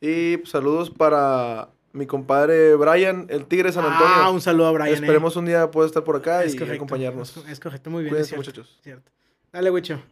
Y 0.00 0.38
pues, 0.38 0.48
saludos 0.50 0.88
para 0.88 1.68
mi 1.92 2.06
compadre 2.06 2.74
Brian, 2.76 3.26
el 3.30 3.46
Tigre 3.46 3.68
de 3.68 3.72
San 3.72 3.84
Antonio. 3.84 4.14
Ah, 4.16 4.30
un 4.30 4.40
saludo 4.40 4.66
a 4.66 4.72
Brian. 4.72 4.88
eh. 4.88 4.92
Esperemos 4.94 5.36
un 5.36 5.46
día 5.46 5.70
pueda 5.70 5.86
estar 5.86 6.04
por 6.04 6.16
acá 6.16 6.42
Es 6.44 6.54
y 6.54 6.58
correcto, 6.58 6.76
acompañarnos. 6.76 7.36
Es, 7.48 7.60
correcto, 7.60 7.90
muy 7.90 8.02
bien. 8.04 8.14
Cuídense, 8.14 8.34
es 8.36 8.42
cierto, 8.42 8.60
muchachos. 8.60 8.80
cierto. 8.82 9.10
Dale, 9.52 9.70
Wicho. 9.70 10.02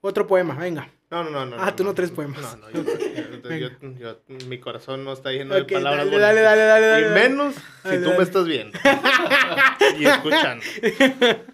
Otro 0.00 0.26
poema, 0.28 0.54
venga. 0.54 0.88
No, 1.10 1.24
no, 1.24 1.30
no, 1.30 1.46
no. 1.46 1.56
Ah, 1.58 1.74
tú 1.74 1.82
no 1.82 1.92
traes 1.94 2.12
poemas. 2.12 2.40
No, 2.40 2.56
no, 2.56 2.70
yo, 2.70 2.82
yo- 2.84 3.70
yo- 3.80 3.98
yo- 3.98 4.46
mi 4.46 4.58
corazón 4.60 5.02
no 5.04 5.12
está 5.12 5.32
lleno 5.32 5.54
Ok, 5.56 5.66
de 5.66 5.74
palabras 5.74 6.04
dale, 6.06 6.18
dale, 6.20 6.40
dale, 6.42 6.62
dale, 6.62 6.86
dale, 6.86 7.00
Y 7.00 7.04
dale. 7.08 7.28
menos 7.28 7.54
Dale, 7.82 7.96
si 7.96 8.02
tú 8.02 8.08
dale. 8.10 8.18
me 8.18 8.24
estás 8.24 8.44
viendo. 8.46 8.78
y 9.98 10.06
escuchando. 10.06 10.64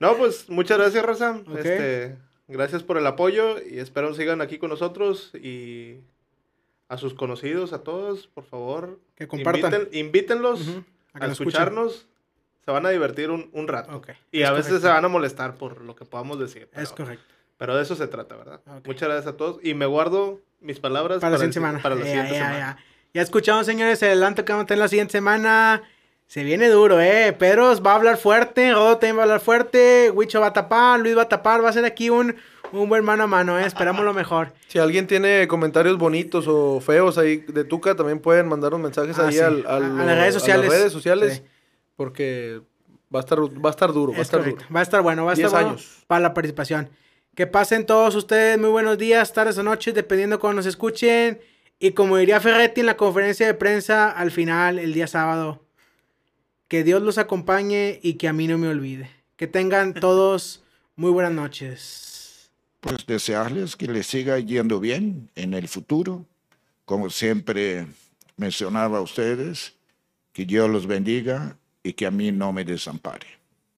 No, 0.00 0.16
pues 0.16 0.48
muchas 0.48 0.78
gracias, 0.78 1.04
Raza. 1.04 1.42
Ok. 1.46 1.56
Este, 1.58 2.16
gracias 2.46 2.84
por 2.84 2.98
el 2.98 3.06
apoyo 3.06 3.56
y 3.60 3.80
espero 3.80 4.14
sigan 4.14 4.40
aquí 4.40 4.56
con 4.58 4.70
nosotros 4.70 5.32
y 5.34 5.96
a 6.88 6.96
sus 6.98 7.14
conocidos, 7.14 7.72
a 7.72 7.82
todos, 7.82 8.26
por 8.28 8.44
favor. 8.44 8.98
Que 9.14 9.28
compartan. 9.28 9.72
inviten- 9.72 9.88
invítenlos 9.94 10.66
a 11.14 11.26
escucharnos. 11.26 12.06
Se 12.64 12.70
van 12.70 12.84
a 12.86 12.90
divertir 12.90 13.30
un, 13.30 13.48
un 13.52 13.66
rato. 13.68 13.96
Ok, 13.96 14.10
Y 14.30 14.42
es 14.42 14.48
a 14.48 14.52
veces 14.52 14.66
correcto. 14.66 14.88
se 14.88 14.92
van 14.94 15.04
a 15.04 15.08
molestar 15.08 15.54
por 15.54 15.80
lo 15.82 15.96
que 15.96 16.04
podamos 16.04 16.38
decir. 16.38 16.68
Es 16.74 16.90
pero- 16.92 17.04
correcto. 17.06 17.34
pero 17.56 17.76
de 17.76 17.82
eso 17.82 17.94
se 17.94 18.06
trata, 18.08 18.36
¿verdad? 18.36 18.60
Muchas 18.84 19.08
gracias 19.08 19.26
a 19.32 19.36
todos. 19.36 19.58
Y 19.62 19.74
me 19.74 19.86
guardo 19.86 20.40
mis 20.60 20.78
palabras 20.80 21.20
Para 21.20 21.32
la 21.32 21.36
siguiente 21.38 21.52
si- 21.54 21.60
semana. 21.60 21.82
Para 21.82 21.94
la 21.94 22.04
siguiente 22.04 22.34
semana. 22.34 22.58
ya. 22.58 22.78
Ya 23.14 23.22
escuchamos, 23.22 23.64
señores, 23.64 24.02
el 24.02 24.08
adelanto 24.10 24.44
que 24.44 24.52
vamos 24.52 24.64
a 24.64 24.66
tener 24.66 24.80
la 24.80 24.88
siguiente 24.88 25.12
semana. 25.12 25.82
Se 26.26 26.44
viene 26.44 26.68
duro, 26.68 27.00
¿eh? 27.00 27.34
Pedro 27.38 27.72
va 27.82 27.92
a 27.92 27.94
hablar 27.94 28.18
fuerte, 28.18 28.70
Rodo 28.74 28.98
también 28.98 29.16
va 29.16 29.20
a 29.20 29.24
hablar 29.24 29.40
fuerte, 29.40 30.10
Huicho 30.14 30.42
va 30.42 30.48
a 30.48 30.52
tapar, 30.52 31.00
Luis 31.00 31.16
va 31.16 31.22
a 31.22 31.28
tapar, 31.28 31.64
va 31.64 31.70
a 31.70 31.72
ser 31.72 31.86
aquí 31.86 32.10
un, 32.10 32.36
un 32.72 32.88
buen 32.88 33.04
mano 33.04 33.24
a 33.24 33.26
mano, 33.26 33.58
¿eh? 33.58 33.66
Esperamos 33.66 34.04
lo 34.04 34.12
mejor. 34.14 34.52
Si 34.68 34.78
alguien 34.78 35.06
tiene 35.06 35.48
comentarios 35.48 35.96
bonitos 35.98 36.46
o 36.48 36.80
feos 36.80 37.16
ahí 37.18 37.38
de 37.38 37.64
Tuca, 37.64 37.94
también 37.96 38.18
pueden 38.20 38.46
mandar 38.48 38.74
unos 38.74 38.84
mensajes 38.84 39.18
Ah, 39.18 39.26
ahí 39.28 39.34
sí. 39.34 39.40
al- 39.40 39.64
A- 39.66 39.78
las 39.80 40.18
redes 40.18 40.34
sociales. 40.34 40.68
redes 40.70 40.92
sociales. 40.92 41.34
Sí. 41.36 41.42
Porque 41.96 42.60
va 43.14 43.20
a 43.20 43.22
estar, 43.22 43.38
va 43.40 43.68
a 43.68 43.70
estar 43.70 43.92
duro, 43.92 44.12
va 44.12 44.18
a 44.18 44.20
Es 44.20 44.26
estar 44.28 44.40
correcto. 44.40 44.62
duro. 44.64 44.74
Va 44.74 44.80
a 44.80 44.82
estar 44.82 45.02
bueno, 45.02 45.24
va 45.24 45.30
a 45.30 45.34
estar 45.34 45.50
10 45.50 45.52
bueno 45.52 45.68
años. 45.70 46.04
para 46.06 46.20
la 46.20 46.34
participación. 46.34 46.90
Que 47.34 47.46
pasen 47.46 47.86
todos 47.86 48.14
ustedes 48.14 48.58
muy 48.58 48.68
buenos 48.68 48.98
días, 48.98 49.32
tardes 49.32 49.56
o 49.58 49.62
noches, 49.62 49.94
dependiendo 49.94 50.38
cuando 50.38 50.56
nos 50.56 50.66
escuchen. 50.66 51.40
Y 51.78 51.92
como 51.92 52.16
diría 52.16 52.40
Ferretti 52.40 52.80
en 52.80 52.86
la 52.86 52.96
conferencia 52.96 53.46
de 53.46 53.54
prensa 53.54 54.10
al 54.10 54.30
final, 54.32 54.78
el 54.78 54.92
día 54.92 55.06
sábado, 55.06 55.62
que 56.68 56.84
Dios 56.84 57.00
los 57.02 57.16
acompañe 57.18 57.98
y 58.02 58.14
que 58.14 58.28
a 58.28 58.32
mí 58.32 58.46
no 58.48 58.58
me 58.58 58.68
olvide. 58.68 59.10
Que 59.36 59.46
tengan 59.46 59.94
todos 59.94 60.62
muy 60.96 61.10
buenas 61.12 61.32
noches. 61.32 62.07
Pues 62.80 63.06
desearles 63.06 63.76
que 63.76 63.86
les 63.86 64.06
siga 64.06 64.38
yendo 64.38 64.80
bien 64.80 65.30
en 65.34 65.54
el 65.54 65.68
futuro. 65.68 66.26
Como 66.84 67.10
siempre 67.10 67.86
mencionaba 68.36 68.98
a 68.98 69.02
ustedes, 69.02 69.74
que 70.32 70.44
Dios 70.44 70.70
los 70.70 70.86
bendiga 70.86 71.58
y 71.82 71.94
que 71.94 72.06
a 72.06 72.10
mí 72.10 72.30
no 72.30 72.52
me 72.52 72.64
desampare. 72.64 73.37